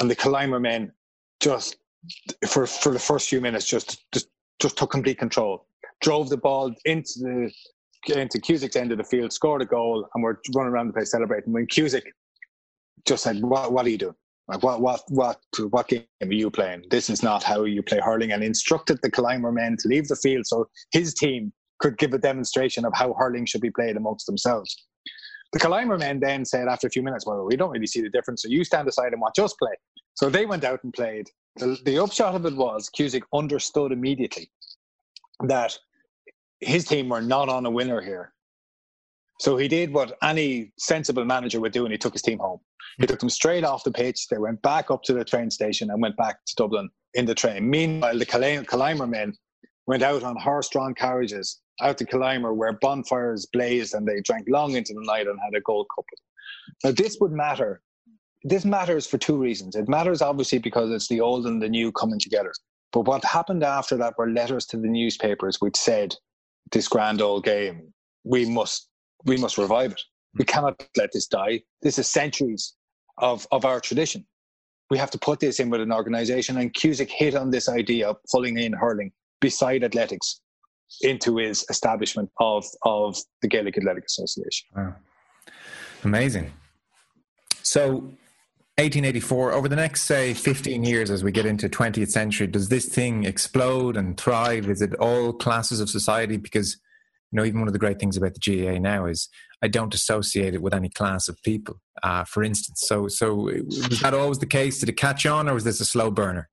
And 0.00 0.10
the 0.10 0.16
Killimor 0.16 0.60
men 0.60 0.92
just, 1.40 1.76
for, 2.46 2.66
for 2.66 2.92
the 2.92 2.98
first 2.98 3.28
few 3.28 3.40
minutes, 3.40 3.66
just, 3.66 4.04
just, 4.12 4.28
just 4.60 4.76
took 4.76 4.90
complete 4.90 5.18
control, 5.18 5.66
drove 6.00 6.28
the 6.28 6.36
ball 6.36 6.74
into 6.84 7.12
the 7.18 7.52
into 8.08 8.40
Cusack's 8.40 8.74
end 8.74 8.90
of 8.90 8.98
the 8.98 9.04
field, 9.04 9.32
scored 9.32 9.62
a 9.62 9.64
goal, 9.64 10.08
and 10.14 10.24
we're 10.24 10.36
running 10.56 10.72
around 10.72 10.88
the 10.88 10.92
place 10.92 11.12
celebrating. 11.12 11.52
When 11.52 11.66
Cusack 11.66 12.02
just 13.06 13.22
said, 13.22 13.40
"What, 13.40 13.72
what 13.72 13.86
are 13.86 13.90
you 13.90 13.98
doing? 13.98 14.14
Like, 14.48 14.62
what, 14.62 14.80
what, 14.80 15.02
what, 15.08 15.40
what 15.70 15.88
game 15.88 16.04
are 16.20 16.32
you 16.32 16.50
playing? 16.50 16.84
This 16.90 17.08
is 17.08 17.22
not 17.22 17.42
how 17.42 17.64
you 17.64 17.82
play 17.82 18.00
hurling. 18.00 18.32
And 18.32 18.42
instructed 18.42 18.98
the 19.02 19.10
Killima 19.10 19.52
men 19.52 19.76
to 19.78 19.88
leave 19.88 20.08
the 20.08 20.16
field 20.16 20.46
so 20.46 20.68
his 20.90 21.14
team 21.14 21.52
could 21.82 21.98
give 21.98 22.14
a 22.14 22.18
demonstration 22.18 22.84
of 22.84 22.92
how 22.94 23.12
hurling 23.18 23.44
should 23.44 23.60
be 23.60 23.70
played 23.70 23.96
amongst 23.96 24.26
themselves. 24.26 24.86
The 25.52 25.58
Killimor 25.58 25.98
men 25.98 26.20
then 26.20 26.44
said 26.46 26.68
after 26.68 26.86
a 26.86 26.90
few 26.90 27.02
minutes, 27.02 27.26
well, 27.26 27.44
we 27.44 27.56
don't 27.56 27.70
really 27.70 27.86
see 27.86 28.00
the 28.00 28.08
difference. 28.08 28.42
So 28.42 28.48
you 28.48 28.64
stand 28.64 28.88
aside 28.88 29.12
and 29.12 29.20
watch 29.20 29.38
us 29.38 29.52
play. 29.54 29.74
So 30.14 30.30
they 30.30 30.46
went 30.46 30.64
out 30.64 30.82
and 30.84 30.94
played. 30.94 31.28
The, 31.56 31.76
the 31.84 32.02
upshot 32.02 32.34
of 32.34 32.46
it 32.46 32.56
was 32.56 32.88
Cusack 32.88 33.24
understood 33.34 33.92
immediately 33.92 34.50
that 35.46 35.76
his 36.60 36.84
team 36.84 37.08
were 37.08 37.20
not 37.20 37.48
on 37.48 37.66
a 37.66 37.70
winner 37.70 38.00
here. 38.00 38.32
So 39.40 39.56
he 39.56 39.66
did 39.66 39.92
what 39.92 40.16
any 40.22 40.72
sensible 40.78 41.24
manager 41.24 41.60
would 41.60 41.72
do 41.72 41.84
and 41.84 41.92
he 41.92 41.98
took 41.98 42.12
his 42.12 42.22
team 42.22 42.38
home. 42.38 42.60
He 42.98 43.06
took 43.06 43.18
them 43.18 43.30
straight 43.30 43.64
off 43.64 43.84
the 43.84 43.90
pitch. 43.90 44.28
They 44.28 44.38
went 44.38 44.62
back 44.62 44.90
up 44.90 45.02
to 45.04 45.12
the 45.12 45.24
train 45.24 45.50
station 45.50 45.90
and 45.90 46.00
went 46.00 46.16
back 46.16 46.36
to 46.46 46.54
Dublin 46.56 46.88
in 47.14 47.26
the 47.26 47.34
train. 47.34 47.68
Meanwhile, 47.68 48.18
the 48.18 48.26
Killimor 48.26 49.08
men 49.08 49.34
went 49.86 50.02
out 50.02 50.22
on 50.22 50.36
horse-drawn 50.36 50.94
carriages 50.94 51.61
out 51.80 51.98
to 51.98 52.04
Killimor 52.04 52.54
where 52.54 52.72
bonfires 52.72 53.46
blazed 53.46 53.94
and 53.94 54.06
they 54.06 54.20
drank 54.20 54.46
long 54.48 54.72
into 54.72 54.92
the 54.94 55.02
night 55.02 55.26
and 55.26 55.38
had 55.42 55.54
a 55.54 55.60
gold 55.60 55.86
cup. 55.94 56.04
Now, 56.84 56.92
this 56.92 57.18
would 57.20 57.32
matter. 57.32 57.82
This 58.44 58.64
matters 58.64 59.06
for 59.06 59.18
two 59.18 59.36
reasons. 59.36 59.76
It 59.76 59.88
matters 59.88 60.20
obviously 60.20 60.58
because 60.58 60.90
it's 60.90 61.08
the 61.08 61.20
old 61.20 61.46
and 61.46 61.62
the 61.62 61.68
new 61.68 61.92
coming 61.92 62.18
together. 62.18 62.52
But 62.92 63.06
what 63.06 63.24
happened 63.24 63.62
after 63.62 63.96
that 63.96 64.18
were 64.18 64.30
letters 64.30 64.66
to 64.66 64.76
the 64.76 64.88
newspapers 64.88 65.60
which 65.60 65.76
said, 65.76 66.14
"This 66.72 66.88
grand 66.88 67.22
old 67.22 67.44
game, 67.44 67.92
we 68.24 68.44
must, 68.44 68.88
we 69.24 69.36
must 69.36 69.58
revive 69.58 69.92
it. 69.92 70.00
We 70.34 70.44
cannot 70.44 70.86
let 70.96 71.12
this 71.12 71.26
die. 71.26 71.62
This 71.80 71.98
is 71.98 72.08
centuries 72.08 72.74
of, 73.18 73.46
of 73.50 73.64
our 73.64 73.80
tradition. 73.80 74.26
We 74.90 74.98
have 74.98 75.10
to 75.12 75.18
put 75.18 75.40
this 75.40 75.58
in 75.58 75.70
with 75.70 75.80
an 75.80 75.92
organization. 75.92 76.58
And 76.58 76.72
Cusack 76.74 77.10
hit 77.10 77.34
on 77.34 77.50
this 77.50 77.68
idea 77.68 78.10
of 78.10 78.16
pulling 78.30 78.58
in 78.58 78.72
hurling 78.74 79.12
beside 79.40 79.84
athletics 79.84 80.41
into 81.00 81.38
his 81.38 81.64
establishment 81.70 82.30
of, 82.38 82.64
of 82.82 83.16
the 83.40 83.48
Gaelic 83.48 83.78
Athletic 83.78 84.04
Association. 84.04 84.68
Wow. 84.76 84.94
Amazing. 86.04 86.52
So 87.62 87.92
1884 88.78 89.52
over 89.52 89.68
the 89.68 89.76
next 89.76 90.04
say 90.04 90.34
15 90.34 90.82
years 90.82 91.10
as 91.10 91.22
we 91.22 91.30
get 91.30 91.46
into 91.46 91.68
20th 91.68 92.10
century 92.10 92.46
does 92.46 92.70
this 92.70 92.86
thing 92.86 93.24
explode 93.24 93.98
and 93.98 94.18
thrive 94.18 94.68
is 94.70 94.80
it 94.80 94.94
all 94.94 95.32
classes 95.34 95.78
of 95.78 95.90
society 95.90 96.38
because 96.38 96.78
you 97.30 97.36
know 97.36 97.44
even 97.44 97.60
one 97.60 97.68
of 97.68 97.74
the 97.74 97.78
great 97.78 98.00
things 98.00 98.16
about 98.16 98.32
the 98.34 98.40
GAA 98.40 98.78
now 98.78 99.04
is 99.04 99.28
I 99.62 99.68
don't 99.68 99.94
associate 99.94 100.54
it 100.54 100.60
with 100.60 100.74
any 100.74 100.88
class 100.88 101.28
of 101.28 101.40
people, 101.44 101.80
uh, 102.02 102.24
for 102.24 102.42
instance. 102.42 102.82
So, 102.84 103.06
so 103.06 103.34
was 103.34 104.00
that 104.00 104.12
always 104.12 104.40
the 104.40 104.46
case? 104.46 104.80
Did 104.80 104.88
it 104.88 104.96
catch 104.96 105.24
on, 105.24 105.48
or 105.48 105.54
was 105.54 105.62
this 105.62 105.80
a 105.80 105.84
slow 105.84 106.10
burner? 106.10 106.48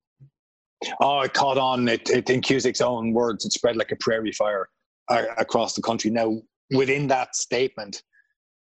Oh, 1.00 1.20
it 1.20 1.34
caught 1.34 1.58
on. 1.58 1.88
It, 1.88 2.08
it 2.10 2.30
in 2.30 2.40
Cusack's 2.40 2.80
own 2.80 3.12
words, 3.12 3.44
it 3.44 3.52
spread 3.52 3.76
like 3.76 3.92
a 3.92 3.96
prairie 3.96 4.32
fire 4.32 4.68
uh, 5.08 5.24
across 5.38 5.74
the 5.74 5.82
country. 5.82 6.10
Now, 6.10 6.40
within 6.74 7.06
that 7.08 7.36
statement, 7.36 8.02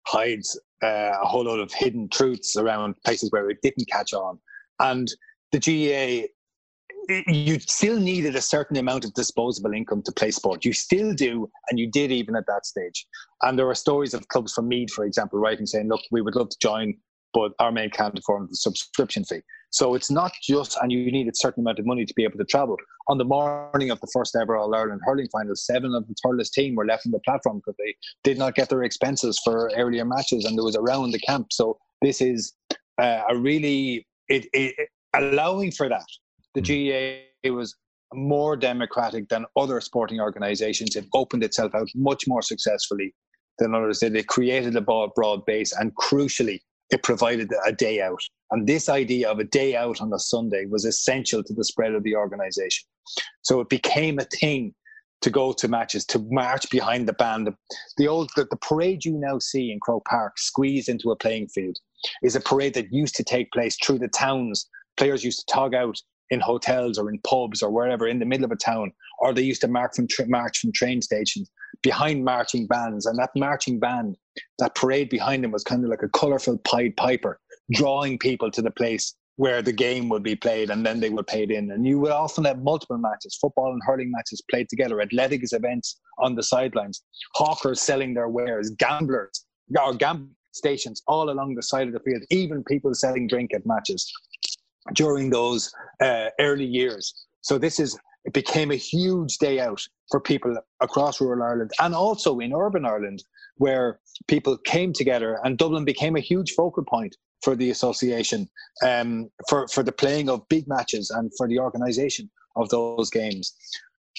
hides 0.07 0.59
uh, 0.83 1.13
a 1.21 1.25
whole 1.25 1.45
lot 1.45 1.59
of 1.59 1.71
hidden 1.73 2.09
truths 2.09 2.55
around 2.55 2.95
places 3.05 3.31
where 3.31 3.49
it 3.49 3.57
didn't 3.61 3.89
catch 3.89 4.13
on. 4.13 4.39
And 4.79 5.11
the 5.51 5.59
GAA, 5.59 6.27
you 7.27 7.59
still 7.59 7.99
needed 7.99 8.35
a 8.35 8.41
certain 8.41 8.77
amount 8.77 9.05
of 9.05 9.13
disposable 9.13 9.73
income 9.73 10.01
to 10.03 10.11
play 10.11 10.31
sport. 10.31 10.65
You 10.65 10.73
still 10.73 11.13
do, 11.13 11.49
and 11.69 11.79
you 11.79 11.89
did 11.89 12.11
even 12.11 12.35
at 12.35 12.47
that 12.47 12.65
stage. 12.65 13.05
And 13.41 13.57
there 13.57 13.67
are 13.69 13.75
stories 13.75 14.13
of 14.13 14.27
clubs 14.29 14.53
from 14.53 14.67
Meath, 14.67 14.91
for 14.91 15.05
example, 15.05 15.39
writing 15.39 15.65
saying, 15.65 15.87
"Look, 15.87 16.01
we 16.11 16.21
would 16.21 16.35
love 16.35 16.49
to 16.49 16.57
join, 16.61 16.95
but 17.33 17.53
our 17.59 17.71
main 17.71 17.89
can't 17.89 18.17
afford 18.17 18.49
the 18.49 18.55
subscription 18.55 19.23
fee." 19.23 19.41
So 19.69 19.95
it's 19.95 20.09
not 20.09 20.31
just, 20.41 20.77
and 20.81 20.91
you 20.91 21.11
need 21.11 21.27
a 21.27 21.35
certain 21.35 21.61
amount 21.61 21.79
of 21.79 21.85
money 21.85 22.05
to 22.05 22.13
be 22.15 22.23
able 22.23 22.37
to 22.37 22.45
travel. 22.45 22.77
On 23.09 23.17
the 23.17 23.25
morning 23.25 23.89
of 23.91 23.99
the 23.99 24.07
first 24.13 24.35
ever 24.35 24.57
All 24.57 24.73
Ireland 24.73 25.01
hurling 25.03 25.27
final, 25.29 25.55
seven 25.55 25.93
of 25.93 26.07
the 26.07 26.15
Thurles 26.15 26.51
team 26.51 26.75
were 26.75 26.85
left 26.85 27.05
on 27.05 27.11
the 27.11 27.19
platform 27.19 27.57
because 27.57 27.75
they 27.77 27.95
did 28.23 28.37
not 28.37 28.55
get 28.55 28.69
their 28.69 28.83
expenses 28.83 29.39
for 29.43 29.71
earlier 29.75 30.05
matches, 30.05 30.45
and 30.45 30.57
there 30.57 30.65
was 30.65 30.75
around 30.75 31.11
the 31.11 31.19
camp. 31.19 31.47
So 31.51 31.77
this 32.01 32.21
is 32.21 32.53
uh, 32.97 33.21
a 33.29 33.37
really 33.37 34.07
it, 34.29 34.47
it, 34.53 34.89
allowing 35.13 35.71
for 35.71 35.89
that 35.89 36.05
the 36.53 36.61
GAA 36.61 37.51
was 37.51 37.75
more 38.13 38.55
democratic 38.55 39.27
than 39.29 39.45
other 39.55 39.81
sporting 39.81 40.19
organisations. 40.19 40.95
It 40.95 41.05
opened 41.13 41.43
itself 41.43 41.75
out 41.75 41.87
much 41.95 42.23
more 42.27 42.41
successfully 42.41 43.13
than 43.59 43.75
others 43.75 43.99
did. 43.99 44.15
It 44.15 44.27
created 44.27 44.75
a 44.75 44.81
broad 44.81 45.45
base, 45.45 45.73
and 45.73 45.95
crucially, 45.95 46.61
it 46.89 47.03
provided 47.03 47.51
a 47.65 47.71
day 47.71 48.01
out. 48.01 48.21
And 48.51 48.67
this 48.67 48.87
idea 48.87 49.29
of 49.29 49.39
a 49.39 49.43
day 49.43 49.75
out 49.75 50.01
on 50.01 50.13
a 50.13 50.19
Sunday 50.19 50.65
was 50.65 50.85
essential 50.85 51.43
to 51.43 51.53
the 51.53 51.65
spread 51.65 51.93
of 51.93 52.03
the 52.03 52.15
organisation. 52.15 52.87
So 53.41 53.59
it 53.59 53.69
became 53.69 54.19
a 54.19 54.25
thing 54.25 54.73
to 55.21 55.29
go 55.29 55.51
to 55.51 55.67
matches, 55.67 56.05
to 56.05 56.19
march 56.29 56.69
behind 56.69 57.07
the 57.07 57.13
band. 57.13 57.49
The 57.97 58.07
old 58.07 58.29
the, 58.35 58.45
the 58.49 58.57
parade 58.57 59.03
you 59.03 59.13
now 59.13 59.39
see 59.39 59.71
in 59.71 59.79
Croke 59.79 60.05
Park, 60.05 60.37
squeezed 60.37 60.89
into 60.89 61.11
a 61.11 61.15
playing 61.15 61.47
field, 61.47 61.77
is 62.23 62.35
a 62.35 62.41
parade 62.41 62.75
that 62.75 62.93
used 62.93 63.15
to 63.15 63.23
take 63.23 63.51
place 63.51 63.75
through 63.83 63.99
the 63.99 64.07
towns. 64.09 64.69
Players 64.95 65.23
used 65.23 65.39
to 65.39 65.53
tog 65.53 65.73
out 65.73 65.97
in 66.29 66.39
hotels 66.39 66.97
or 66.97 67.09
in 67.09 67.19
pubs 67.19 67.63
or 67.63 67.71
wherever 67.71 68.07
in 68.07 68.19
the 68.19 68.25
middle 68.25 68.45
of 68.45 68.51
a 68.51 68.57
town, 68.57 68.91
or 69.19 69.33
they 69.33 69.41
used 69.41 69.61
to 69.61 69.67
march 69.67 69.95
from 69.95 70.07
tra- 70.07 70.27
march 70.27 70.59
from 70.59 70.71
train 70.71 71.01
stations 71.01 71.49
behind 71.81 72.23
marching 72.23 72.67
bands, 72.67 73.05
and 73.05 73.17
that 73.19 73.31
marching 73.35 73.79
band, 73.79 74.17
that 74.59 74.75
parade 74.75 75.09
behind 75.09 75.43
them 75.43 75.51
was 75.51 75.63
kind 75.63 75.83
of 75.83 75.89
like 75.89 76.03
a 76.03 76.09
colourful 76.09 76.57
Pied 76.59 76.95
Piper, 76.97 77.39
drawing 77.71 78.17
people 78.17 78.51
to 78.51 78.61
the 78.61 78.71
place 78.71 79.15
where 79.37 79.61
the 79.61 79.71
game 79.71 80.09
would 80.09 80.23
be 80.23 80.35
played, 80.35 80.69
and 80.71 80.85
then 80.85 80.99
they 80.99 81.09
would 81.09 81.27
pay 81.27 81.43
it 81.43 81.51
in. 81.51 81.71
And 81.71 81.85
you 81.85 81.99
would 81.99 82.11
often 82.11 82.43
have 82.45 82.63
multiple 82.63 82.97
matches, 82.97 83.37
football 83.39 83.71
and 83.71 83.81
hurling 83.85 84.11
matches 84.11 84.41
played 84.49 84.67
together, 84.67 84.99
athletics 84.99 85.53
events 85.53 85.99
on 86.17 86.35
the 86.35 86.41
sidelines, 86.43 87.03
hawkers 87.35 87.81
selling 87.81 88.15
their 88.15 88.29
wares, 88.29 88.71
gamblers 88.71 89.45
or 89.79 89.93
gambling 89.93 90.31
stations 90.53 91.03
all 91.07 91.29
along 91.29 91.53
the 91.53 91.61
side 91.61 91.87
of 91.87 91.93
the 91.93 91.99
field, 91.99 92.23
even 92.31 92.63
people 92.63 92.93
selling 92.93 93.27
drink 93.27 93.53
at 93.53 93.65
matches 93.65 94.11
during 94.93 95.29
those 95.29 95.71
uh, 96.01 96.29
early 96.39 96.65
years. 96.65 97.13
So 97.41 97.57
this 97.57 97.79
is 97.79 97.97
it 98.27 98.33
became 98.33 98.71
a 98.71 98.75
huge 98.75 99.37
day 99.37 99.59
out 99.59 99.81
for 100.11 100.19
people 100.19 100.55
across 100.81 101.21
rural 101.21 101.41
Ireland 101.41 101.71
and 101.79 101.95
also 101.95 102.39
in 102.39 102.53
urban 102.53 102.85
Ireland, 102.85 103.23
where 103.55 103.99
people 104.27 104.57
came 104.57 104.91
together, 104.91 105.39
and 105.43 105.57
Dublin 105.57 105.85
became 105.85 106.17
a 106.17 106.19
huge 106.19 106.51
focal 106.51 106.83
point 106.83 107.15
for 107.41 107.55
the 107.55 107.69
association 107.71 108.49
um, 108.85 109.29
for 109.47 109.67
for 109.69 109.81
the 109.81 109.93
playing 109.93 110.29
of 110.29 110.47
big 110.49 110.67
matches 110.67 111.09
and 111.09 111.31
for 111.37 111.47
the 111.47 111.57
organisation 111.57 112.29
of 112.57 112.67
those 112.67 113.09
games. 113.09 113.55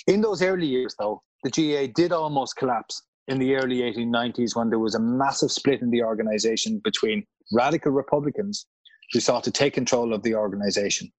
In 0.07 0.23
those 0.23 0.43
early 0.43 0.67
years, 0.67 0.95
though, 0.99 1.23
the 1.45 1.51
GAA 1.51 1.93
did 1.95 2.11
almost 2.11 2.57
collapse 2.57 3.03
in 3.27 3.39
the 3.39 3.57
early 3.57 3.81
1890s 3.81 4.57
when 4.57 4.71
there 4.71 4.79
was 4.79 4.95
a 4.95 5.01
massive 5.01 5.53
split 5.53 5.83
in 5.83 5.91
the 5.91 6.03
organisation 6.03 6.81
between 6.83 7.27
radical 7.53 7.93
Republicans 7.93 8.67
who 9.13 9.21
sought 9.21 9.45
to 9.45 9.51
take 9.51 9.75
control 9.75 10.15
of 10.15 10.23
the 10.23 10.35
organization 10.35 11.13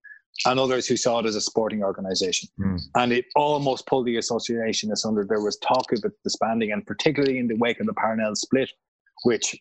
and 0.45 0.59
others 0.59 0.87
who 0.87 0.95
saw 0.95 1.19
it 1.19 1.25
as 1.25 1.35
a 1.35 1.41
sporting 1.41 1.83
organization. 1.83 2.49
Mm. 2.59 2.81
And 2.95 3.11
it 3.11 3.25
almost 3.35 3.85
pulled 3.87 4.05
the 4.05 4.17
association 4.17 4.91
asunder. 4.91 5.25
There 5.27 5.41
was 5.41 5.57
talk 5.57 5.91
of 5.91 6.03
it 6.03 6.13
disbanding, 6.23 6.71
and 6.71 6.85
particularly 6.85 7.39
in 7.39 7.47
the 7.47 7.55
wake 7.55 7.79
of 7.79 7.87
the 7.87 7.93
Parnell 7.93 8.35
split, 8.35 8.71
which 9.23 9.55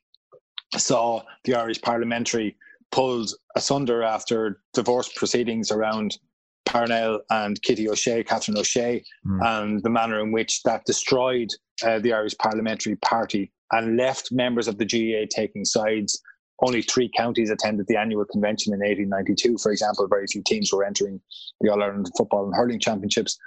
saw 0.76 1.22
the 1.44 1.54
Irish 1.54 1.80
parliamentary 1.80 2.56
pulled 2.90 3.30
asunder 3.56 4.02
after 4.02 4.60
divorce 4.72 5.10
proceedings 5.14 5.70
around 5.70 6.16
Parnell 6.64 7.20
and 7.30 7.60
Kitty 7.62 7.88
O'Shea, 7.88 8.22
Catherine 8.22 8.58
O'Shea, 8.58 9.02
mm. 9.26 9.44
and 9.44 9.82
the 9.82 9.90
manner 9.90 10.20
in 10.20 10.32
which 10.32 10.62
that 10.64 10.84
destroyed 10.84 11.48
uh, 11.82 11.98
the 11.98 12.12
Irish 12.12 12.36
Parliamentary 12.38 12.96
Party 12.96 13.50
and 13.72 13.96
left 13.96 14.30
members 14.32 14.68
of 14.68 14.78
the 14.78 14.84
GAA 14.84 15.26
taking 15.30 15.64
sides 15.64 16.20
only 16.60 16.82
three 16.82 17.10
counties 17.16 17.50
attended 17.50 17.86
the 17.86 17.96
annual 17.96 18.24
convention 18.24 18.72
in 18.72 18.80
1892, 18.80 19.58
for 19.58 19.70
example. 19.70 20.08
Very 20.08 20.26
few 20.26 20.42
teams 20.44 20.72
were 20.72 20.84
entering 20.84 21.20
the 21.60 21.70
All 21.70 21.82
Ireland 21.82 22.10
Football 22.16 22.46
and 22.46 22.54
Hurling 22.54 22.80
Championships. 22.80 23.38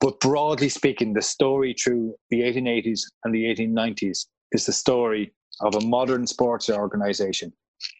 But 0.00 0.18
broadly 0.20 0.68
speaking, 0.68 1.12
the 1.12 1.22
story 1.22 1.74
through 1.74 2.14
the 2.30 2.40
1880s 2.40 3.02
and 3.24 3.34
the 3.34 3.44
1890s 3.44 4.26
is 4.52 4.66
the 4.66 4.72
story 4.72 5.32
of 5.60 5.74
a 5.74 5.80
modern 5.80 6.26
sports 6.26 6.70
organisation 6.70 7.52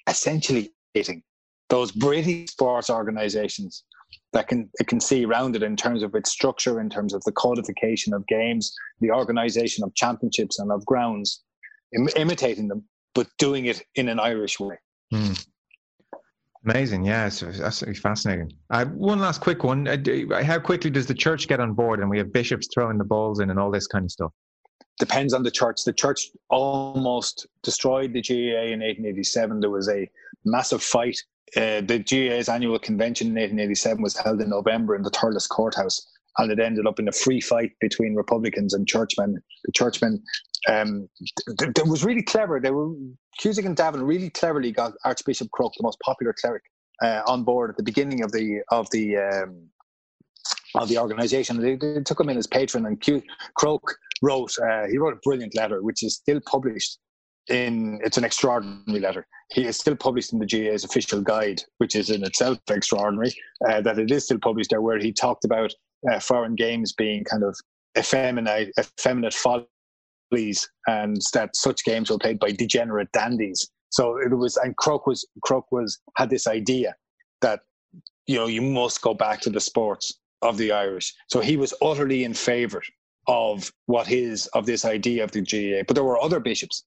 essentially 0.09 0.72
hitting 0.94 1.22
those 1.68 1.92
British 1.92 2.51
sports 2.51 2.90
organisations 2.90 3.84
that 4.32 4.48
can 4.48 4.68
it 4.80 4.88
can 4.88 5.01
see 5.01 5.24
around 5.24 5.57
it 5.57 5.62
in 5.62 5.76
terms 5.76 6.03
of 6.03 6.14
its 6.14 6.30
structure, 6.30 6.80
in 6.80 6.90
terms 6.90 7.14
of 7.14 7.22
the 7.24 7.32
codification 7.32 8.12
of 8.12 8.26
games, 8.26 8.74
the 9.01 9.11
organisation 9.11 9.84
of 9.84 9.94
championships 9.94 10.59
and 10.59 10.70
of 10.70 10.84
grounds, 10.84 11.42
Im- 11.94 12.09
imitating 12.16 12.68
them 12.68 12.84
but 13.14 13.26
doing 13.38 13.66
it 13.66 13.82
in 13.94 14.08
an 14.08 14.20
Irish 14.20 14.61
way. 14.61 14.76
Mm. 15.12 15.46
Amazing, 16.68 17.06
yeah, 17.06 17.26
it's 17.26 17.42
absolutely 17.42 17.98
fascinating. 17.98 18.52
Uh, 18.68 18.84
one 18.84 19.18
last 19.18 19.40
quick 19.40 19.64
one: 19.64 19.88
uh, 19.88 20.42
How 20.42 20.58
quickly 20.58 20.90
does 20.90 21.06
the 21.06 21.14
church 21.14 21.48
get 21.48 21.58
on 21.58 21.72
board? 21.72 22.00
And 22.00 22.11
we 22.11 22.18
have 22.18 22.32
bishops 22.32 22.68
throwing 22.72 22.98
the 22.98 23.04
balls 23.04 23.40
in 23.40 23.48
and 23.48 23.58
all 23.58 23.70
this 23.70 23.86
kind 23.86 24.04
of 24.04 24.11
stuff. 24.11 24.32
Depends 24.98 25.32
on 25.32 25.42
the 25.42 25.50
church. 25.50 25.84
The 25.84 25.94
church 25.94 26.28
almost 26.50 27.46
destroyed 27.62 28.12
the 28.12 28.20
GAA 28.20 28.74
in 28.74 28.80
1887. 28.80 29.61
There 29.61 29.70
was 29.70 29.88
a 29.88 30.11
massive 30.44 30.82
fight. 30.82 31.18
Uh, 31.56 31.80
the 31.80 31.98
GAA's 31.98 32.50
annual 32.50 32.78
convention 32.78 33.28
in 33.28 33.34
1887 33.34 34.02
was 34.02 34.16
held 34.18 34.42
in 34.42 34.50
November 34.50 34.94
in 34.94 35.02
the 35.02 35.11
Thurles 35.11 35.48
Courthouse, 35.48 36.06
and 36.36 36.52
it 36.52 36.61
ended 36.61 36.86
up 36.86 37.00
in 37.00 37.08
a 37.08 37.12
free 37.12 37.40
fight 37.40 37.72
between 37.80 38.14
Republicans 38.14 38.74
and 38.74 38.86
churchmen. 38.86 39.42
The 39.64 39.72
churchmen 39.72 40.22
um, 40.68 41.08
th- 41.58 41.72
th- 41.74 41.86
was 41.86 42.04
really 42.04 42.22
clever. 42.22 42.61
They 42.61 42.70
were 42.70 42.92
Cusack 43.38 43.64
and 43.64 43.76
Davin 43.76 44.06
really 44.06 44.30
cleverly 44.30 44.72
got 44.72 44.92
Archbishop 45.04 45.50
Croke, 45.52 45.72
the 45.76 45.82
most 45.82 45.98
popular 46.00 46.34
cleric, 46.38 46.62
uh, 47.02 47.22
on 47.26 47.44
board 47.44 47.70
at 47.70 47.76
the 47.76 47.82
beginning 47.82 48.22
of 48.22 48.32
the 48.32 48.61
of 48.70 48.88
the 48.90 49.16
um, 49.16 49.68
of 50.74 50.88
the 50.88 50.98
organisation. 50.98 51.61
They, 51.61 51.76
they, 51.76 52.02
took 52.02 52.20
him 52.20 52.28
in 52.28 52.36
as 52.36 52.46
patron, 52.46 52.86
and 52.86 53.00
Q- 53.00 53.22
wrote 54.22 54.54
uh, 54.58 54.86
he 54.90 54.98
wrote 54.98 55.14
a 55.14 55.20
brilliant 55.22 55.56
letter, 55.56 55.82
which 55.82 56.02
is 56.02 56.16
still 56.16 56.40
published 56.46 56.98
in. 57.48 58.00
It's 58.04 58.18
an 58.18 58.24
extraordinary 58.24 59.00
letter. 59.00 59.26
He 59.52 59.64
is 59.64 59.78
still 59.78 59.96
published 59.96 60.32
in 60.32 60.38
the 60.38 60.46
GA's 60.46 60.84
official 60.84 61.22
guide, 61.22 61.62
which 61.78 61.96
is 61.96 62.11
in 62.11 62.22
itself 62.22 62.58
extraordinary. 62.70 63.32
Uh, 63.66 63.80
that 63.80 63.98
it 63.98 64.11
is 64.11 64.24
still 64.24 64.38
published 64.38 64.70
there, 64.70 64.82
where 64.82 64.98
he 64.98 65.12
talked 65.12 65.44
about 65.44 65.72
uh, 66.11 66.20
foreign 66.20 66.54
games 66.54 66.92
being 66.92 67.24
kind 67.24 67.42
of 67.42 67.56
effeminate, 67.98 68.72
effeminate 68.78 69.34
folly 69.34 69.66
and 70.87 71.20
that 71.33 71.57
such 71.57 71.85
games 71.85 72.11
were 72.11 72.18
played 72.18 72.39
by 72.39 72.53
degenerate 72.53 73.11
dandies. 73.12 73.68
So 73.91 74.18
it 74.18 74.37
was, 74.37 74.57
and 74.57 74.76
Croke 74.76 75.07
was 75.07 75.26
Croke 75.45 75.70
was 75.72 75.99
had 76.16 76.31
this 76.31 76.47
idea 76.47 76.95
that 77.41 77.61
you 78.26 78.37
know 78.37 78.47
you 78.47 78.62
must 78.62 79.03
go 79.03 79.14
back 79.14 79.41
to 79.43 79.51
the 79.51 79.61
sports 79.61 80.20
of 80.43 80.57
the 80.57 80.72
Irish. 80.72 81.12
So 81.28 81.41
he 81.41 81.57
was 81.57 81.74
utterly 81.83 82.24
in 82.24 82.35
favour 82.35 82.83
of 83.26 83.72
what 83.87 84.07
his 84.07 84.47
of 84.49 84.66
this 84.66 84.85
idea 84.85 85.24
of 85.24 85.33
the 85.33 85.43
GAA. 85.43 85.83
But 85.87 85.95
there 85.95 86.05
were 86.05 86.20
other 86.20 86.41
bishops 86.41 86.85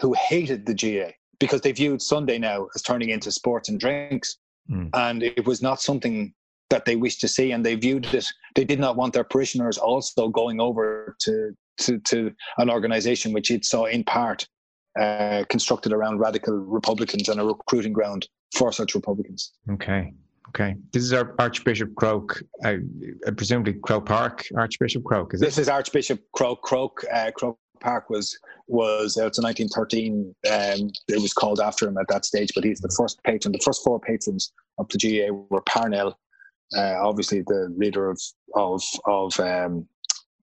who 0.00 0.12
hated 0.14 0.66
the 0.66 0.74
GAA 0.74 1.12
because 1.40 1.60
they 1.60 1.72
viewed 1.72 2.00
Sunday 2.00 2.38
now 2.38 2.68
as 2.74 2.82
turning 2.82 3.10
into 3.10 3.30
sports 3.30 3.68
and 3.68 3.78
drinks, 3.78 4.38
mm. 4.70 4.88
and 4.94 5.22
it 5.22 5.46
was 5.46 5.60
not 5.60 5.80
something 5.80 6.32
that 6.70 6.84
they 6.84 6.96
wished 6.96 7.20
to 7.20 7.28
see, 7.28 7.52
and 7.52 7.66
they 7.66 7.74
viewed 7.74 8.06
it. 8.14 8.26
They 8.54 8.64
did 8.64 8.80
not 8.80 8.96
want 8.96 9.12
their 9.12 9.24
parishioners 9.24 9.78
also 9.78 10.28
going 10.28 10.60
over 10.60 11.16
to 11.20 11.54
to, 11.78 11.98
to 12.00 12.32
an 12.58 12.70
organization 12.70 13.32
which 13.32 13.50
it 13.50 13.64
saw 13.64 13.84
in 13.84 14.04
part 14.04 14.46
uh, 14.98 15.44
constructed 15.48 15.92
around 15.92 16.18
radical 16.18 16.54
Republicans 16.54 17.28
and 17.28 17.40
a 17.40 17.44
recruiting 17.44 17.92
ground 17.92 18.28
for 18.54 18.72
such 18.72 18.94
Republicans. 18.94 19.52
Okay. 19.72 20.12
Okay. 20.50 20.76
This 20.92 21.02
is 21.02 21.12
our 21.12 21.34
Archbishop 21.40 21.94
Croke, 21.96 22.40
uh, 22.64 22.76
presumably 23.36 23.72
Croke 23.72 24.06
Park, 24.06 24.44
Archbishop 24.56 25.02
Croke, 25.02 25.34
is 25.34 25.40
This 25.40 25.58
is 25.58 25.68
Archbishop 25.68 26.20
Croke. 26.32 26.62
Croke, 26.62 27.02
uh, 27.12 27.32
Croke 27.36 27.58
Park 27.80 28.08
was 28.08 28.38
was 28.68 29.16
uh, 29.16 29.26
it's 29.26 29.40
1913. 29.40 30.34
Um, 30.48 30.90
it 31.08 31.20
was 31.20 31.32
called 31.32 31.60
after 31.60 31.88
him 31.88 31.98
at 31.98 32.06
that 32.08 32.24
stage, 32.24 32.52
but 32.54 32.62
he's 32.62 32.80
the 32.80 32.94
first 32.96 33.22
patron. 33.24 33.50
The 33.52 33.62
first 33.64 33.82
four 33.82 33.98
patrons 33.98 34.52
of 34.78 34.88
the 34.90 34.98
GAA 34.98 35.32
were 35.50 35.62
Parnell, 35.62 36.18
uh, 36.76 36.96
obviously 37.02 37.42
the 37.42 37.72
leader 37.76 38.10
of 38.10 38.20
of 38.54 38.82
of 39.06 39.38
um, 39.40 39.86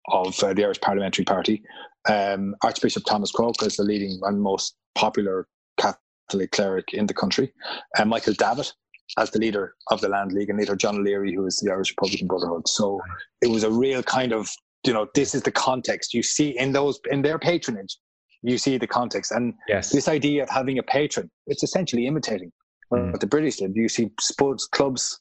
of 0.07 0.41
uh, 0.43 0.53
the 0.53 0.63
Irish 0.63 0.81
Parliamentary 0.81 1.25
Party. 1.25 1.63
Um, 2.09 2.55
Archbishop 2.63 3.03
Thomas 3.05 3.31
Croke 3.31 3.61
is 3.63 3.77
the 3.77 3.83
leading 3.83 4.19
and 4.23 4.41
most 4.41 4.75
popular 4.95 5.47
Catholic 5.77 6.51
cleric 6.51 6.93
in 6.93 7.05
the 7.05 7.13
country. 7.13 7.53
Uh, 7.97 8.05
Michael 8.05 8.33
Davitt 8.33 8.73
as 9.17 9.31
the 9.31 9.39
leader 9.39 9.75
of 9.89 10.01
the 10.01 10.09
Land 10.09 10.31
League 10.31 10.49
and 10.49 10.57
leader 10.57 10.75
John 10.75 10.97
O'Leary, 10.97 11.33
who 11.33 11.45
is 11.45 11.57
the 11.57 11.71
Irish 11.71 11.91
Republican 11.91 12.27
Brotherhood. 12.27 12.67
So 12.67 13.01
it 13.41 13.49
was 13.49 13.63
a 13.63 13.69
real 13.69 14.01
kind 14.03 14.31
of, 14.31 14.49
you 14.85 14.93
know, 14.93 15.07
this 15.13 15.35
is 15.35 15.43
the 15.43 15.51
context 15.51 16.13
you 16.13 16.23
see 16.23 16.57
in 16.57 16.71
those 16.71 16.99
in 17.09 17.21
their 17.21 17.37
patronage. 17.37 17.97
You 18.43 18.57
see 18.57 18.77
the 18.77 18.87
context, 18.87 19.31
and 19.31 19.53
yes. 19.67 19.91
this 19.91 20.07
idea 20.07 20.41
of 20.41 20.49
having 20.49 20.79
a 20.79 20.83
patron, 20.83 21.29
it's 21.45 21.61
essentially 21.61 22.07
imitating 22.07 22.51
mm. 22.91 23.11
what 23.11 23.21
the 23.21 23.27
British 23.27 23.57
did. 23.57 23.75
You 23.75 23.87
see 23.87 24.09
sports 24.19 24.65
clubs 24.65 25.19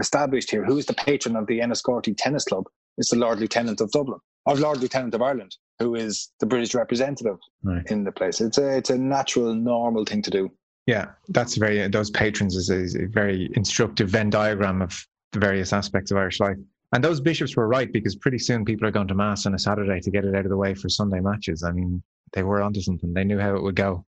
established 0.00 0.50
here. 0.50 0.64
Who 0.64 0.78
is 0.78 0.86
the 0.86 0.94
patron 0.94 1.36
of 1.36 1.46
the 1.46 1.60
Enniscorthy 1.60 2.14
Tennis 2.16 2.44
Club? 2.44 2.64
It's 2.98 3.10
the 3.10 3.16
Lord 3.16 3.40
Lieutenant 3.40 3.80
of 3.80 3.90
Dublin, 3.90 4.18
or 4.46 4.56
Lord 4.56 4.78
Lieutenant 4.78 5.14
of 5.14 5.22
Ireland, 5.22 5.56
who 5.78 5.94
is 5.94 6.30
the 6.40 6.46
British 6.46 6.74
representative 6.74 7.38
right. 7.62 7.86
in 7.90 8.04
the 8.04 8.12
place. 8.12 8.40
It's 8.40 8.58
a 8.58 8.76
it's 8.76 8.90
a 8.90 8.98
natural, 8.98 9.54
normal 9.54 10.04
thing 10.04 10.22
to 10.22 10.30
do. 10.30 10.50
Yeah, 10.86 11.10
that's 11.28 11.56
very 11.56 11.86
those 11.88 12.10
patrons 12.10 12.56
is 12.56 12.70
a, 12.70 12.76
is 12.76 12.94
a 12.96 13.06
very 13.06 13.50
instructive 13.54 14.10
Venn 14.10 14.30
diagram 14.30 14.82
of 14.82 15.06
the 15.32 15.38
various 15.38 15.72
aspects 15.72 16.10
of 16.10 16.18
Irish 16.18 16.40
life. 16.40 16.56
And 16.92 17.02
those 17.02 17.20
bishops 17.20 17.56
were 17.56 17.68
right 17.68 17.90
because 17.90 18.14
pretty 18.14 18.38
soon 18.38 18.66
people 18.66 18.86
are 18.86 18.90
going 18.90 19.08
to 19.08 19.14
mass 19.14 19.46
on 19.46 19.54
a 19.54 19.58
Saturday 19.58 19.98
to 20.00 20.10
get 20.10 20.26
it 20.26 20.34
out 20.34 20.44
of 20.44 20.50
the 20.50 20.56
way 20.56 20.74
for 20.74 20.90
Sunday 20.90 21.20
matches. 21.20 21.62
I 21.62 21.72
mean, 21.72 22.02
they 22.34 22.42
were 22.42 22.60
onto 22.60 22.82
something. 22.82 23.14
They 23.14 23.24
knew 23.24 23.38
how 23.38 23.56
it 23.56 23.62
would 23.62 23.76
go. 23.76 24.04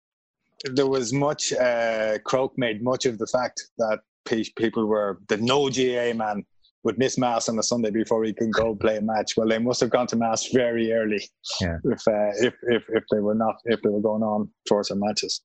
There 0.65 0.87
was 0.87 1.13
much. 1.13 1.53
Uh, 1.53 2.19
Croke 2.25 2.57
made 2.57 2.83
much 2.83 3.05
of 3.07 3.19
the 3.19 3.27
fact 3.27 3.63
that 3.79 4.01
people 4.25 4.87
were 4.87 5.19
the 5.29 5.37
no 5.39 5.71
GA 5.71 6.13
man 6.13 6.45
would 6.89 6.99
miss 6.99 7.19
mass 7.19 7.51
on 7.51 7.59
a 7.59 7.63
Sunday 7.63 7.91
before 7.91 8.25
he 8.25 8.33
could 8.33 8.51
go 8.51 8.75
play 8.75 8.97
a 8.97 9.03
match. 9.03 9.37
Well, 9.37 9.47
they 9.47 9.59
must 9.59 9.79
have 9.81 9.91
gone 9.91 10.07
to 10.07 10.17
mass 10.17 10.49
very 10.55 10.91
early 10.91 11.21
yeah. 11.61 11.77
if, 11.85 12.01
uh, 12.09 12.33
if 12.47 12.55
if 12.63 12.83
if 12.89 13.05
they 13.13 13.21
were 13.21 13.35
not 13.35 13.57
if 13.67 13.83
they 13.83 13.91
were 13.91 14.01
going 14.01 14.23
on 14.23 14.49
for 14.67 14.83
some 14.83 15.01
matches. 15.01 15.43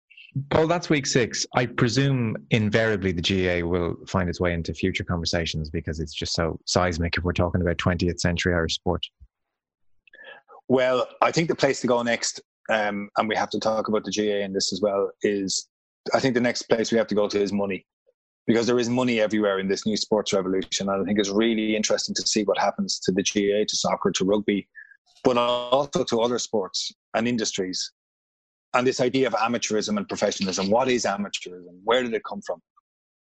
Paul, 0.52 0.68
that's 0.68 0.90
week 0.90 1.06
six. 1.06 1.46
I 1.54 1.66
presume 1.66 2.38
invariably 2.52 3.12
the 3.12 3.22
GA 3.22 3.64
will 3.64 3.98
find 4.08 4.30
its 4.30 4.40
way 4.40 4.54
into 4.54 4.74
future 4.74 5.04
conversations 5.04 5.70
because 5.70 6.00
it's 6.00 6.14
just 6.14 6.34
so 6.34 6.58
seismic 6.66 7.18
if 7.18 7.26
we're 7.26 7.34
talking 7.34 7.60
about 7.60 7.78
20th 7.78 8.22
century 8.22 8.54
Irish 8.54 8.76
sport. 8.76 9.06
Well, 10.70 11.06
I 11.22 11.32
think 11.34 11.50
the 11.50 11.56
place 11.56 11.82
to 11.82 11.88
go 11.88 12.02
next, 12.04 12.40
um, 12.70 13.10
and 13.18 13.28
we 13.28 13.36
have 13.36 13.50
to 13.50 13.60
talk 13.60 13.90
about 13.90 14.06
the 14.06 14.12
GA 14.12 14.44
in 14.44 14.54
this 14.54 14.72
as 14.72 14.80
well, 14.82 15.12
is 15.24 15.68
I 16.14 16.22
think 16.22 16.36
the 16.36 16.42
next 16.42 16.64
place 16.64 16.90
we 16.92 16.98
have 16.98 17.08
to 17.08 17.16
go 17.16 17.28
to 17.28 17.40
is 17.40 17.52
money 17.52 17.86
because 18.48 18.68
there 18.68 18.80
is 18.80 18.90
money 18.90 19.22
everywhere 19.22 19.60
in 19.60 19.68
this 19.68 19.86
new 19.86 19.98
sports 19.98 20.34
revolution. 20.34 20.90
And 20.90 21.02
I 21.02 21.06
think 21.06 21.20
it's 21.20 21.30
really 21.30 21.76
interesting 21.76 22.14
to 22.16 22.28
see 22.28 22.44
what 22.44 22.58
happens 22.58 23.00
to 23.00 23.12
the 23.12 23.24
GAA, 23.24 23.66
to 23.68 23.76
soccer, 23.76 24.12
to 24.12 24.26
rugby, 24.26 24.68
but 25.24 25.38
also 25.38 26.04
to 26.04 26.22
other 26.22 26.40
sports 26.40 26.92
and 27.14 27.28
industries 27.28 27.92
and 28.74 28.86
this 28.88 29.00
idea 29.00 29.28
of 29.28 29.34
amateurism 29.34 29.98
and 29.98 30.08
professionalism. 30.10 30.70
What 30.70 30.90
is 30.90 31.06
amateurism? 31.06 31.80
Where 31.84 32.04
did 32.04 32.14
it 32.14 32.24
come 32.28 32.42
from? 32.42 32.62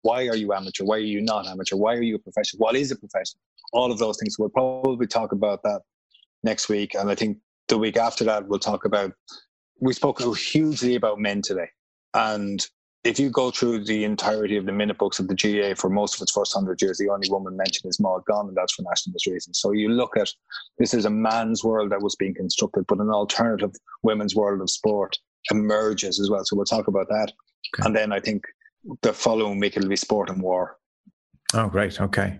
Why 0.03 0.28
are 0.28 0.36
you 0.36 0.53
amateur? 0.53 0.84
Why 0.84 0.97
are 0.97 0.99
you 0.99 1.22
not 1.22 1.47
amateur? 1.47 1.76
Why 1.76 1.95
are 1.95 2.01
you 2.01 2.16
a 2.16 2.20
professional? 2.20 2.59
What 2.59 2.76
is 2.76 2.91
a 2.91 2.95
profession? 2.95 3.39
All 3.74 3.91
of 3.91 3.99
those 3.99 4.18
things. 4.20 4.38
We'll 4.39 4.49
probably 4.49 5.07
talk 5.07 5.32
about 5.32 5.62
that 5.64 5.82
next 6.43 6.70
week. 6.70 6.95
And 6.95 7.09
I 7.09 7.16
think 7.16 7.38
the 7.68 7.78
week 7.78 7.97
after 7.97 8.24
that, 8.26 8.47
we'll 8.47 8.59
talk 8.59 8.86
about, 8.86 9.14
we 9.80 9.93
spoke 9.93 10.22
hugely 10.38 10.95
about 10.95 11.20
men 11.20 11.41
today. 11.41 11.70
And 12.14 12.66
if 13.04 13.20
you 13.20 13.30
go 13.30 13.49
through 13.49 13.84
the 13.86 14.04
entirety 14.04 14.58
of 14.58 14.66
the 14.66 14.72
minute 14.72 14.97
books 14.97 15.20
of 15.20 15.28
the 15.28 15.34
GA 15.34 15.74
for 15.74 15.89
most 15.89 16.16
of 16.16 16.22
its 16.22 16.32
first 16.32 16.54
hundred 16.54 16.82
years, 16.82 16.97
the 16.97 17.10
only 17.10 17.30
woman 17.30 17.58
mentioned 17.58 17.89
is 17.89 17.99
Maud 17.99 18.24
Gonne, 18.26 18.47
and 18.47 18.56
that's 18.56 18.74
for 18.74 18.84
nationalist 18.84 19.26
reasons. 19.26 19.60
So 19.60 19.72
you 19.72 19.89
look 19.89 20.16
at 20.18 20.30
this 20.78 20.93
is 20.93 21.06
a 21.06 21.10
man's 21.10 21.64
world 21.64 21.91
that 21.91 22.02
was 22.02 22.16
being 22.16 22.36
constructed, 22.36 22.86
but 22.88 22.99
an 22.99 23.10
alternative 23.10 23.72
women's 24.04 24.36
world 24.36 24.62
of 24.62 24.70
sport 24.70 25.18
emerges 25.49 26.20
as 26.20 26.30
well. 26.30 26.43
So 26.45 26.56
we'll 26.56 26.66
talk 26.66 26.88
about 26.88 27.08
that. 27.10 27.32
Okay. 27.74 27.88
And 27.88 27.95
then 27.95 28.12
I 28.12 28.20
think 28.20 28.43
the 29.02 29.14
following 29.14 29.60
week 29.60 29.78
it'll 29.78 29.89
be 29.89 29.95
sport 29.95 30.30
and 30.30 30.41
war. 30.41 30.78
Oh, 31.54 31.70
great. 31.70 31.99
Okay. 31.99 32.39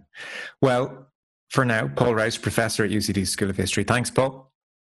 Well, 0.62 1.07
for 1.49 1.66
now, 1.66 1.88
Paul 1.88 2.16
Rouse, 2.16 2.38
professor 2.38 2.84
at 2.84 2.91
UCD 2.91 3.28
School 3.28 3.49
of 3.49 3.57
History. 3.57 3.84
Thanks, 3.84 4.09
Paul. 4.09 4.51